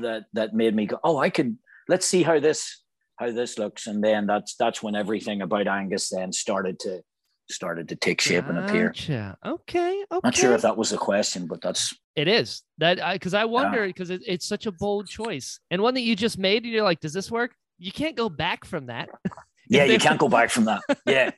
that 0.00 0.24
that 0.32 0.54
made 0.54 0.74
me 0.74 0.86
go, 0.86 0.98
oh, 1.04 1.18
I 1.18 1.30
could 1.30 1.56
let's 1.88 2.06
see 2.06 2.22
how 2.22 2.38
this 2.40 2.82
how 3.16 3.30
this 3.30 3.58
looks. 3.58 3.86
And 3.86 4.02
then 4.02 4.26
that's 4.26 4.54
that's 4.56 4.82
when 4.82 4.94
everything 4.94 5.42
about 5.42 5.66
Angus 5.66 6.10
then 6.10 6.32
started 6.32 6.78
to 6.80 7.02
started 7.50 7.88
to 7.88 7.96
take 7.96 8.20
shape 8.20 8.46
gotcha. 8.46 8.58
and 8.58 8.68
appear. 8.68 8.94
Yeah. 9.08 9.34
Okay, 9.44 10.04
okay. 10.10 10.20
Not 10.24 10.34
sure 10.34 10.54
if 10.54 10.62
that 10.62 10.76
was 10.76 10.92
a 10.92 10.96
question, 10.96 11.46
but 11.46 11.60
that's 11.60 11.94
it 12.14 12.28
is 12.28 12.62
that 12.78 12.98
because 13.14 13.34
I, 13.34 13.42
I, 13.42 13.44
wonder 13.46 13.86
because 13.86 14.10
yeah. 14.10 14.16
it, 14.16 14.22
it's 14.26 14.46
such 14.46 14.66
a 14.66 14.72
bold 14.72 15.08
choice 15.08 15.60
and 15.70 15.80
one 15.82 15.94
that 15.94 16.00
you 16.00 16.14
just 16.16 16.38
made, 16.38 16.64
and 16.64 16.72
you're 16.72 16.84
like, 16.84 17.00
does 17.00 17.12
this 17.12 17.30
work? 17.30 17.54
You 17.78 17.92
can't 17.92 18.16
go 18.16 18.28
back 18.28 18.64
from 18.64 18.86
that. 18.86 19.08
yeah, 19.72 19.84
you 19.84 19.98
can't 20.06 20.18
go 20.18 20.28
back 20.28 20.50
from 20.50 20.64
that. 20.66 20.82
Yeah, 21.06 21.30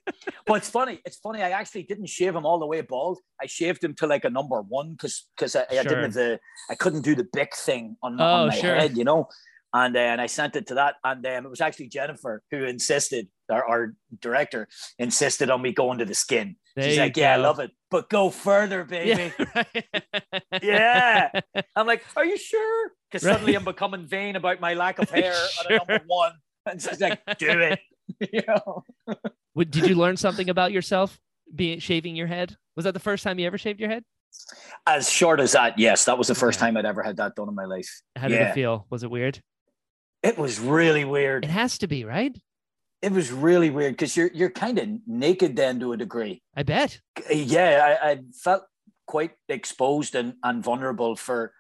but 0.47 0.55
it's 0.55 0.71
funny. 0.71 1.01
It's 1.05 1.17
funny. 1.17 1.43
I 1.43 1.51
actually 1.51 1.85
didn't 1.85 2.07
shave 2.07 2.35
him 2.35 2.47
all 2.47 2.59
the 2.59 2.67
way 2.67 2.81
bald. 2.81 3.19
I 3.41 3.47
shaved 3.47 3.83
him 3.83 3.95
to 3.95 4.07
like 4.07 4.25
a 4.25 4.31
number 4.31 4.61
one 4.63 4.93
because 4.93 5.27
because 5.37 5.57
I, 5.57 5.63
I 5.71 5.83
didn't 5.83 6.03
have 6.03 6.15
the 6.15 6.41
I 6.71 6.75
couldn't 6.75 7.03
do 7.03 7.15
the 7.15 7.27
big 7.33 7.55
thing 7.55 7.97
on, 8.03 8.21
oh, 8.21 8.25
on 8.25 8.49
my 8.49 8.55
sure. 8.55 8.75
head, 8.75 8.97
you 8.97 9.05
know 9.05 9.29
and 9.75 9.93
then 9.93 10.21
I 10.21 10.27
sent 10.27 10.55
it 10.55 10.69
to 10.69 10.75
that, 10.75 10.95
and 11.03 11.27
um, 11.27 11.47
it 11.47 11.49
was 11.49 11.61
actually 11.61 11.89
Jennifer 11.89 12.43
who 12.53 12.65
insisted, 12.65 13.27
our, 13.51 13.65
our 13.65 13.95
director 14.21 14.69
insisted 15.01 15.51
on 15.51 15.61
me 15.61 15.73
going 15.73 15.99
to 15.99 16.05
the 16.05 16.15
skin. 16.15 16.55
There 16.77 16.89
She's 16.89 16.99
like, 16.99 17.15
go. 17.15 17.23
"Yeah, 17.23 17.35
I 17.35 17.37
love 17.37 17.59
it, 17.59 17.73
but 17.91 18.09
go 18.09 18.31
further, 18.31 18.85
baby." 18.89 19.33
Yeah, 20.63 21.29
yeah. 21.33 21.41
I'm 21.75 21.89
like, 21.89 22.05
"Are 22.17 22.25
you 22.25 22.39
sure?" 22.39 22.93
Because 23.11 23.27
right. 23.27 23.33
suddenly 23.33 23.57
I'm 23.57 23.65
becoming 23.65 24.07
vain 24.07 24.37
about 24.37 24.61
my 24.61 24.75
lack 24.75 25.01
of 25.01 25.11
hair 25.11 25.35
sure. 25.51 25.67
on 25.67 25.73
a 25.73 25.77
number 25.79 26.05
one, 26.07 26.33
and 26.67 26.81
she's 26.81 27.01
like, 27.01 27.21
"Do 27.39 27.51
it." 27.51 27.81
you 28.33 28.43
know. 28.47 28.85
Did 29.57 29.89
you 29.89 29.95
learn 29.95 30.17
something 30.17 30.51
about 30.51 30.73
yourself? 30.73 31.19
Being 31.55 31.79
shaving 31.79 32.17
your 32.17 32.27
head 32.27 32.57
was 32.75 32.85
that 32.85 32.95
the 32.95 33.01
first 33.01 33.23
time 33.23 33.39
you 33.39 33.47
ever 33.47 33.59
shaved 33.59 33.79
your 33.79 33.91
head? 33.91 34.05
As 34.87 35.11
short 35.11 35.41
as 35.41 35.53
that, 35.53 35.79
yes, 35.79 36.05
that 36.07 36.19
was 36.19 36.27
the 36.27 36.35
first 36.35 36.59
time 36.59 36.77
I'd 36.77 36.87
ever 36.87 37.03
had 37.03 37.17
that 37.19 37.37
done 37.37 37.49
in 37.49 37.55
my 37.55 37.67
life. 37.67 38.03
How 38.17 38.29
did 38.29 38.41
yeah. 38.41 38.51
it 38.51 38.55
feel? 38.55 38.87
Was 38.91 39.03
it 39.03 39.11
weird? 39.11 39.41
It 40.23 40.39
was 40.39 40.59
really 40.59 41.05
weird. 41.05 41.45
It 41.45 41.51
has 41.51 41.79
to 41.79 41.87
be, 41.87 42.05
right? 42.05 42.37
It 43.03 43.13
was 43.13 43.31
really 43.31 43.69
weird 43.69 43.93
because 43.93 44.17
you're 44.17 44.31
you're 44.33 44.51
kind 44.51 44.79
of 44.79 44.89
naked 45.07 45.55
then 45.55 45.79
to 45.81 45.93
a 45.93 45.97
degree. 45.97 46.43
I 46.57 46.63
bet. 46.63 47.01
Yeah, 47.31 47.99
I, 48.03 48.11
I 48.11 48.21
felt 48.43 48.65
quite 49.07 49.33
exposed 49.49 50.15
and, 50.15 50.35
and 50.43 50.65
vulnerable 50.65 51.15
for 51.15 51.53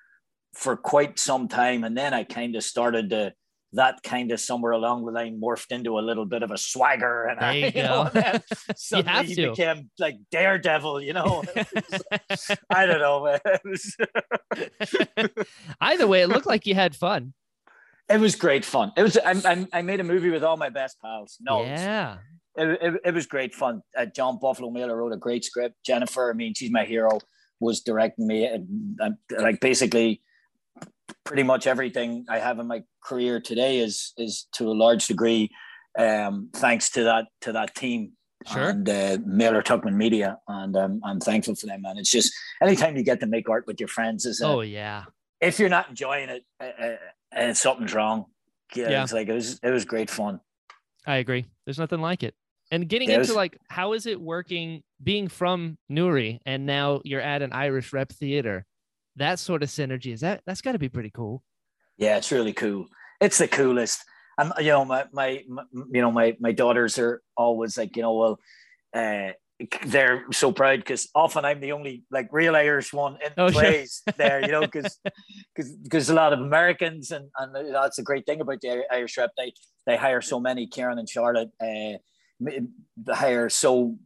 for 0.55 0.77
quite 0.77 1.19
some 1.19 1.49
time. 1.49 1.85
And 1.85 1.97
then 1.97 2.15
I 2.15 2.25
kind 2.25 2.57
of 2.57 2.65
started 2.65 3.11
to 3.11 3.35
that 3.75 4.03
kind 4.03 4.31
of 4.33 4.41
somewhere 4.41 4.73
along 4.73 5.05
the 5.05 5.13
line 5.13 5.41
morphed 5.41 5.73
into 5.73 5.99
a 5.99 6.01
little 6.01 6.25
bit 6.25 6.43
of 6.43 6.51
a 6.51 6.59
swagger 6.59 7.25
and 7.25 7.41
I, 7.41 7.53
you, 7.55 7.67
you 7.75 7.83
know, 7.83 8.11
suddenly 8.77 9.35
you, 9.35 9.51
became 9.51 9.91
like 9.99 10.17
daredevil, 10.31 11.03
you 11.03 11.13
know. 11.13 11.43
I 12.71 12.87
don't 12.87 13.01
know. 13.01 13.39
Either 15.81 16.07
way, 16.07 16.23
it 16.23 16.29
looked 16.29 16.47
like 16.47 16.67
you 16.67 16.75
had 16.75 16.95
fun. 16.95 17.35
It 18.09 18.21
was 18.21 18.37
great 18.37 18.65
fun. 18.65 18.93
It 18.97 19.03
was. 19.03 19.17
I, 19.17 19.67
I, 19.73 19.83
made 19.83 19.99
a 19.99 20.05
movie 20.05 20.29
with 20.29 20.45
all 20.45 20.59
my 20.59 20.69
best 20.69 21.01
pals. 21.01 21.39
No, 21.41 21.63
yeah. 21.63 22.19
It, 22.55 22.79
it, 22.83 23.01
it 23.07 23.15
was 23.15 23.27
great 23.27 23.55
fun. 23.55 23.83
Uh, 23.97 24.05
John 24.05 24.39
Buffalo 24.41 24.71
Mailer 24.71 24.97
wrote 24.97 25.13
a 25.13 25.17
great 25.17 25.43
script. 25.43 25.77
Jennifer, 25.87 26.31
I 26.31 26.35
mean, 26.35 26.53
she's 26.53 26.71
my 26.71 26.85
hero, 26.85 27.19
was 27.61 27.81
directing 27.81 28.27
me. 28.27 28.45
And, 28.45 28.99
and, 29.01 29.17
like 29.39 29.61
basically, 29.61 30.21
pretty 31.25 31.43
much 31.43 31.67
everything 31.67 32.27
I 32.29 32.39
have 32.39 32.59
in 32.59 32.67
my 32.67 32.83
career 33.03 33.41
today 33.41 33.79
is 33.79 34.13
is 34.17 34.47
to 34.53 34.69
a 34.69 34.75
large 34.75 35.07
degree 35.07 35.51
um, 35.99 36.51
thanks 36.55 36.91
to 36.91 37.05
that 37.05 37.27
to 37.43 37.53
that 37.53 37.75
team. 37.75 38.13
Sure. 38.47 38.71
And 38.71 38.87
uh, 38.87 39.19
Miller 39.25 39.63
Tuckman 39.63 39.95
Media, 39.95 40.39
and 40.49 40.77
um, 40.77 41.01
I'm 41.03 41.19
thankful 41.19 41.55
for 41.55 41.67
them. 41.67 41.81
Man, 41.83 41.97
it's 41.97 42.11
just 42.11 42.33
anytime 42.63 42.97
you 42.97 43.03
get 43.03 43.21
to 43.21 43.27
make 43.27 43.49
art 43.49 43.67
with 43.67 43.81
your 43.81 43.89
friends 43.89 44.27
is. 44.27 44.41
A, 44.41 44.47
oh 44.47 44.61
yeah. 44.61 45.05
If 45.41 45.59
you're 45.59 45.71
not 45.71 45.89
enjoying 45.89 46.29
it, 46.29 46.45
uh, 46.61 46.65
uh 46.65 46.97
and 47.33 47.57
something's 47.57 47.95
wrong. 47.95 48.27
Yeah, 48.75 48.91
yeah, 48.91 49.03
it's 49.03 49.13
like 49.13 49.29
it 49.29 49.33
was 49.33 49.59
it 49.63 49.71
was 49.71 49.85
great 49.85 50.11
fun. 50.11 50.41
I 51.07 51.17
agree. 51.17 51.47
There's 51.65 51.79
nothing 51.79 52.01
like 52.01 52.23
it. 52.23 52.35
And 52.71 52.89
getting 52.89 53.11
into 53.11 53.35
like 53.35 53.59
how 53.69 53.93
is 53.93 54.07
it 54.07 54.21
working 54.21 54.83
being 55.03 55.29
from 55.29 55.79
Newry 55.89 56.41
and 56.45 56.67
now 56.67 57.01
you're 57.05 57.21
at 57.21 57.41
an 57.41 57.53
Irish 57.53 57.93
rep 57.93 58.11
theater? 58.11 58.67
That 59.17 59.39
sort 59.39 59.63
of 59.63 59.69
synergy 59.69 60.13
is 60.13 60.21
that 60.21 60.43
that's 60.47 60.61
got 60.61 60.73
to 60.73 60.79
be 60.79 60.89
pretty 60.89 61.11
cool. 61.11 61.43
Yeah, 61.97 62.17
it's 62.17 62.33
really 62.33 62.53
cool. 62.53 62.87
It's 63.21 63.39
the 63.39 63.49
coolest. 63.49 64.01
And 64.39 64.53
you 64.59 64.67
know, 64.67 64.85
my, 64.85 65.05
my, 65.13 65.45
my 65.49 65.63
you 65.73 66.01
know 66.01 66.11
my 66.11 66.37
my 66.41 66.53
daughters 66.53 66.99
are 66.99 67.23
always 67.37 67.79
like 67.79 67.97
you 67.97 68.03
know 68.03 68.15
well, 68.15 68.39
uh, 68.95 69.33
they're 69.87 70.25
so 70.33 70.51
proud 70.51 70.81
because 70.81 71.09
often 71.15 71.45
I'm 71.45 71.61
the 71.61 71.73
only 71.73 72.05
like 72.11 72.29
real 72.33 72.57
Irish 72.57 72.93
one 72.93 73.19
in 73.25 73.33
oh, 73.39 73.51
plays 73.51 74.03
sure. 74.05 74.15
there, 74.19 74.41
you 74.41 74.51
know, 74.51 74.63
because 74.63 74.99
because 75.55 75.73
because 75.83 76.11
a 76.11 76.15
lot 76.15 76.33
of 76.33 76.41
Americans 76.41 77.13
and 77.13 77.31
and 77.39 77.75
that's 77.75 77.99
a 77.99 78.03
great 78.03 78.27
thing 78.27 78.41
about 78.41 78.61
the 78.61 78.83
Irish 78.91 79.17
rep. 79.17 79.31
They 79.37 79.53
they 79.87 79.97
hire 79.97 80.21
so 80.21 80.41
many. 80.41 80.67
Karen 80.67 80.99
and 80.99 81.09
Charlotte 81.09 81.51
uh, 81.61 81.99
hire 83.15 83.49
so 83.49 83.97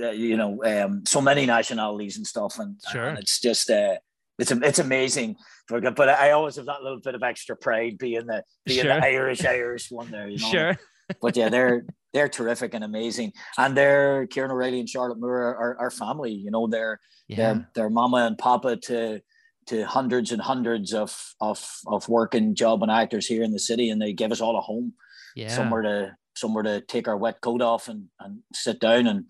uh, 0.00 0.10
you 0.10 0.36
know 0.36 0.64
um, 0.64 1.04
so 1.04 1.20
many 1.20 1.44
nationalities 1.44 2.16
and 2.16 2.26
stuff, 2.26 2.58
and, 2.58 2.80
sure. 2.90 3.08
and 3.08 3.18
it's 3.18 3.40
just 3.40 3.70
uh, 3.70 3.96
it's 4.38 4.50
it's 4.50 4.78
amazing. 4.78 5.36
But 5.68 6.08
I 6.08 6.30
always 6.30 6.56
have 6.56 6.66
that 6.66 6.82
little 6.82 7.00
bit 7.00 7.14
of 7.14 7.22
extra 7.22 7.56
pride 7.56 7.98
being 7.98 8.26
the 8.26 8.44
being 8.64 8.82
sure. 8.82 8.94
the 8.94 9.04
Irish 9.04 9.44
Irish 9.44 9.90
one 9.90 10.10
there, 10.10 10.28
you 10.28 10.38
know. 10.38 10.48
Sure. 10.48 10.78
But 11.20 11.36
yeah, 11.36 11.48
they're 11.48 11.84
they're 12.12 12.28
terrific 12.28 12.74
and 12.74 12.84
amazing. 12.84 13.32
And 13.56 13.76
they're 13.76 14.26
Ciarán 14.26 14.50
O'Reilly 14.50 14.80
and 14.80 14.88
Charlotte 14.88 15.20
Moore 15.20 15.56
are 15.56 15.76
our 15.78 15.90
family. 15.90 16.32
You 16.32 16.50
know, 16.50 16.66
they're 16.66 17.00
yeah. 17.26 17.36
they're 17.36 17.68
they're 17.74 17.90
mama 17.90 18.26
and 18.26 18.38
papa 18.38 18.76
to 18.76 19.20
to 19.66 19.84
hundreds 19.84 20.32
and 20.32 20.40
hundreds 20.40 20.94
of 20.94 21.34
of 21.40 21.66
of 21.86 22.08
working 22.08 22.54
job 22.54 22.82
and 22.82 22.90
actors 22.90 23.26
here 23.26 23.42
in 23.42 23.52
the 23.52 23.58
city, 23.58 23.90
and 23.90 24.00
they 24.00 24.12
give 24.12 24.32
us 24.32 24.40
all 24.40 24.56
a 24.56 24.60
home, 24.60 24.94
yeah. 25.36 25.48
somewhere 25.48 25.82
to 25.82 26.16
somewhere 26.34 26.62
to 26.62 26.80
take 26.80 27.08
our 27.08 27.16
wet 27.16 27.40
coat 27.40 27.60
off 27.60 27.88
and 27.88 28.06
and 28.20 28.40
sit 28.54 28.80
down 28.80 29.06
and 29.06 29.26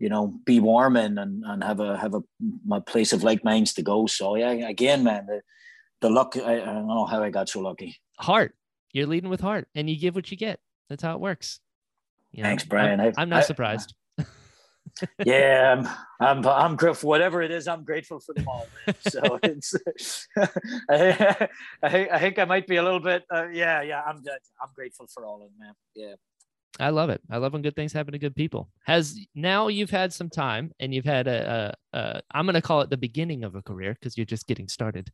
you 0.00 0.08
know 0.08 0.34
be 0.44 0.58
warm 0.58 0.96
and 0.96 1.18
and, 1.18 1.44
and 1.44 1.62
have 1.62 1.78
a 1.78 1.96
have 1.96 2.14
a 2.14 2.22
my 2.66 2.80
place 2.80 3.12
of 3.12 3.22
like 3.22 3.44
minds 3.44 3.74
to 3.74 3.82
go. 3.82 4.06
So 4.06 4.34
yeah, 4.34 4.50
again, 4.50 5.04
man, 5.04 5.26
the 5.26 5.42
the 6.00 6.10
luck. 6.10 6.36
I, 6.36 6.60
I 6.60 6.64
don't 6.64 6.88
know 6.88 7.04
how 7.04 7.22
I 7.22 7.30
got 7.30 7.48
so 7.48 7.60
lucky. 7.60 8.00
Heart. 8.18 8.56
You're 8.92 9.06
leading 9.06 9.30
with 9.30 9.40
heart, 9.40 9.68
and 9.76 9.88
you 9.88 9.96
give 9.96 10.16
what 10.16 10.30
you 10.32 10.36
get. 10.36 10.58
That's 10.88 11.02
how 11.02 11.14
it 11.14 11.20
works. 11.20 11.60
You 12.32 12.42
know, 12.42 12.48
Thanks, 12.48 12.64
Brian. 12.64 13.00
I'm, 13.00 13.12
I'm 13.16 13.28
not 13.28 13.44
I, 13.44 13.46
surprised. 13.46 13.94
yeah, 15.24 15.76
I'm, 15.78 15.88
I'm, 16.20 16.46
I'm 16.46 16.76
grateful. 16.76 17.08
Whatever 17.08 17.42
it 17.42 17.50
is, 17.50 17.68
I'm 17.68 17.84
grateful 17.84 18.20
for 18.20 18.34
them 18.34 18.48
all. 18.48 18.66
Man. 18.86 18.96
So 19.08 19.38
it's, 19.42 19.74
I, 20.90 21.48
I, 21.82 22.08
I 22.12 22.18
think 22.18 22.38
I 22.38 22.44
might 22.44 22.66
be 22.66 22.76
a 22.76 22.82
little 22.82 23.00
bit. 23.00 23.24
Uh, 23.32 23.48
yeah, 23.48 23.82
yeah. 23.82 24.02
I'm, 24.02 24.16
I'm 24.16 24.70
grateful 24.74 25.06
for 25.06 25.24
all 25.24 25.36
of 25.36 25.50
them, 25.50 25.58
man. 25.58 25.74
Yeah. 25.94 26.14
I 26.78 26.90
love 26.90 27.10
it. 27.10 27.20
I 27.30 27.38
love 27.38 27.52
when 27.52 27.62
good 27.62 27.74
things 27.74 27.92
happen 27.92 28.12
to 28.12 28.18
good 28.18 28.36
people. 28.36 28.70
Has 28.84 29.18
now 29.34 29.68
you've 29.68 29.90
had 29.90 30.12
some 30.12 30.30
time 30.30 30.72
and 30.78 30.94
you've 30.94 31.04
had 31.04 31.26
a, 31.26 31.74
a, 31.92 31.98
a 31.98 32.22
I'm 32.32 32.46
going 32.46 32.54
to 32.54 32.62
call 32.62 32.80
it 32.80 32.90
the 32.90 32.96
beginning 32.96 33.44
of 33.44 33.54
a 33.54 33.62
career 33.62 33.94
because 33.94 34.16
you're 34.16 34.24
just 34.24 34.46
getting 34.46 34.68
started. 34.68 35.10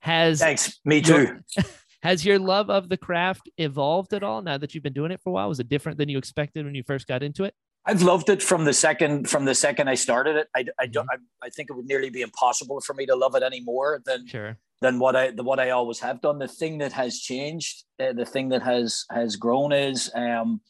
Has 0.00 0.40
thanks. 0.40 0.80
Me 0.84 1.00
too. 1.00 1.40
Your, 1.56 1.64
Has 2.04 2.22
your 2.22 2.38
love 2.38 2.68
of 2.68 2.90
the 2.90 2.98
craft 2.98 3.48
evolved 3.56 4.12
at 4.12 4.22
all 4.22 4.42
now 4.42 4.58
that 4.58 4.74
you've 4.74 4.82
been 4.82 4.92
doing 4.92 5.10
it 5.10 5.22
for 5.22 5.30
a 5.30 5.32
while? 5.32 5.48
Was 5.48 5.58
it 5.58 5.70
different 5.70 5.96
than 5.96 6.10
you 6.10 6.18
expected 6.18 6.66
when 6.66 6.74
you 6.74 6.82
first 6.82 7.06
got 7.06 7.22
into 7.22 7.44
it? 7.44 7.54
I've 7.86 8.02
loved 8.02 8.28
it 8.28 8.42
from 8.42 8.66
the 8.66 8.74
second 8.74 9.30
from 9.30 9.46
the 9.46 9.54
second 9.54 9.88
I 9.88 9.94
started 9.94 10.36
it. 10.36 10.48
I, 10.54 10.66
I 10.78 10.86
don't. 10.86 11.06
Mm-hmm. 11.06 11.22
I, 11.42 11.46
I, 11.46 11.50
think 11.50 11.70
it 11.70 11.72
would 11.72 11.86
nearly 11.86 12.10
be 12.10 12.20
impossible 12.20 12.80
for 12.80 12.92
me 12.92 13.06
to 13.06 13.16
love 13.16 13.34
it 13.36 13.42
anymore 13.42 14.02
than 14.04 14.26
sure. 14.26 14.58
than 14.82 14.98
what 14.98 15.16
I 15.16 15.30
the 15.30 15.42
what 15.42 15.58
I 15.58 15.70
always 15.70 16.00
have 16.00 16.20
done. 16.20 16.38
The 16.38 16.48
thing 16.48 16.76
that 16.78 16.92
has 16.92 17.20
changed, 17.20 17.84
uh, 17.98 18.12
the 18.12 18.26
thing 18.26 18.50
that 18.50 18.62
has 18.62 19.06
has 19.10 19.36
grown 19.36 19.72
is 19.72 20.10
um, 20.14 20.60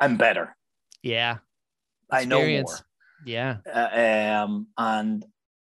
I'm 0.00 0.16
better. 0.16 0.56
Yeah, 1.02 1.38
I 2.10 2.24
know 2.24 2.46
more. 2.46 2.78
Yeah, 3.24 3.58
uh, 3.72 4.42
um, 4.44 4.68
and 4.78 5.24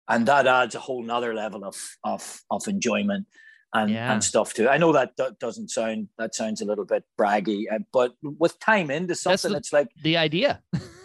and 0.09 0.27
that 0.27 0.47
adds 0.47 0.75
a 0.75 0.81
whole 0.81 1.03
nother 1.03 1.35
level 1.35 1.65
of 1.65 1.77
of 2.05 2.43
of 2.51 2.67
enjoyment 2.69 3.27
and, 3.75 3.91
yeah. 3.91 4.13
and 4.13 4.23
stuff 4.23 4.55
too. 4.55 4.69
I 4.69 4.79
know 4.79 4.93
that 4.93 5.13
doesn't 5.39 5.71
sound 5.71 6.09
that 6.19 6.35
sounds 6.35 6.61
a 6.61 6.65
little 6.65 6.85
bit 6.85 7.05
braggy, 7.19 7.65
uh, 7.73 7.79
but 7.93 8.15
with 8.23 8.59
time 8.61 8.91
into 8.91 9.15
something, 9.15 9.53
the, 9.53 9.57
it's 9.63 9.73
like 9.73 9.89
the 10.03 10.17
idea. 10.17 10.63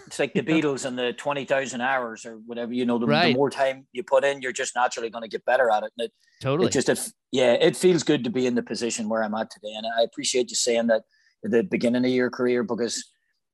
it's 0.08 0.20
like 0.20 0.34
the 0.34 0.42
Beatles 0.42 0.86
and 0.86 0.98
the 0.98 1.14
twenty 1.14 1.46
thousand 1.46 1.82
hours 1.82 2.26
or 2.26 2.38
whatever. 2.46 2.74
You 2.74 2.86
know, 2.86 2.98
the, 2.98 3.08
Right. 3.08 3.34
the 3.34 3.38
more 3.38 3.50
time 3.50 3.88
you 3.92 4.04
put 4.04 4.24
in, 4.24 4.42
you're 4.42 4.52
just 4.52 4.76
naturally 4.76 5.10
going 5.10 5.24
to 5.24 5.28
get 5.28 5.46
better 5.46 5.70
at 5.72 5.84
it. 5.84 5.92
And 5.98 6.06
it, 6.06 6.14
Totally. 6.42 6.68
it 6.68 6.72
just, 6.72 6.90
it, 6.90 7.00
yeah, 7.32 7.54
it 7.54 7.76
feels 7.76 8.04
good 8.04 8.24
to 8.24 8.30
be 8.30 8.46
in 8.46 8.56
the 8.56 8.64
position 8.64 9.10
where 9.10 9.24
I'm 9.24 9.34
at 9.36 9.52
today. 9.52 9.74
And 9.76 9.86
I 9.98 10.04
appreciate 10.04 10.50
you 10.50 10.56
saying 10.56 10.88
that 10.88 11.04
at 11.44 11.52
the 11.52 11.64
beginning 11.64 12.06
of 12.06 12.12
your 12.12 12.30
career 12.30 12.64
because, 12.64 13.04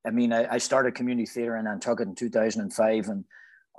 I 0.06 0.12
mean, 0.12 0.34
I, 0.34 0.56
I 0.56 0.58
started 0.58 0.96
community 0.96 1.26
theatre 1.26 1.58
in 1.58 1.66
Nantucket 1.66 2.08
in 2.08 2.16
2005 2.16 3.08
and 3.08 3.26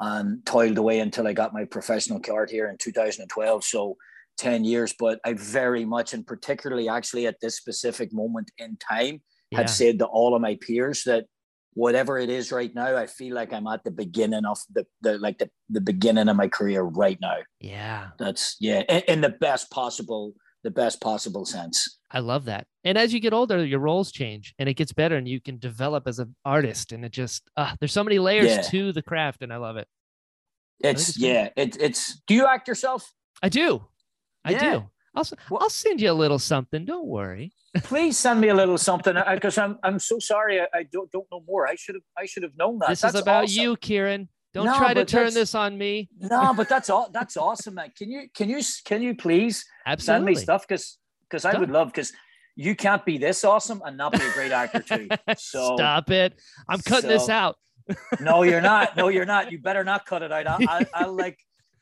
and 0.00 0.26
um, 0.26 0.42
toiled 0.44 0.78
away 0.78 1.00
until 1.00 1.26
I 1.26 1.32
got 1.32 1.52
my 1.52 1.64
professional 1.64 2.18
card 2.18 2.50
here 2.50 2.68
in 2.68 2.76
2012. 2.78 3.64
So 3.64 3.96
10 4.38 4.64
years, 4.64 4.94
but 4.98 5.20
I 5.24 5.34
very 5.34 5.84
much, 5.84 6.14
and 6.14 6.26
particularly 6.26 6.88
actually 6.88 7.26
at 7.26 7.40
this 7.40 7.56
specific 7.56 8.12
moment 8.12 8.50
in 8.58 8.76
time, 8.78 9.20
yeah. 9.50 9.58
had 9.58 9.70
said 9.70 9.98
to 9.98 10.06
all 10.06 10.34
of 10.34 10.42
my 10.42 10.58
peers 10.60 11.04
that 11.04 11.26
whatever 11.74 12.18
it 12.18 12.30
is 12.30 12.50
right 12.50 12.74
now, 12.74 12.96
I 12.96 13.06
feel 13.06 13.34
like 13.34 13.52
I'm 13.52 13.66
at 13.66 13.84
the 13.84 13.90
beginning 13.90 14.44
of 14.44 14.58
the, 14.72 14.86
the 15.02 15.18
like 15.18 15.38
the, 15.38 15.50
the 15.68 15.80
beginning 15.80 16.28
of 16.28 16.36
my 16.36 16.48
career 16.48 16.82
right 16.82 17.18
now. 17.20 17.36
yeah. 17.60 18.08
That's 18.18 18.56
yeah, 18.58 18.82
in, 18.88 19.02
in 19.08 19.20
the 19.20 19.28
best 19.28 19.70
possible, 19.70 20.34
the 20.64 20.70
best 20.70 21.00
possible 21.00 21.44
sense. 21.44 21.98
I 22.12 22.18
love 22.20 22.44
that. 22.44 22.66
And 22.84 22.98
as 22.98 23.14
you 23.14 23.20
get 23.20 23.32
older, 23.32 23.64
your 23.64 23.78
roles 23.80 24.12
change 24.12 24.54
and 24.58 24.68
it 24.68 24.74
gets 24.74 24.92
better 24.92 25.16
and 25.16 25.26
you 25.26 25.40
can 25.40 25.58
develop 25.58 26.06
as 26.06 26.18
an 26.18 26.34
artist. 26.44 26.92
And 26.92 27.04
it 27.04 27.12
just, 27.12 27.48
ah, 27.56 27.74
there's 27.80 27.92
so 27.92 28.04
many 28.04 28.18
layers 28.18 28.46
Yeah. 28.50 28.62
to 28.62 28.92
the 28.92 29.02
craft 29.02 29.42
and 29.42 29.52
I 29.52 29.56
love 29.56 29.76
it. 29.76 29.88
It's 30.80 31.10
it's 31.10 31.18
yeah, 31.18 31.48
it, 31.56 31.76
it's. 31.80 32.20
Do 32.26 32.34
you 32.34 32.46
act 32.46 32.66
yourself? 32.68 33.10
I 33.42 33.48
do. 33.48 33.86
I 34.44 34.50
Yeah. 34.52 34.60
do. 34.72 34.90
I'll, 35.14 35.24
Well- 35.50 35.62
I'll 35.62 35.70
send 35.70 36.00
you 36.00 36.10
a 36.10 36.12
little 36.14 36.38
something. 36.38 36.84
Don't 36.84 37.06
worry. 37.06 37.52
Please 37.84 38.18
send 38.18 38.40
me 38.40 38.48
a 38.48 38.54
little 38.54 38.76
something 38.78 39.14
because 39.32 39.56
I'm 39.56 39.78
I'm 39.82 39.98
so 39.98 40.18
sorry. 40.18 40.60
I, 40.60 40.66
I 40.74 40.82
don't 40.82 41.10
don't 41.10 41.26
know 41.32 41.42
more. 41.46 41.66
I 41.66 41.74
should 41.76 41.94
have 41.94 42.02
I 42.18 42.26
should 42.26 42.42
have 42.42 42.56
known 42.58 42.78
that. 42.80 42.88
this 42.90 43.00
That's 43.00 43.14
is 43.14 43.20
about 43.22 43.44
awesome. 43.44 43.62
you, 43.62 43.76
Ciaran. 43.76 44.28
Don't 44.52 44.66
No, 44.66 44.76
try 44.76 44.92
to 44.92 45.06
turn 45.06 45.32
this 45.32 45.54
on 45.54 45.78
me. 45.78 46.10
No, 46.18 46.52
but 46.54 46.68
that's 46.68 46.90
all. 46.90 47.08
That's 47.10 47.38
awesome, 47.38 47.74
man. 47.74 47.90
Can 47.96 48.10
you 48.10 48.28
can 48.34 48.50
you 48.50 48.60
can 48.84 49.00
you 49.00 49.14
please 49.14 49.64
send 49.98 50.26
me 50.26 50.34
stuff 50.34 50.66
because 50.68 50.98
because 51.32 51.46
I 51.46 51.58
would 51.58 51.70
love 51.70 51.88
because 51.88 52.12
you 52.54 52.76
can't 52.76 53.04
be 53.04 53.16
this 53.16 53.42
awesome 53.42 53.80
and 53.84 53.96
not 53.96 54.12
be 54.12 54.20
a 54.20 54.32
great 54.32 54.52
actor 54.52 54.80
too. 54.80 55.08
So 55.38 55.76
Stop 55.76 56.10
it. 56.10 56.38
I'm 56.68 56.80
cutting 56.80 57.08
this 57.08 57.30
out. 57.30 57.56
no, 58.20 58.42
you're 58.42 58.60
not. 58.60 58.96
No, 58.96 59.08
you're 59.08 59.24
not. 59.24 59.50
You 59.50 59.58
better 59.58 59.82
not 59.82 60.04
cut 60.04 60.22
it 60.22 60.30
out. 60.30 60.46
I'll, 60.46 60.68
I'll, 60.68 60.86
I'll 60.94 61.12
like 61.24 61.38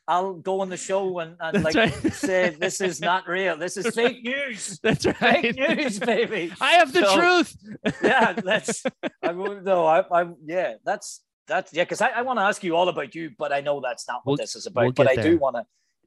I'll 0.07 0.33
go 0.33 0.61
on 0.61 0.69
the 0.69 0.77
show 0.77 1.19
and, 1.19 1.35
and 1.39 1.63
like 1.63 1.75
right. 1.75 2.13
say 2.13 2.55
this 2.59 2.81
is 2.81 3.01
not 3.01 3.27
real. 3.27 3.57
This 3.57 3.77
is 3.77 3.93
fake 3.93 4.23
news. 4.23 4.79
That's 4.81 5.05
right. 5.05 5.41
Fake 5.41 5.55
news, 5.55 5.99
baby. 5.99 6.53
I 6.59 6.71
have 6.73 6.93
the 6.93 7.05
So- 7.05 7.19
truth. 7.19 7.55
Yeah, 8.01 8.33
that's. 8.33 8.83
I 9.21 9.33
won't 9.33 9.63
no. 9.63 9.85
I, 9.85 9.99
I 10.21 10.29
yeah. 10.45 10.75
That's 10.85 11.21
that's 11.47 11.73
yeah. 11.73 11.83
Because 11.83 12.01
I, 12.01 12.09
I 12.09 12.21
want 12.21 12.39
to 12.39 12.43
ask 12.43 12.63
you 12.63 12.75
all 12.75 12.87
about 12.89 13.13
you, 13.13 13.31
but 13.37 13.51
I 13.51 13.59
know 13.61 13.81
that's 13.81 14.07
not 14.07 14.21
what 14.23 14.31
We'll- 14.31 14.37
this 14.37 14.55
is 14.55 14.65
about. 14.65 14.83
we'll 14.83 14.91
but 14.93 15.09
I 15.09 15.15
there. 15.15 15.31
do 15.31 15.37
want 15.37 15.57
to. 15.57 15.65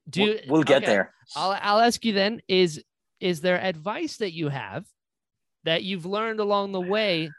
Do 0.08 0.22
you, 0.22 0.26
we'll, 0.26 0.54
we'll 0.56 0.62
get 0.64 0.82
okay. 0.82 0.86
there. 0.86 1.14
I'll 1.36 1.58
I'll 1.60 1.80
ask 1.80 2.04
you 2.04 2.12
then 2.12 2.42
is 2.48 2.82
is 3.20 3.40
there 3.40 3.60
advice 3.60 4.16
that 4.18 4.32
you 4.32 4.48
have 4.48 4.84
that 5.64 5.82
you've 5.82 6.06
learned 6.06 6.40
along 6.40 6.72
the 6.72 6.80
way 6.80 7.30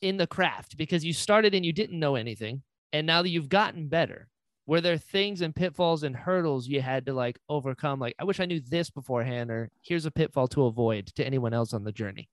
in 0.00 0.16
the 0.16 0.26
craft? 0.26 0.76
Because 0.76 1.04
you 1.04 1.12
started 1.12 1.54
and 1.54 1.64
you 1.64 1.72
didn't 1.72 1.98
know 1.98 2.14
anything 2.16 2.62
and 2.92 3.06
now 3.06 3.22
that 3.22 3.28
you've 3.28 3.48
gotten 3.48 3.88
better 3.88 4.28
were 4.66 4.80
there 4.80 4.96
things 4.96 5.40
and 5.40 5.54
pitfalls 5.54 6.02
and 6.02 6.16
hurdles 6.16 6.66
you 6.66 6.80
had 6.80 7.06
to 7.06 7.12
like 7.12 7.38
overcome? 7.48 8.00
Like 8.00 8.14
I 8.18 8.24
wish 8.24 8.40
I 8.40 8.46
knew 8.46 8.60
this 8.60 8.90
beforehand 8.90 9.50
or 9.50 9.70
here's 9.82 10.06
a 10.06 10.10
pitfall 10.10 10.48
to 10.48 10.64
avoid 10.64 11.06
to 11.16 11.26
anyone 11.26 11.52
else 11.52 11.74
on 11.74 11.84
the 11.84 11.92
journey? 11.92 12.28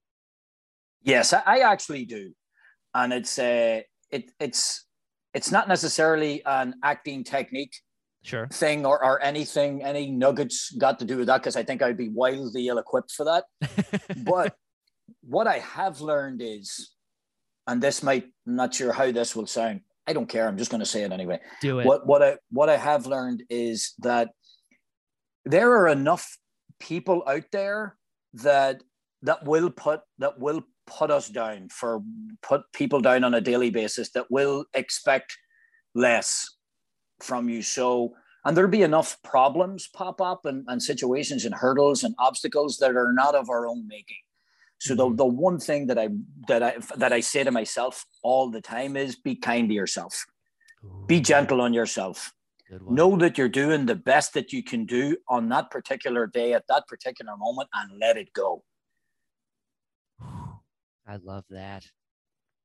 Yes, 1.03 1.33
I, 1.33 1.59
actually 1.59 2.05
do, 2.05 2.31
and 2.93 3.11
it's 3.11 3.39
uh, 3.39 3.81
it 4.11 4.31
it's 4.39 4.85
it's 5.33 5.51
not 5.51 5.67
necessarily 5.67 6.45
an 6.45 6.75
acting 6.83 7.23
technique 7.23 7.73
sure 8.23 8.47
thing 8.51 8.85
or, 8.85 9.03
or 9.03 9.21
anything 9.21 9.83
any 9.83 10.09
nuggets 10.11 10.71
got 10.71 10.99
to 10.99 11.05
do 11.05 11.17
with 11.17 11.27
that 11.27 11.39
because 11.39 11.55
I 11.55 11.63
think 11.63 11.81
I'd 11.81 11.97
be 11.97 12.09
wildly 12.09 12.67
ill 12.67 12.77
equipped 12.77 13.11
for 13.11 13.25
that. 13.25 13.45
but 14.25 14.55
what 15.21 15.47
I 15.47 15.59
have 15.59 16.01
learned 16.01 16.41
is, 16.41 16.91
and 17.67 17.81
this 17.81 18.03
might 18.03 18.25
I'm 18.47 18.55
not 18.55 18.73
sure 18.73 18.91
how 18.91 19.11
this 19.11 19.35
will 19.35 19.47
sound. 19.47 19.81
I 20.07 20.13
don't 20.13 20.29
care. 20.29 20.47
I'm 20.47 20.57
just 20.57 20.71
going 20.71 20.79
to 20.79 20.85
say 20.85 21.03
it 21.03 21.11
anyway. 21.11 21.39
do 21.61 21.79
it 21.79 21.85
What 21.85 22.05
what 22.05 22.21
I 22.21 22.37
what 22.49 22.69
I 22.69 22.77
have 22.77 23.05
learned 23.05 23.43
is 23.49 23.93
that 23.99 24.29
there 25.45 25.71
are 25.71 25.87
enough 25.87 26.37
people 26.79 27.23
out 27.27 27.45
there 27.51 27.97
that 28.33 28.83
that 29.21 29.45
will 29.45 29.69
put 29.69 30.01
that 30.17 30.39
will 30.39 30.63
put 30.87 31.11
us 31.11 31.29
down 31.29 31.69
for 31.69 32.01
put 32.41 32.63
people 32.73 32.99
down 32.99 33.23
on 33.23 33.33
a 33.33 33.41
daily 33.41 33.69
basis 33.69 34.11
that 34.11 34.29
will 34.29 34.65
expect 34.73 35.37
less 35.93 36.49
from 37.23 37.49
you. 37.49 37.61
So 37.61 38.15
and 38.43 38.57
there'll 38.57 38.71
be 38.71 38.81
enough 38.81 39.21
problems 39.21 39.87
pop 39.87 40.19
up 40.19 40.45
and, 40.45 40.65
and 40.67 40.81
situations 40.81 41.45
and 41.45 41.53
hurdles 41.53 42.03
and 42.03 42.15
obstacles 42.17 42.77
that 42.77 42.95
are 42.95 43.13
not 43.13 43.35
of 43.35 43.49
our 43.51 43.67
own 43.67 43.87
making. 43.87 44.17
So 44.79 44.95
the, 44.95 45.05
Mhm. 45.05 45.17
the 45.17 45.25
one 45.25 45.59
thing 45.59 45.85
that 45.87 45.99
I 45.99 46.09
that 46.47 46.63
I 46.63 46.77
that 46.97 47.13
I 47.13 47.19
say 47.19 47.43
to 47.43 47.51
myself 47.51 48.05
all 48.23 48.49
the 48.49 48.61
time 48.61 48.97
is 48.97 49.15
be 49.15 49.35
kind 49.35 49.69
to 49.69 49.75
yourself. 49.75 50.25
Be 51.05 51.19
gentle 51.21 51.61
on 51.61 51.71
yourself. 51.73 52.33
Know 52.87 53.15
that 53.17 53.37
you're 53.37 53.49
doing 53.49 53.85
the 53.85 53.95
best 53.95 54.33
that 54.33 54.51
you 54.53 54.63
can 54.63 54.85
do 54.85 55.17
on 55.27 55.49
that 55.49 55.69
particular 55.69 56.25
day 56.25 56.53
at 56.53 56.65
that 56.67 56.87
particular 56.87 57.35
moment 57.37 57.69
and 57.75 57.99
let 57.99 58.17
it 58.17 58.33
go. 58.33 58.63
I 61.07 61.17
love 61.17 61.45
that 61.49 61.85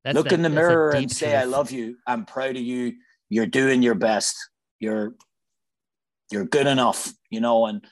that's 0.04 0.14
Look 0.14 0.28
that- 0.28 0.34
in 0.34 0.42
the 0.42 0.48
mirror 0.48 0.92
and 0.92 1.10
say, 1.10 1.34
I 1.36 1.44
love 1.44 1.70
you. 1.70 1.98
I'm 2.06 2.24
proud 2.24 2.56
of 2.56 2.62
you. 2.62 2.94
You're 3.28 3.46
doing 3.46 3.82
your 3.82 3.94
best. 3.94 4.36
You're 4.78 5.14
you're 6.30 6.44
good 6.44 6.66
enough, 6.66 7.12
you 7.30 7.40
know, 7.40 7.66
and 7.66 7.84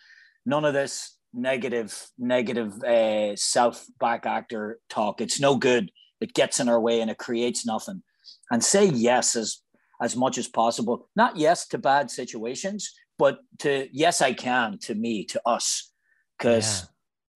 none 0.45 0.65
of 0.65 0.75
this 0.75 1.17
negative, 1.33 2.07
negative 2.19 2.83
uh, 2.83 3.37
self 3.37 3.85
back 4.01 4.27
actor 4.27 4.81
talk. 4.89 5.21
It's 5.21 5.41
no 5.41 5.57
good. 5.57 5.91
It 6.21 6.35
gets 6.35 6.61
in 6.61 6.69
our 6.69 6.81
way 6.81 7.01
and 7.01 7.11
it 7.11 7.19
creates 7.19 7.67
nothing. 7.67 8.03
And 8.51 8.63
say 8.63 8.87
yes 8.87 9.37
as 9.37 9.59
as 10.03 10.17
much 10.17 10.39
as 10.39 10.49
possible. 10.49 11.09
Not 11.15 11.37
yes 11.37 11.67
to 11.69 11.79
bad 11.79 12.11
situations, 12.11 12.93
but 13.19 13.39
to 13.61 13.89
yes, 13.93 14.21
I 14.21 14.33
can 14.33 14.79
to 14.83 14.95
me, 14.95 15.25
to 15.27 15.41
us. 15.47 15.93
Because 16.39 16.83
Yeah. 16.83 16.89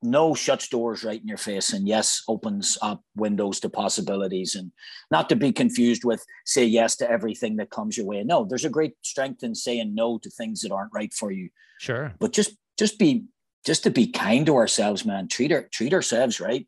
No 0.02 0.34
shuts 0.34 0.68
doors 0.68 1.02
right 1.02 1.20
in 1.20 1.26
your 1.26 1.38
face 1.38 1.72
and 1.72 1.88
yes 1.88 2.22
opens 2.28 2.78
up 2.82 3.02
windows 3.16 3.58
to 3.60 3.68
possibilities 3.68 4.54
and 4.54 4.70
not 5.10 5.28
to 5.28 5.36
be 5.36 5.52
confused 5.52 6.04
with 6.04 6.24
say 6.44 6.64
yes 6.64 6.94
to 6.96 7.10
everything 7.10 7.56
that 7.56 7.70
comes 7.70 7.96
your 7.96 8.06
way. 8.06 8.22
No 8.22 8.44
there's 8.44 8.64
a 8.64 8.70
great 8.70 8.94
strength 9.02 9.42
in 9.42 9.54
saying 9.54 9.94
no 9.94 10.18
to 10.18 10.30
things 10.30 10.60
that 10.60 10.72
aren't 10.72 10.94
right 10.94 11.12
for 11.12 11.30
you. 11.30 11.50
Sure. 11.80 12.14
But 12.20 12.32
just 12.32 12.56
just 12.78 12.98
be 12.98 13.24
just 13.66 13.82
to 13.82 13.90
be 13.90 14.06
kind 14.06 14.46
to 14.46 14.56
ourselves 14.56 15.04
man. 15.04 15.26
Treat 15.28 15.52
our, 15.52 15.62
treat 15.64 15.92
ourselves 15.92 16.40
right? 16.40 16.66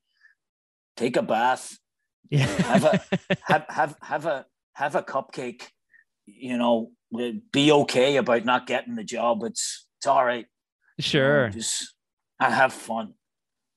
Take 0.96 1.16
a 1.16 1.22
bath. 1.22 1.78
Yeah. 2.30 2.46
Have 2.46 2.84
a- 2.84 3.02
have 3.44 3.64
have 3.68 3.96
have 4.02 4.26
a 4.26 4.46
have 4.74 4.94
a 4.96 5.02
cupcake. 5.02 5.68
You 6.26 6.58
know 6.58 6.90
be 7.52 7.72
okay 7.72 8.16
about 8.16 8.44
not 8.44 8.66
getting 8.66 8.94
the 8.94 9.04
job. 9.04 9.42
It's 9.44 9.86
it's 9.98 10.06
all 10.06 10.24
right. 10.24 10.46
You 10.98 11.02
know, 11.02 11.04
sure. 11.04 11.48
just 11.50 11.94
and 12.40 12.52
have 12.54 12.72
fun 12.72 13.14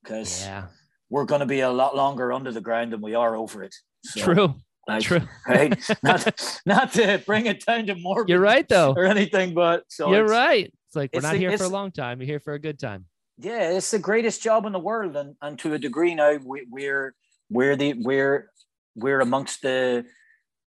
because 0.03 0.41
yeah 0.45 0.65
we're 1.09 1.25
going 1.25 1.41
to 1.41 1.45
be 1.45 1.59
a 1.59 1.69
lot 1.69 1.95
longer 1.95 2.33
under 2.33 2.51
the 2.51 2.61
ground 2.61 2.91
than 2.91 2.99
we 2.99 3.13
are 3.13 3.35
over 3.35 3.61
it. 3.61 3.75
So, 4.03 4.21
true 4.21 4.55
like, 4.87 5.03
true 5.03 5.21
Right? 5.47 5.79
not, 6.01 6.59
not 6.65 6.93
to 6.93 7.21
bring 7.25 7.45
it 7.45 7.63
down 7.65 7.85
to 7.85 7.95
more 7.95 8.25
you're 8.27 8.39
right 8.39 8.67
though 8.67 8.93
or 8.97 9.05
anything, 9.05 9.53
but 9.53 9.83
so 9.89 10.09
You're 10.11 10.25
it's- 10.25 10.31
right. 10.31 10.73
It's 10.87 10.95
like 10.95 11.11
we're 11.13 11.19
it's 11.19 11.23
not 11.23 11.33
the- 11.33 11.37
here 11.39 11.57
for 11.57 11.65
a 11.65 11.69
long 11.69 11.91
time. 11.91 12.19
You're 12.19 12.27
here 12.27 12.39
for 12.39 12.53
a 12.53 12.59
good 12.59 12.79
time. 12.79 13.05
Yeah, 13.37 13.71
it's 13.71 13.91
the 13.91 13.99
greatest 13.99 14.41
job 14.43 14.65
in 14.65 14.73
the 14.73 14.79
world, 14.79 15.15
and 15.15 15.35
and 15.41 15.57
to 15.59 15.73
a 15.73 15.79
degree 15.79 16.13
now 16.15 16.37
we, 16.43 16.67
we're 16.69 17.15
we're 17.49 17.75
the 17.75 17.93
we're 17.97 18.49
we're 18.95 19.21
amongst 19.21 19.61
the 19.61 20.05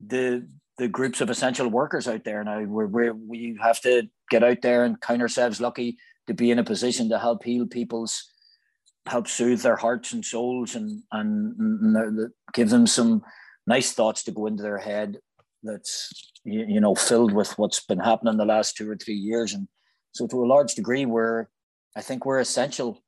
the 0.05 0.47
the 0.79 0.89
groups 0.89 1.21
of 1.21 1.31
essential 1.31 1.69
workers 1.69 2.07
out 2.09 2.25
there 2.25 2.43
now. 2.45 2.61
We're, 2.63 2.87
we're 2.87 3.13
we 3.15 3.57
have 3.63 3.81
to 3.83 4.09
get 4.31 4.45
out 4.45 4.63
there 4.63 4.85
and 4.85 5.01
count 5.01 5.23
ourselves 5.23 5.61
lucky 5.61 5.97
to 6.27 6.35
be 6.35 6.51
in 6.51 6.59
a 6.59 6.65
position 6.65 7.09
to 7.11 7.19
help 7.19 7.43
heal 7.45 7.67
people's 7.67 8.31
help 9.07 9.29
soothe 9.29 9.61
their 9.63 9.77
hearts 9.77 10.13
and 10.13 10.25
souls 10.25 10.75
and 10.75 11.03
and, 11.13 11.55
and 11.59 12.31
give 12.53 12.71
them 12.71 12.87
some 12.87 13.23
nice 13.67 13.93
thoughts 13.93 14.23
to 14.25 14.33
go 14.33 14.47
into 14.47 14.63
their 14.63 14.79
head 14.79 15.19
that's 15.63 16.33
you, 16.45 16.65
you 16.67 16.81
know 16.81 16.95
filled 16.95 17.33
with 17.33 17.57
what's 17.59 17.85
been 17.85 18.01
happening 18.01 18.37
the 18.37 18.45
last 18.45 18.77
two 18.77 18.91
or 18.91 18.97
three 18.97 19.15
years. 19.15 19.53
And 19.53 19.69
so 20.13 20.27
to 20.27 20.45
a 20.45 20.47
large 20.47 20.75
degree 20.75 21.07
we're 21.07 21.47
i 21.97 22.01
think 22.01 22.25
we're 22.25 22.41
essential 22.41 23.03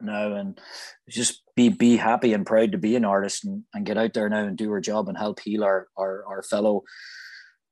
now. 0.00 0.34
And 0.34 0.60
just 1.08 1.42
be 1.56 1.68
be 1.68 1.96
happy 1.96 2.32
and 2.32 2.46
proud 2.46 2.72
to 2.72 2.78
be 2.78 2.96
an 2.96 3.04
artist 3.04 3.44
and, 3.44 3.64
and 3.74 3.86
get 3.86 3.98
out 3.98 4.14
there 4.14 4.28
now 4.28 4.44
and 4.44 4.56
do 4.56 4.70
our 4.70 4.80
job 4.80 5.08
and 5.08 5.18
help 5.18 5.40
heal 5.40 5.64
our 5.64 5.88
our, 5.96 6.24
our 6.26 6.42
fellow 6.42 6.82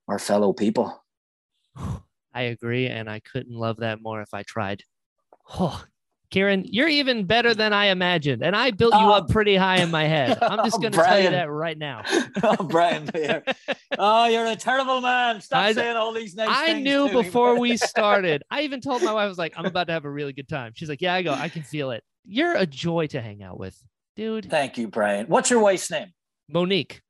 our 0.09 0.19
fellow 0.19 0.53
people. 0.53 1.05
I 2.35 2.43
agree, 2.43 2.87
and 2.87 3.09
I 3.09 3.21
couldn't 3.21 3.57
love 3.57 3.79
that 3.79 4.03
more 4.03 4.21
if 4.23 4.33
I 4.33 4.43
tried. 4.43 4.83
Oh, 5.61 5.85
Ciaran, 6.33 6.65
you're 6.67 6.89
even 6.89 7.25
better 7.25 7.55
than 7.55 7.73
I 7.73 7.87
imagined, 7.87 8.43
and 8.43 8.57
I 8.57 8.71
built 8.73 8.95
you 8.95 9.01
Oh. 9.01 9.13
up 9.13 9.29
pretty 9.29 9.55
high 9.57 9.77
in 9.81 9.91
my 9.91 10.05
head. 10.05 10.39
I'm 10.43 10.65
just 10.65 10.77
Oh, 10.77 10.81
going 10.81 10.93
to 10.93 10.99
tell 11.03 11.21
you 11.21 11.31
that 11.31 11.51
right 11.51 11.79
now. 11.79 12.03
oh, 12.43 12.57
Brian, 12.65 13.09
you're, 13.15 13.43
oh, 13.99 14.27
you're 14.27 14.47
a 14.47 14.57
terrible 14.57 15.01
man. 15.01 15.41
Stop 15.41 15.59
I- 15.63 15.73
saying 15.73 15.97
all 15.97 16.13
these 16.13 16.35
nice 16.35 16.49
I 16.51 16.81
knew 16.81 17.09
before 17.11 17.59
we 17.59 17.77
started. 17.77 18.43
I 18.51 18.63
even 18.63 18.81
told 18.81 19.03
my 19.03 19.13
wife, 19.13 19.25
I 19.25 19.29
was 19.29 19.39
like, 19.39 19.55
I'm 19.57 19.67
about 19.67 19.87
to 19.87 19.93
have 19.93 20.05
a 20.05 20.11
really 20.11 20.33
good 20.33 20.49
time. 20.49 20.73
She's 20.75 20.89
like, 20.89 21.01
Yeah, 21.01 21.15
I 21.15 21.23
go, 21.23 21.33
I 21.33 21.49
can 21.49 21.63
feel 21.63 21.91
it. 21.93 22.03
You're 22.25 22.55
a 22.57 22.67
joy 22.67 23.07
to 23.09 23.21
hang 23.21 23.43
out 23.43 23.59
with, 23.59 23.81
dude. 24.17 24.51
Thank 24.51 24.79
you, 24.79 24.89
Brian. 24.89 25.27
What's 25.27 25.49
your 25.51 25.61
wife's 25.61 25.91
name? 25.91 26.09
Monique. 26.51 27.03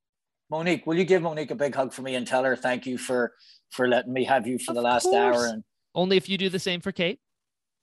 Monique. 0.50 0.86
Will 0.86 0.96
you 0.96 1.04
give 1.04 1.22
Monique 1.22 1.50
a 1.50 1.54
big 1.54 1.74
hug 1.74 1.92
for 1.92 2.02
me 2.02 2.14
and 2.14 2.26
tell 2.26 2.44
her 2.44 2.54
thank 2.54 2.86
you 2.86 2.98
for 2.98 3.32
for 3.70 3.88
letting 3.88 4.12
me 4.12 4.24
have 4.24 4.46
you 4.46 4.58
for 4.58 4.72
Of 4.72 4.76
the 4.76 4.82
last 4.82 5.04
course. 5.04 5.16
hour 5.16 5.46
and 5.46 5.64
Only 5.94 6.16
if 6.16 6.28
you 6.28 6.38
do 6.38 6.48
the 6.48 6.58
same 6.58 6.80
for 6.80 6.92
Kate. 6.92 7.18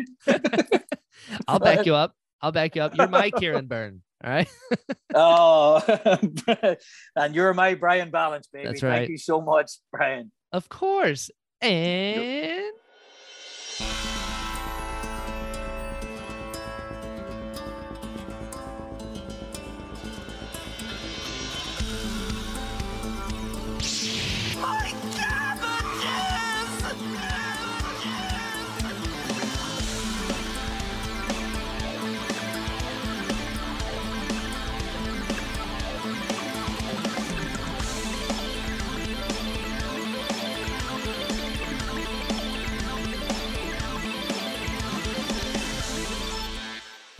I'll 1.46 1.60
back 1.60 1.86
you 1.86 1.94
up. 1.94 2.14
I'll 2.42 2.50
back 2.50 2.74
you 2.74 2.82
up. 2.82 2.96
You're 2.96 3.06
my 3.06 3.30
Ciaran 3.30 3.66
Byrne. 3.68 4.02
All 4.24 4.30
right. 4.30 4.48
Oh, 5.18 5.80
and 7.16 7.34
you're 7.34 7.54
my 7.54 7.72
Brian 7.74 8.10
Ballance, 8.10 8.48
baby. 8.52 8.66
That's 8.66 8.82
right. 8.82 8.98
Thank 8.98 9.08
you 9.08 9.16
so 9.16 9.40
much, 9.40 9.78
Brian. 9.90 10.30
Of 10.52 10.68
course. 10.68 11.30
And 11.62 12.72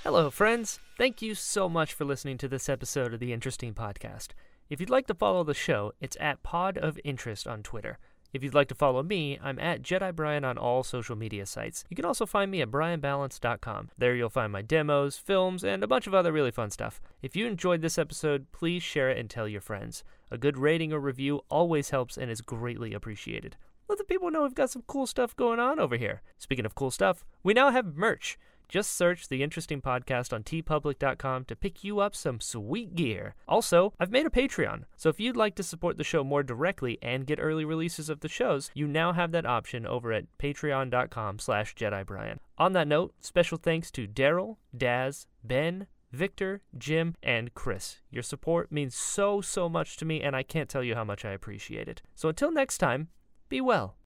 Hello, 0.07 0.30
friends. 0.30 0.78
Thank 0.96 1.20
you 1.20 1.34
so 1.34 1.68
much 1.68 1.92
for 1.92 2.04
listening 2.04 2.38
to 2.38 2.46
this 2.46 2.68
episode 2.68 3.12
of 3.12 3.18
the 3.18 3.32
Interesting 3.32 3.74
Podcast. 3.74 4.28
If 4.70 4.78
you'd 4.78 4.88
like 4.88 5.09
to 5.09 5.14
follow 5.14 5.42
the 5.42 5.52
show, 5.52 5.94
it's 6.00 6.16
at 6.20 6.44
Pod 6.44 6.78
of 6.78 7.00
Interest 7.02 7.48
on 7.48 7.64
Twitter. 7.64 7.98
If 8.32 8.44
you'd 8.44 8.54
like 8.54 8.68
to 8.68 8.76
follow 8.76 9.02
me, 9.02 9.36
I'm 9.42 9.59
at 9.59 9.82
Jedi 9.82 10.14
Brian 10.14 10.44
on 10.44 10.59
all 10.59 10.84
social 10.84 11.16
media 11.16 11.44
sites. 11.44 11.82
You 11.90 11.96
can 11.96 12.04
also 12.04 12.24
find 12.24 12.52
me 12.52 12.62
at 12.62 12.70
brianballance.com. 12.70 13.90
There 13.98 14.14
you'll 14.14 14.30
find 14.30 14.52
my 14.52 14.62
demos, 14.62 15.16
films, 15.16 15.64
and 15.64 15.82
a 15.82 15.88
bunch 15.88 16.07
of 16.07 16.14
other 16.14 16.30
really 16.30 16.52
fun 16.52 16.70
stuff. 16.70 17.00
If 17.20 17.34
you 17.34 17.48
enjoyed 17.48 17.82
this 17.82 17.98
episode, 17.98 18.52
please 18.52 18.84
share 18.84 19.11
it 19.11 19.18
and 19.18 19.28
tell 19.28 19.48
your 19.48 19.61
friends. 19.61 20.04
A 20.30 20.38
good 20.38 20.57
rating 20.57 20.92
or 20.92 21.00
review 21.00 21.40
always 21.48 21.90
helps 21.90 22.16
and 22.16 22.30
is 22.30 22.42
greatly 22.42 22.94
appreciated. 22.94 23.57
Let 23.88 23.98
the 23.98 24.04
people 24.04 24.30
know 24.30 24.44
we've 24.44 24.54
got 24.54 24.70
some 24.70 24.84
cool 24.86 25.09
stuff 25.09 25.34
going 25.34 25.59
on 25.59 25.80
over 25.80 25.96
here. 25.96 26.22
Speaking 26.38 26.64
of 26.64 26.76
cool 26.76 26.92
stuff, 26.92 27.24
we 27.42 27.54
now 27.54 27.72
have 27.72 27.96
merch. 27.96 28.38
Just 28.69 28.97
search 28.97 29.29
the 29.29 29.43
interesting 29.43 29.81
podcast 29.81 30.33
on 30.33 30.43
teepublic.com 30.43 31.45
to 31.45 31.57
pick 31.57 31.85
you 31.85 32.01
up 32.01 32.17
some 32.17 32.41
sweet 32.41 32.95
gear. 32.95 33.35
Also, 33.47 33.93
I've 34.01 34.11
made 34.11 34.27
a 34.27 34.31
Patreon, 34.31 34.85
so 34.97 35.09
if 35.09 35.21
you'd 35.21 35.37
like 35.37 35.55
to 35.57 35.62
support 35.62 35.97
the 35.97 36.05
show 36.05 36.25
more 36.25 36.43
directly 36.43 36.99
and 37.03 37.27
get 37.27 37.39
early 37.41 37.64
releases 37.64 38.09
of 38.09 38.21
the 38.21 38.29
shows, 38.29 38.71
you 38.75 38.87
now 38.87 39.12
have 39.12 39.33
that 39.33 39.47
option 39.47 39.87
over 39.87 40.12
at 40.12 40.27
patreon.com 40.39 41.39
slash 41.39 41.75
jedibrian. 41.75 42.39
On 42.59 42.73
that 42.73 42.89
note, 42.89 43.14
special 43.21 43.59
thanks 43.59 43.91
to 43.93 44.07
Daryl, 44.07 44.57
Daz, 44.77 45.27
Ben, 45.45 45.87
Victor, 46.12 46.62
Jim, 46.77 47.14
and 47.23 47.55
Chris. 47.55 47.99
Your 48.11 48.23
support 48.23 48.73
means 48.73 48.95
so, 48.95 49.41
so 49.41 49.69
much 49.69 49.97
to 49.99 50.05
me, 50.05 50.23
and 50.23 50.35
I 50.35 50.43
can't 50.43 50.69
tell 50.69 50.83
you 50.83 50.95
how 50.95 51.05
much 51.05 51.25
I 51.25 51.31
appreciate 51.31 51.89
it. 51.89 52.03
So 52.14 52.29
until 52.29 52.51
next 52.51 52.79
time, 52.79 53.09
be 53.49 53.61
well. 53.61 53.97